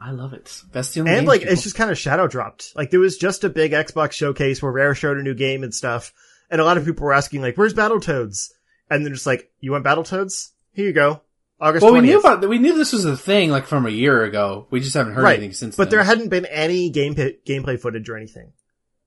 [0.04, 0.62] I love it.
[0.72, 2.76] That's the only And like, people- it's just kind of shadow dropped.
[2.76, 5.74] Like there was just a big Xbox showcase where Rare showed a new game and
[5.74, 6.12] stuff.
[6.50, 8.50] And a lot of people were asking like, where's Battletoads?
[8.90, 10.50] And they're just like, you want Battletoads?
[10.74, 11.22] Here you go.
[11.60, 12.02] August Well, 20th.
[12.02, 14.66] we knew about we knew this was a thing like from a year ago.
[14.72, 15.38] We just haven't heard right.
[15.38, 15.76] anything since.
[15.76, 15.92] but then.
[15.92, 18.54] there hadn't been any gameplay, gameplay footage or anything.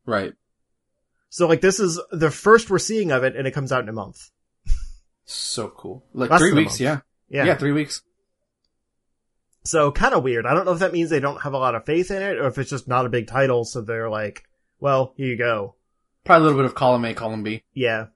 [0.07, 0.33] right.
[1.31, 3.89] So like this is the first we're seeing of it and it comes out in
[3.89, 4.31] a month.
[5.25, 6.05] So cool.
[6.13, 6.79] Like Less three weeks.
[6.79, 7.01] Yeah.
[7.29, 7.47] Yeah.
[7.47, 7.55] yeah.
[7.57, 8.03] Three weeks.
[9.65, 10.47] So kind of weird.
[10.47, 12.39] I don't know if that means they don't have a lot of faith in it
[12.39, 13.65] or if it's just not a big title.
[13.65, 14.45] So they're like,
[14.79, 15.75] well, here you go.
[16.25, 17.63] Probably a little bit of column A, column B.
[17.73, 18.07] Yeah.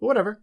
[0.00, 0.40] Whatever.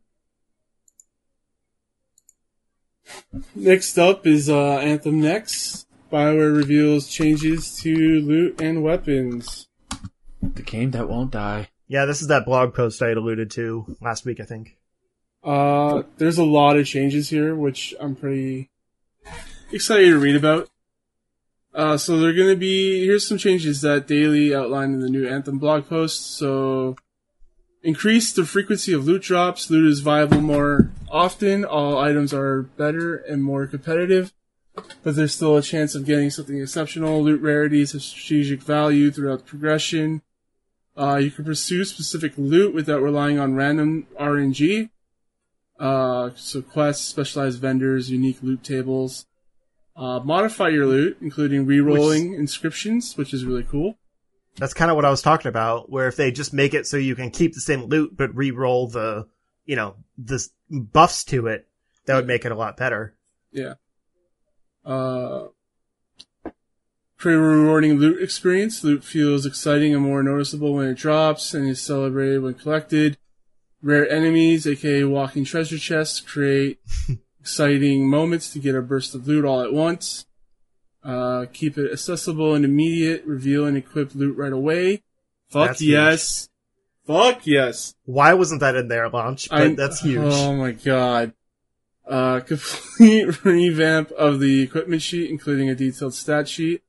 [3.53, 5.87] Next up is uh, Anthem Next.
[6.11, 9.67] BioWare reveals changes to loot and weapons.
[10.41, 11.69] The game that won't die.
[11.87, 14.77] Yeah, this is that blog post I had alluded to last week, I think.
[15.43, 18.69] Uh, there's a lot of changes here, which I'm pretty
[19.71, 20.69] excited to read about.
[21.73, 25.57] Uh, so they're gonna be, here's some changes that Daily outlined in the new Anthem
[25.57, 26.37] blog post.
[26.37, 26.95] So,
[27.81, 29.69] increase the frequency of loot drops.
[29.69, 31.63] Loot is viable more often.
[31.63, 34.33] All items are better and more competitive.
[35.03, 37.23] But there's still a chance of getting something exceptional.
[37.23, 40.21] Loot rarities have strategic value throughout progression.
[40.95, 44.89] Uh, you can pursue specific loot without relying on random RNG.
[45.81, 49.25] Uh, so quests, specialized vendors, unique loot tables.
[49.95, 53.97] Uh, modify your loot, including re-rolling inscriptions, which is really cool.
[54.57, 56.97] That's kind of what I was talking about, where if they just make it so
[56.97, 59.27] you can keep the same loot, but re-roll the,
[59.65, 61.67] you know, the buffs to it,
[62.05, 63.15] that would make it a lot better.
[63.51, 63.73] Yeah.
[64.85, 65.47] Uh,
[67.17, 68.83] create a rewarding loot experience.
[68.83, 73.17] Loot feels exciting and more noticeable when it drops and is celebrated when collected.
[73.83, 76.79] Rare enemies, aka walking treasure chests, create
[77.39, 80.25] exciting moments to get a burst of loot all at once.
[81.03, 83.23] Uh, keep it accessible and immediate.
[83.25, 85.01] Reveal and equip loot right away.
[85.49, 85.91] Fuck That's huge.
[85.91, 86.49] yes.
[87.07, 87.95] Fuck yes.
[88.05, 89.49] Why wasn't that in their launch?
[89.49, 90.21] But I- that's huge.
[90.33, 91.33] Oh my god.
[92.07, 96.83] Uh, complete revamp of the equipment sheet, including a detailed stat sheet.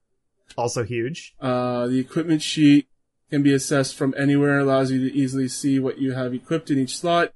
[0.59, 1.35] also huge.
[1.41, 2.87] Uh, the equipment sheet
[3.33, 6.71] can be assessed from anywhere, and allows you to easily see what you have equipped
[6.71, 7.33] in each slot.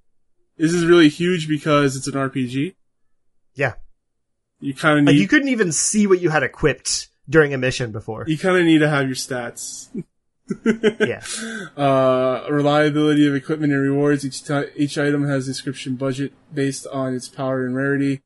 [0.58, 2.74] This is really huge because it's an RPG.
[3.54, 3.74] Yeah.
[4.60, 7.92] You kind of Like you couldn't even see what you had equipped during a mission
[7.92, 8.24] before.
[8.26, 9.88] you kind of need to have your stats.
[11.00, 11.22] yeah.
[11.76, 14.24] Uh, reliability of equipment and rewards.
[14.24, 18.22] Each ti each item has a description budget based on its power and rarity.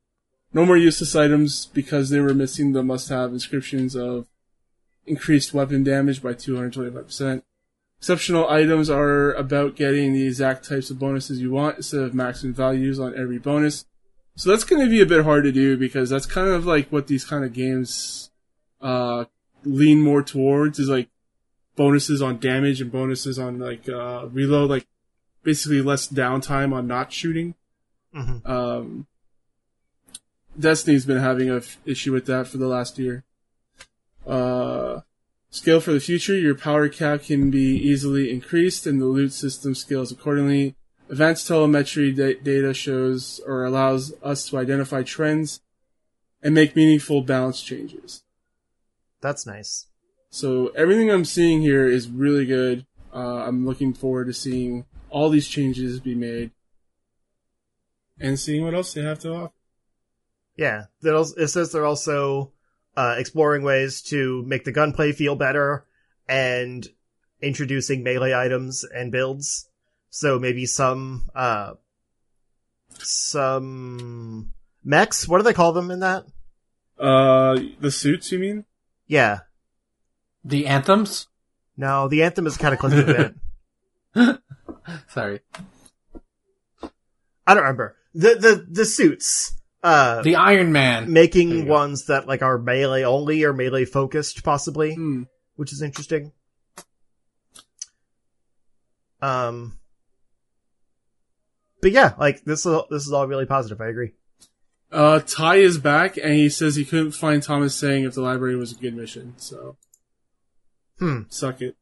[0.52, 4.26] No more useless items because they were missing the must-have inscriptions of
[5.06, 7.42] increased weapon damage by 225%.
[8.00, 12.54] Exceptional items are about getting the exact types of bonuses you want instead of maximum
[12.54, 13.84] values on every bonus.
[14.36, 16.88] So that's going to be a bit hard to do because that's kind of like
[16.88, 18.30] what these kind of games
[18.80, 19.26] uh,
[19.64, 21.10] lean more towards is like
[21.76, 24.86] bonuses on damage and bonuses on like uh, reload, like
[25.42, 27.54] basically less downtime on not shooting.
[28.14, 29.06] hmm Um,
[30.58, 33.24] Destiny's been having a f- issue with that for the last year.
[34.26, 35.00] Uh,
[35.50, 39.74] scale for the future, your power cap can be easily increased and the loot system
[39.74, 40.74] scales accordingly.
[41.08, 45.60] Advanced telemetry da- data shows or allows us to identify trends
[46.42, 48.22] and make meaningful balance changes.
[49.20, 49.86] That's nice.
[50.30, 52.86] So everything I'm seeing here is really good.
[53.12, 56.52] Uh, I'm looking forward to seeing all these changes be made
[58.20, 59.52] and seeing what else they have to offer.
[60.56, 60.84] Yeah.
[61.02, 62.52] It says they're also
[63.00, 65.86] uh, exploring ways to make the gunplay feel better
[66.28, 66.86] and
[67.40, 69.70] introducing melee items and builds.
[70.10, 71.74] So maybe some uh,
[72.98, 74.52] some
[74.84, 75.26] mechs.
[75.26, 76.24] What do they call them in that?
[76.98, 78.66] Uh, the suits, you mean?
[79.06, 79.40] Yeah.
[80.44, 81.28] The anthems?
[81.78, 83.34] No, the anthem is kind of close to
[84.14, 84.40] it.
[85.08, 85.40] Sorry.
[87.46, 89.56] I don't remember the the the suits.
[89.82, 91.12] Uh, The Iron Man.
[91.12, 95.22] Making ones that like are melee only or melee focused, possibly, Hmm.
[95.56, 96.32] which is interesting.
[99.22, 99.78] Um,
[101.82, 103.80] but yeah, like this is this is all really positive.
[103.80, 104.12] I agree.
[104.92, 108.56] Uh, Ty is back and he says he couldn't find Thomas saying if the library
[108.56, 109.76] was a good mission, so.
[110.98, 111.22] Hmm.
[111.28, 111.76] Suck it.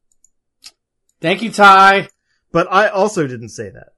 [1.20, 2.08] Thank you, Ty.
[2.52, 3.94] But I also didn't say that.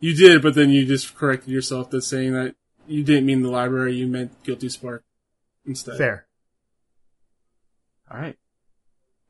[0.00, 2.54] You did, but then you just corrected yourself to saying that
[2.88, 5.04] you didn't mean the library, you meant Guilty Spark
[5.66, 5.96] instead.
[5.98, 6.26] Fair.
[8.10, 8.36] All right.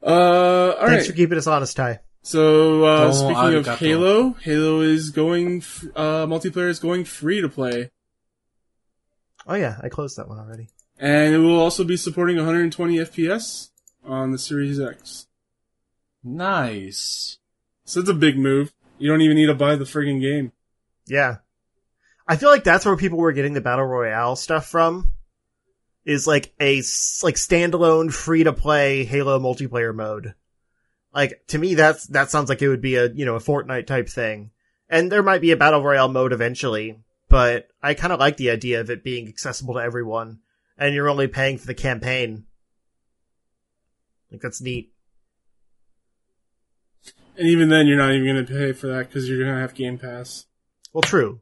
[0.02, 1.06] Uh, Thanks alright.
[1.06, 2.00] for keeping us honest, Ty.
[2.22, 3.76] So, uh, Domo speaking of arigato.
[3.78, 7.90] Halo, Halo is going, f- uh, multiplayer is going free to play.
[9.46, 10.68] Oh yeah, I closed that one already.
[10.98, 13.70] And it will also be supporting 120 FPS
[14.04, 15.26] on the Series X.
[16.22, 17.38] Nice.
[17.84, 18.72] So it's a big move.
[18.98, 20.52] You don't even need to buy the friggin' game.
[21.06, 21.36] Yeah.
[22.28, 25.12] I feel like that's where people were getting the battle royale stuff from.
[26.04, 26.76] Is like a
[27.22, 30.34] like standalone free to play Halo multiplayer mode.
[31.12, 33.86] Like to me that's that sounds like it would be a, you know, a Fortnite
[33.86, 34.50] type thing.
[34.88, 36.98] And there might be a battle royale mode eventually,
[37.28, 40.40] but I kind of like the idea of it being accessible to everyone
[40.78, 42.44] and you're only paying for the campaign.
[44.30, 44.92] Like that's neat.
[47.36, 49.60] And even then, you're not even going to pay for that because you're going to
[49.60, 50.46] have Game Pass.
[50.92, 51.40] Well, true.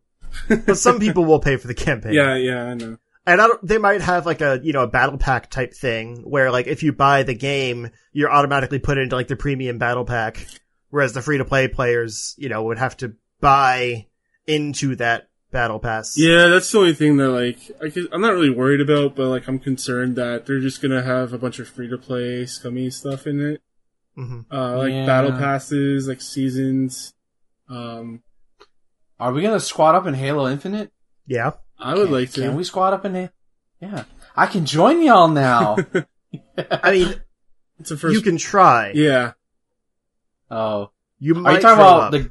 [0.48, 2.12] But some people will pay for the campaign.
[2.14, 2.98] Yeah, yeah, I know.
[3.26, 6.22] And I don't, they might have like a, you know, a battle pack type thing
[6.22, 10.04] where like if you buy the game, you're automatically put into like the premium battle
[10.04, 10.46] pack.
[10.90, 14.06] Whereas the free to play players, you know, would have to buy
[14.46, 16.16] into that battle pass.
[16.16, 19.28] Yeah, that's the only thing that like I guess, I'm not really worried about, but
[19.28, 22.90] like I'm concerned that they're just gonna have a bunch of free to play scummy
[22.90, 23.62] stuff in it,
[24.14, 25.06] hmm uh, like Yeah.
[25.06, 27.12] battle passes, like seasons.
[27.68, 28.22] Um,
[29.18, 30.92] Are we gonna squat up in Halo Infinite?
[31.26, 31.52] Yeah.
[31.78, 32.40] I would Can- like to.
[32.42, 33.28] Can we squat up in Halo?
[33.80, 34.04] Yeah.
[34.36, 35.76] I can join y'all now.
[36.70, 37.14] I mean,
[37.78, 38.14] It's a first.
[38.14, 38.92] you can try.
[38.94, 39.32] yeah,
[40.50, 40.90] oh.
[41.18, 42.10] You Are you talking about up.
[42.12, 42.30] the?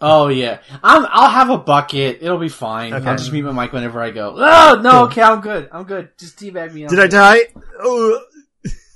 [0.00, 1.04] Oh yeah, I'm.
[1.10, 2.18] I'll have a bucket.
[2.22, 2.94] It'll be fine.
[2.94, 3.04] Okay.
[3.08, 4.34] I'll just mute my mic whenever I go.
[4.36, 5.00] Oh no, Cool.
[5.06, 5.68] okay, I'm good.
[5.72, 6.10] I'm good.
[6.18, 6.84] Just teabag me.
[6.84, 7.38] I'm Did I die?
[7.80, 8.20] Oh,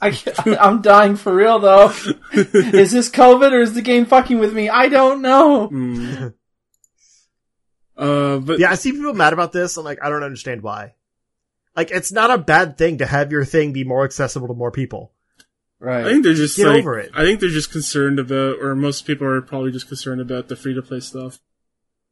[0.00, 0.16] I,
[0.60, 1.88] I'm dying for real though.
[2.32, 4.68] is this COVID or is the game fucking with me?
[4.68, 5.68] I don't know.
[5.68, 6.34] Mm.
[7.96, 9.76] Uh, but yeah, I see people mad about this.
[9.76, 10.94] I'm like, I don't understand why.
[11.76, 14.70] Like, it's not a bad thing to have your thing be more accessible to more
[14.70, 15.12] people.
[15.80, 15.96] Right.
[15.98, 16.10] I Right.
[16.12, 17.10] think they're just Get like, over it.
[17.14, 20.54] I think they're just concerned about, or most people are probably just concerned about the
[20.56, 21.40] free to play stuff.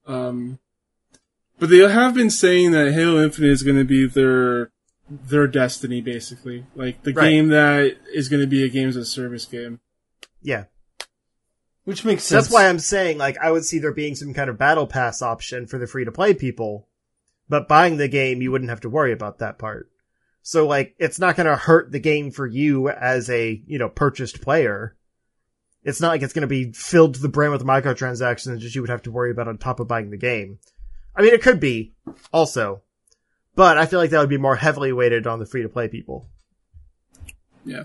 [0.06, 0.58] Um,
[1.58, 4.70] but they have been saying that Halo Infinite is going to be their
[5.08, 7.30] their destiny, basically, like the Right.
[7.30, 9.80] game that is going to be a games as a service game.
[10.40, 10.64] Yeah.
[11.90, 12.44] Which makes sense.
[12.44, 15.22] That's why I'm saying, like, I would see there being some kind of battle pass
[15.22, 16.86] option for the free to play people,
[17.48, 19.90] but buying the game, you wouldn't have to worry about that part.
[20.42, 24.40] So, like, it's not gonna hurt the game for you as a, you know, purchased
[24.40, 24.94] player.
[25.82, 28.82] It's not like it's going to be filled to the brim with microtransactions that you
[28.82, 30.58] would have to worry about on top of buying the game.
[31.16, 31.94] I mean, it could be
[32.32, 32.82] also,
[33.56, 35.88] but I feel like that would be more heavily weighted on the free to play
[35.88, 36.28] people.
[37.64, 37.84] Yeah.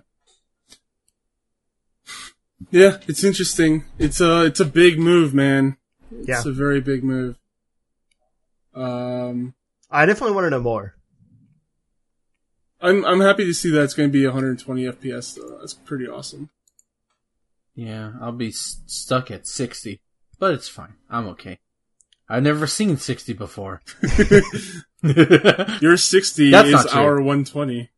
[2.71, 3.83] Yeah, it's interesting.
[3.99, 5.77] It's a it's a big move, man.
[6.11, 6.41] It's Yeah.
[6.45, 7.37] a very big move.
[8.73, 9.53] Um,
[9.89, 10.95] I definitely want to know more.
[12.81, 15.57] I'm I'm happy to see that it's going to be 120 FPS though.
[15.59, 16.49] That's pretty awesome.
[17.73, 19.99] Yeah, I'll be s- stuck at 60,
[20.39, 20.93] but it's fine.
[21.09, 21.59] I'm okay.
[22.29, 23.81] I've never seen 60 before.
[25.81, 27.89] Your 60 That's is our 120.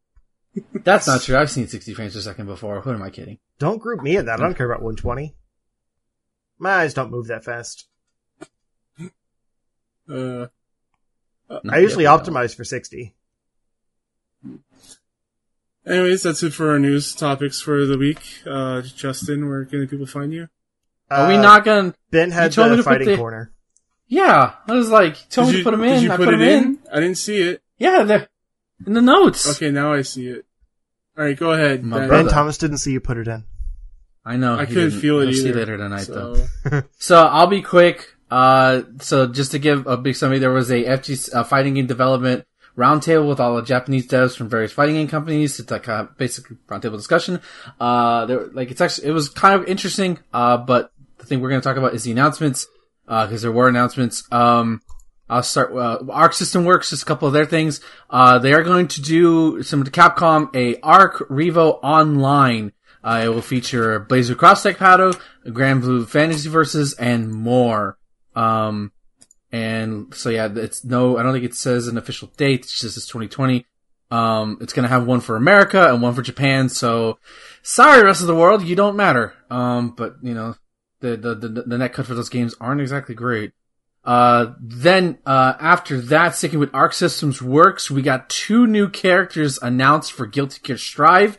[0.84, 1.36] That's not true.
[1.38, 2.82] I've seen 60 frames per second before.
[2.82, 3.38] Who am I kidding?
[3.60, 4.40] Don't group me at that.
[4.40, 5.36] I don't care about 120.
[6.60, 7.88] My eyes don't move that fast.
[10.10, 10.48] Uh,
[11.70, 13.14] I usually optimize for 60.
[15.86, 18.20] anyways, that's it for our news topics for the week.
[18.46, 20.48] Uh, Justin, where can people find you?
[21.10, 21.94] Are we Uh, not gonna?
[22.12, 23.52] Ben had told the fighting the- corner.
[24.10, 26.04] Yeah, I was like, you told Did me you, to put them did in.
[26.04, 26.80] you I put, put it them in.
[26.92, 27.62] I didn't see it.
[27.78, 28.30] Yeah, they're
[28.86, 29.50] in the notes.
[29.56, 30.46] Okay, now I see it.
[31.18, 31.84] All right, go ahead.
[31.84, 32.02] My Ben.
[32.02, 32.30] Ben brother.
[32.30, 33.44] Thomas didn't see you put it in.
[34.26, 34.56] I know.
[34.56, 35.02] I he couldn't didn't.
[35.02, 35.42] feel it We'll either.
[35.42, 36.36] See later tonight, so.
[36.70, 36.82] though.
[37.00, 38.14] So I'll be quick.
[38.30, 41.88] Uh, so just to give a big summary, there was a FG uh, fighting game
[41.88, 42.46] development
[42.78, 45.60] roundtable with all the Japanese devs from various fighting game companies.
[45.60, 47.40] It's like a basically roundtable discussion.
[47.80, 50.20] Uh, there, like it's actually it was kind of interesting.
[50.34, 52.68] Uh, but the thing we're going to talk about is the announcements.
[53.08, 54.28] Uh, because there were announcements.
[54.34, 54.82] Um,
[55.30, 55.74] I'll start.
[55.74, 57.82] Uh, Arc System Works, just a couple of their things.
[58.10, 62.72] Uh, they are going to do some Capcom a Arc Revo Online.
[63.04, 65.14] Uh, it will feature BlazBlue Cross Tag Battle,
[65.52, 67.98] Grand Blue Fantasy Versus, and more.
[68.36, 68.92] Um,
[69.52, 72.62] and so yeah, it's no, I don't think it says an official date.
[72.62, 73.66] It's just it's 2020.
[74.10, 76.70] Um, it's gonna have one for America and one for Japan.
[76.70, 77.20] So
[77.64, 79.34] sorry, rest of the world, you don't matter.
[79.50, 80.56] Um, but you know,
[81.00, 83.52] the, the, the, the net cut for those games aren't exactly great.
[84.08, 89.60] Uh, then, uh, after that, sticking with Arc Systems Works, we got two new characters
[89.62, 91.38] announced for Guilty Gear Strive.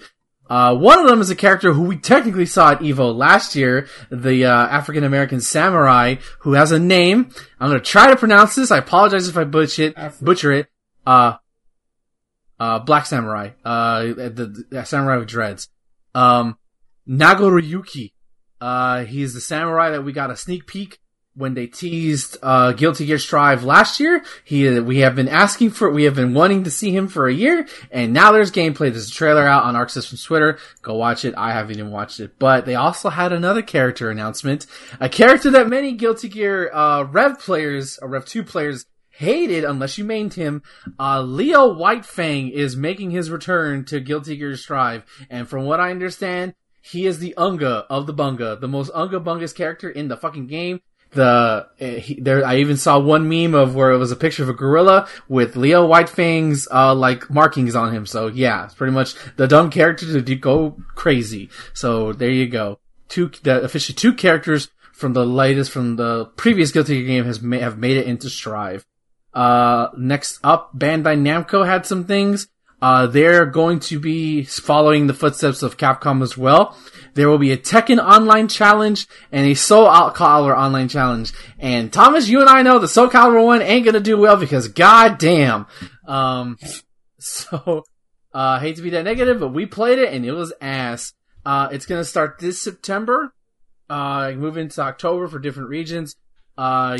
[0.50, 3.88] Uh, one of them is a character who we technically saw at EVO last year,
[4.10, 7.30] the, uh, African American samurai, who has a name.
[7.58, 8.70] I'm gonna try to pronounce this.
[8.70, 10.66] I apologize if I butcher it, butcher it.
[11.06, 11.36] Uh,
[12.60, 15.70] uh, Black Samurai, uh, the, the samurai with dreads.
[16.14, 16.58] Um,
[17.08, 18.12] Nagoriyuki.
[18.60, 20.98] Uh, he's the samurai that we got a sneak peek
[21.38, 24.24] when they teased uh, Guilty Gear Strive last year.
[24.44, 27.32] He we have been asking for we have been wanting to see him for a
[27.32, 28.90] year, and now there's gameplay.
[28.90, 30.58] There's a trailer out on Arc Systems Twitter.
[30.82, 31.34] Go watch it.
[31.36, 34.66] I haven't even watched it, but they also had another character announcement,
[35.00, 39.96] a character that many Guilty Gear uh, Rev players or Rev Two players hated unless
[39.96, 40.62] you mained him.
[40.98, 45.90] Uh, Leo Whitefang is making his return to Guilty Gear Strive, and from what I
[45.90, 46.54] understand.
[46.80, 50.46] He is the Unga of the Bunga, the most Unga Bunga's character in the fucking
[50.46, 50.80] game
[51.12, 54.42] the uh, he, there I even saw one meme of where it was a picture
[54.42, 58.06] of a gorilla with Leo Whitefang's uh like markings on him.
[58.06, 61.50] So yeah, it's pretty much the dumb character to go crazy.
[61.72, 62.78] So there you go.
[63.08, 67.40] Two the officially two characters from the latest from the previous Guilty Gear game has
[67.40, 68.84] ma- have made it into Strive.
[69.32, 72.48] Uh next up Bandai Namco had some things.
[72.80, 76.78] Uh, they're going to be following the footsteps of Capcom as well.
[77.18, 81.32] There will be a Tekken online challenge and a Soul Calibur online challenge.
[81.58, 84.68] And Thomas, you and I know the Soul Calibur one ain't gonna do well because
[84.68, 85.66] goddamn.
[86.06, 86.58] Um,
[87.18, 87.82] so,
[88.32, 91.12] uh, hate to be that negative, but we played it and it was ass.
[91.44, 93.34] Uh, it's gonna start this September.
[93.90, 96.14] Uh, move into October for different regions.
[96.56, 96.98] Uh,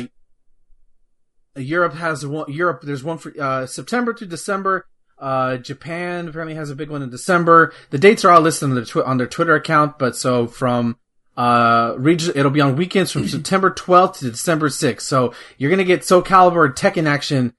[1.55, 4.85] Europe has one, Europe, there's one for, uh, September to December.
[5.19, 7.73] Uh, Japan apparently has a big one in December.
[7.89, 10.97] The dates are all listed on their, twi- on their Twitter account, but so from,
[11.35, 15.01] uh, region, it'll be on weekends from September 12th to December 6th.
[15.01, 17.53] So you're gonna get Soul Calibur and Tekken action,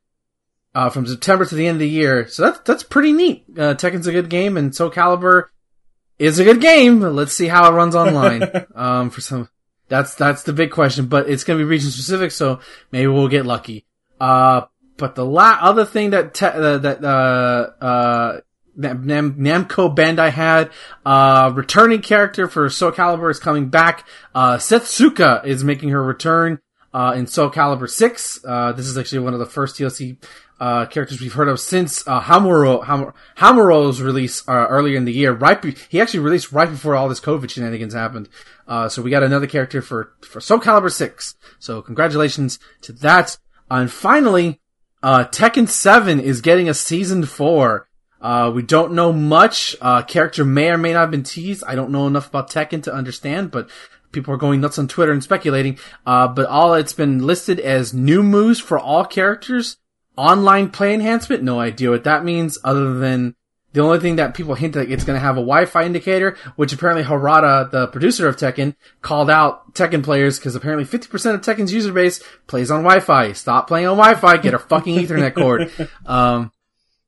[0.74, 2.28] uh, from September to the end of the year.
[2.28, 3.44] So that's, that's pretty neat.
[3.50, 5.48] Uh, Tekken's a good game and Soul Calibur
[6.18, 7.00] is a good game.
[7.00, 8.42] Let's see how it runs online.
[8.74, 9.48] um, for some,
[9.88, 12.60] that's, that's the big question, but it's gonna be region specific, so
[12.90, 13.84] maybe we'll get lucky.
[14.18, 14.62] Uh,
[15.00, 18.40] but the la- other thing that te- uh, that uh uh
[18.76, 20.70] Nam- Namco Bandai had
[21.04, 24.06] uh returning character for Soul Calibur is coming back.
[24.34, 26.60] Uh Setsuka is making her return
[26.94, 28.44] uh in Soul Calibur 6.
[28.44, 30.18] Uh this is actually one of the first DLC
[30.60, 35.12] uh characters we've heard of since uh Haohmaru Ham- Haohmaru's release uh, earlier in the
[35.12, 35.32] year.
[35.32, 38.28] Right be- he actually released right before all this COVID shenanigans happened.
[38.68, 41.34] Uh so we got another character for for Soul Calibur 6.
[41.58, 43.38] So congratulations to that.
[43.70, 44.60] And finally,
[45.02, 47.88] uh, Tekken 7 is getting a season 4.
[48.20, 49.74] Uh, we don't know much.
[49.80, 51.64] Uh, character may or may not have been teased.
[51.66, 53.70] I don't know enough about Tekken to understand, but
[54.12, 55.78] people are going nuts on Twitter and speculating.
[56.04, 59.78] Uh, but all it's been listed as new moves for all characters,
[60.16, 61.42] online play enhancement.
[61.42, 63.34] No idea what that means other than
[63.72, 66.72] the only thing that people hint that it's going to have a Wi-Fi indicator, which
[66.72, 71.72] apparently Harada, the producer of Tekken, called out Tekken players because apparently 50% of Tekken's
[71.72, 73.32] user base plays on Wi-Fi.
[73.32, 74.38] Stop playing on Wi-Fi.
[74.38, 75.70] Get a fucking Ethernet cord.
[76.06, 76.50] Um,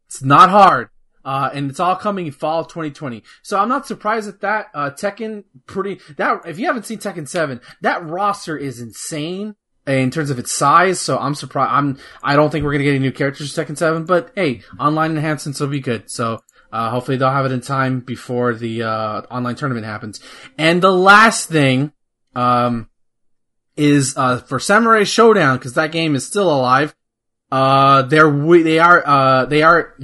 [0.07, 0.89] it's not hard.
[1.25, 3.23] Uh, and it's all coming in fall 2020.
[3.43, 4.67] So I'm not surprised at that.
[4.75, 9.55] Uh, Tekken pretty, that, if you haven't seen Tekken 7, that roster is insane
[9.87, 11.01] in terms of its size.
[11.01, 11.73] So I'm surprised.
[11.73, 14.33] I'm, I don't think we're going to get any new characters for Tekken 7, but
[14.35, 16.11] hey, online enhancements will be good.
[16.11, 16.41] So,
[16.73, 20.21] uh, hopefully they'll have it in time before the, uh, online tournament happens.
[20.59, 21.93] And the last thing,
[22.35, 22.89] um,
[23.77, 26.95] is, uh, for Samurai Shodown, cause that game is still alive.
[27.51, 29.95] Uh, they're, they are, uh, they are,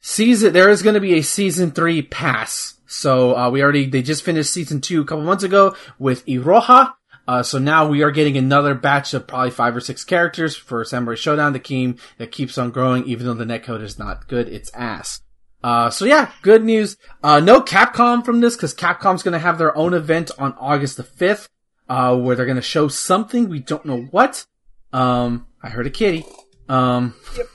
[0.00, 2.74] season there is going to be a season three pass.
[2.86, 6.94] So uh, we already they just finished season two a couple months ago with Iroha.
[7.28, 10.84] Uh, so now we are getting another batch of probably five or six characters for
[10.84, 14.48] Samurai Shodown, the team that keeps on growing, even though the netcode is not good,
[14.48, 15.20] it's ass.
[15.62, 16.96] Uh, so yeah, good news.
[17.22, 21.02] Uh, no Capcom from this, cause Capcom's gonna have their own event on August the
[21.02, 21.48] 5th,
[21.88, 24.46] uh, where they're gonna show something, we don't know what.
[24.92, 26.24] Um, I heard a kitty.
[26.68, 27.14] Um,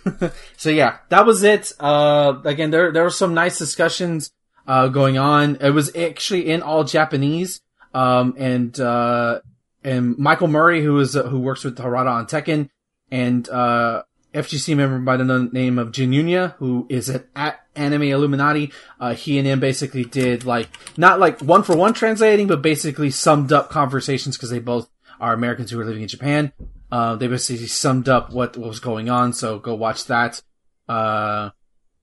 [0.57, 1.73] so yeah, that was it.
[1.79, 4.31] Uh, again, there, there were some nice discussions,
[4.67, 5.57] uh, going on.
[5.61, 7.61] It was actually in all Japanese.
[7.93, 9.39] Um, and, uh,
[9.83, 12.69] and Michael Murray, who is, uh, who works with Harada on Tekken
[13.09, 14.03] and, uh,
[14.33, 18.71] FGC member by the name of Junya, who is at, at Anime Illuminati.
[18.99, 23.11] Uh, he and him basically did like, not like one for one translating, but basically
[23.11, 24.89] summed up conversations because they both
[25.19, 26.51] are Americans who are living in Japan.
[26.91, 29.33] Uh, they basically summed up what, what was going on.
[29.33, 30.41] So go watch that.
[30.87, 31.49] Uh,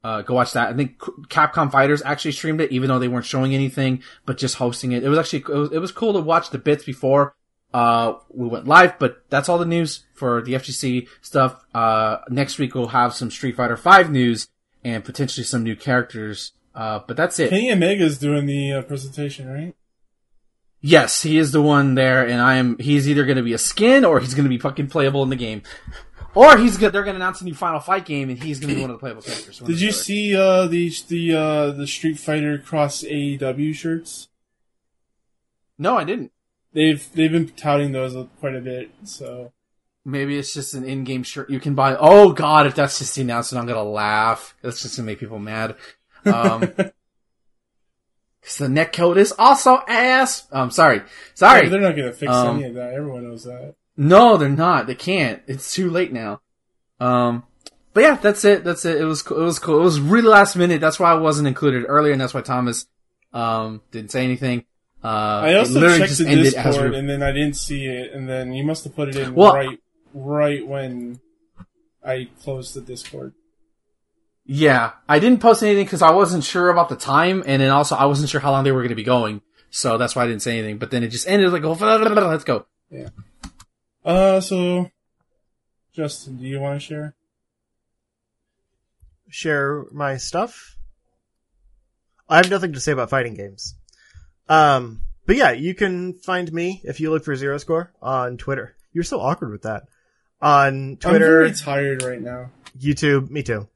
[0.04, 0.68] uh, go watch that.
[0.68, 4.56] I think Capcom Fighters actually streamed it, even though they weren't showing anything, but just
[4.56, 5.04] hosting it.
[5.04, 7.36] It was actually, it was, it was cool to watch the bits before,
[7.72, 11.64] uh, we went live, but that's all the news for the FGC stuff.
[11.74, 14.48] Uh, next week we'll have some Street Fighter 5 news
[14.84, 16.52] and potentially some new characters.
[16.74, 17.50] Uh, but that's it.
[17.50, 19.74] Kenny Omega's doing the uh, presentation, right?
[20.80, 22.76] Yes, he is the one there, and I am.
[22.78, 25.28] He's either going to be a skin or he's going to be fucking playable in
[25.28, 25.62] the game,
[26.34, 26.92] or he's good.
[26.92, 28.90] They're going to announce a new Final Fight game, and he's going to be one
[28.90, 29.60] of the playable characters.
[29.60, 34.28] Did you see uh, the the uh, the Street Fighter Cross AEW shirts?
[35.78, 36.32] No, I didn't.
[36.72, 38.90] They've they've been touting those quite a bit.
[39.04, 39.52] So
[40.04, 41.96] maybe it's just an in-game shirt you can buy.
[41.98, 44.54] Oh God, if that's just the announcement, I'm gonna laugh.
[44.62, 45.76] That's just gonna make people mad.
[46.24, 46.72] Um,
[48.42, 50.48] Cause the netcode is also ass.
[50.50, 51.02] I'm um, sorry.
[51.34, 51.62] Sorry.
[51.62, 52.92] Yeah, they're not gonna fix um, any of that.
[52.94, 53.76] Everyone knows that.
[53.96, 54.88] No, they're not.
[54.88, 55.42] They can't.
[55.46, 56.40] It's too late now.
[56.98, 57.44] Um,
[57.92, 58.64] but yeah, that's it.
[58.64, 59.00] That's it.
[59.00, 59.40] It was cool.
[59.40, 59.80] It was cool.
[59.80, 60.80] It was really last minute.
[60.80, 62.86] That's why I wasn't included earlier, and that's why Thomas
[63.32, 64.64] um didn't say anything.
[65.04, 68.64] Uh, I also checked the Discord, and then I didn't see it, and then you
[68.64, 69.78] must have put it in well, right,
[70.14, 71.20] right when
[72.04, 73.34] I closed the Discord.
[74.44, 77.94] Yeah, I didn't post anything because I wasn't sure about the time, and then also
[77.94, 79.40] I wasn't sure how long they were going to be going,
[79.70, 80.78] so that's why I didn't say anything.
[80.78, 82.66] But then it just ended like, oh, let's go.
[82.90, 83.08] Yeah.
[84.04, 84.90] Uh, so
[85.92, 87.14] Justin, do you want to share?
[89.28, 90.76] Share my stuff.
[92.28, 93.74] I have nothing to say about fighting games.
[94.48, 98.74] Um, but yeah, you can find me if you look for Zero Score on Twitter.
[98.92, 99.84] You're so awkward with that.
[100.42, 101.44] On Twitter.
[101.44, 102.50] I'm tired right now.
[102.78, 103.68] YouTube, me too.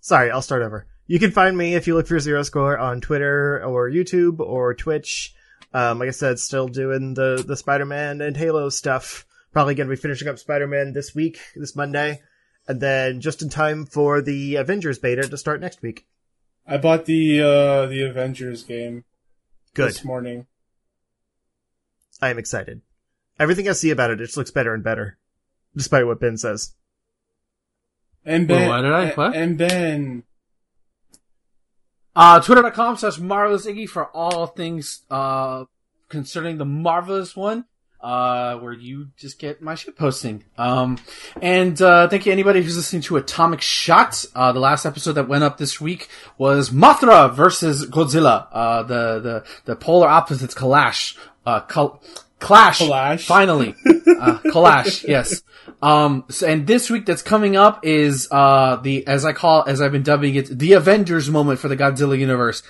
[0.00, 0.86] Sorry, I'll start over.
[1.06, 4.72] You can find me if you look for Zero Score on Twitter or YouTube or
[4.74, 5.34] Twitch.
[5.74, 9.26] Um, like I said, still doing the, the Spider-Man and Halo stuff.
[9.52, 12.22] Probably gonna be finishing up Spider-Man this week, this Monday.
[12.68, 16.06] And then just in time for the Avengers beta to start next week.
[16.66, 19.04] I bought the, uh, the Avengers game.
[19.74, 19.88] Good.
[19.88, 20.46] This morning.
[22.22, 22.82] I am excited.
[23.40, 25.16] Everything I see about it, it just looks better and better.
[25.76, 26.74] Despite what Ben says.
[28.24, 28.68] And Ben.
[28.68, 29.10] Why did I?
[29.10, 29.34] What?
[29.34, 30.24] And Ben.
[32.14, 35.64] Uh, twitter.com slash marvelous Iggy for all things, uh,
[36.08, 37.64] concerning the marvelous one,
[38.00, 40.44] uh, where you just get my shit posting.
[40.58, 40.98] Um,
[41.40, 44.24] and, uh, thank you anybody who's listening to Atomic Shot.
[44.34, 48.48] Uh, the last episode that went up this week was Mothra versus Godzilla.
[48.50, 51.16] Uh, the, the, the polar opposites clash,
[51.46, 52.02] uh, col-
[52.40, 52.78] clash.
[52.78, 53.26] Clash.
[53.26, 53.74] Finally.
[54.20, 55.42] uh, clash, yes.
[55.80, 59.80] Um, so, and this week that's coming up is, uh, the, as I call, as
[59.80, 62.62] I've been dubbing it, the Avengers moment for the Godzilla universe.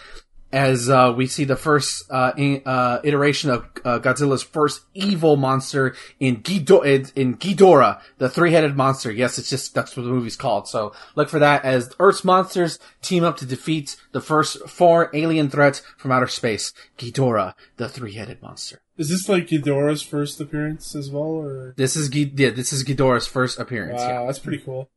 [0.52, 5.36] as uh, we see the first uh, in, uh, iteration of uh, Godzilla's first evil
[5.36, 9.12] monster in, Gido- in, in Ghidorah, the three-headed monster.
[9.12, 10.68] Yes, it's just that's what the movie's called.
[10.68, 15.50] So look for that as Earth's monsters team up to defeat the first four alien
[15.50, 16.72] threats from outer space.
[16.98, 18.82] Ghidorah, the three-headed monster.
[19.00, 21.72] Is this like Ghidorah's first appearance as well, or?
[21.78, 23.98] This is G- yeah, this is Ghidorah's first appearance.
[24.02, 24.90] Wow, Yeah, that's pretty cool.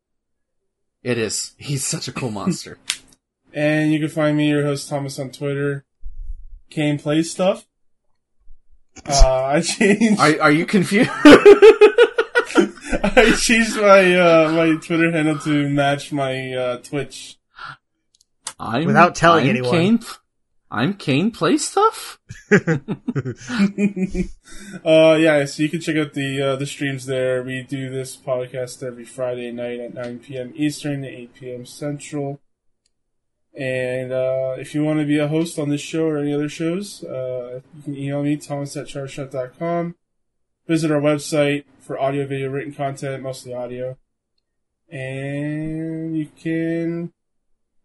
[1.04, 1.54] it is.
[1.58, 2.78] He's such a cool monster.
[3.54, 5.86] And you can find me, your host Thomas, on Twitter.
[6.70, 7.66] Kane plays stuff.
[9.08, 10.20] Uh, I changed.
[10.20, 11.10] are are you confused?
[11.24, 17.38] I changed my uh, my Twitter handle to match my uh, Twitch.
[18.60, 19.72] I'm, Without telling I'm anyone.
[19.72, 20.00] Kane,
[20.74, 22.20] I'm Kane play stuff?
[22.52, 22.58] uh,
[24.84, 27.44] yeah, so you can check out the uh, the streams there.
[27.44, 30.52] We do this podcast every Friday night at 9 p.m.
[30.56, 31.68] Eastern, 8 p.m.
[31.68, 32.42] Central.
[33.56, 36.50] And uh, if you want to be a host on this show or any other
[36.50, 39.94] shows, uh, you can email me, thomas at charshot.com.
[40.68, 43.96] Visit our website for audio, video, written content, mostly audio.
[44.90, 47.14] And you can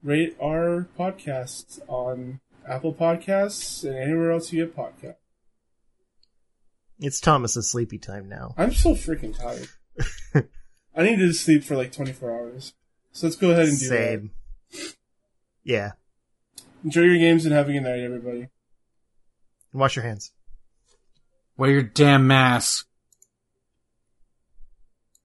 [0.02, 5.16] rate our podcast on Apple Podcasts and anywhere else you get podcasts.
[7.00, 8.54] It's Thomas's sleepy time now.
[8.56, 9.68] I'm so freaking tired.
[10.96, 12.74] I need to sleep for like 24 hours.
[13.12, 14.28] So let's go ahead and do that.
[15.62, 15.92] Yeah.
[16.84, 18.48] Enjoy your games and have a good night, everybody.
[19.72, 20.32] Wash your hands.
[21.56, 22.87] Wear your damn mask.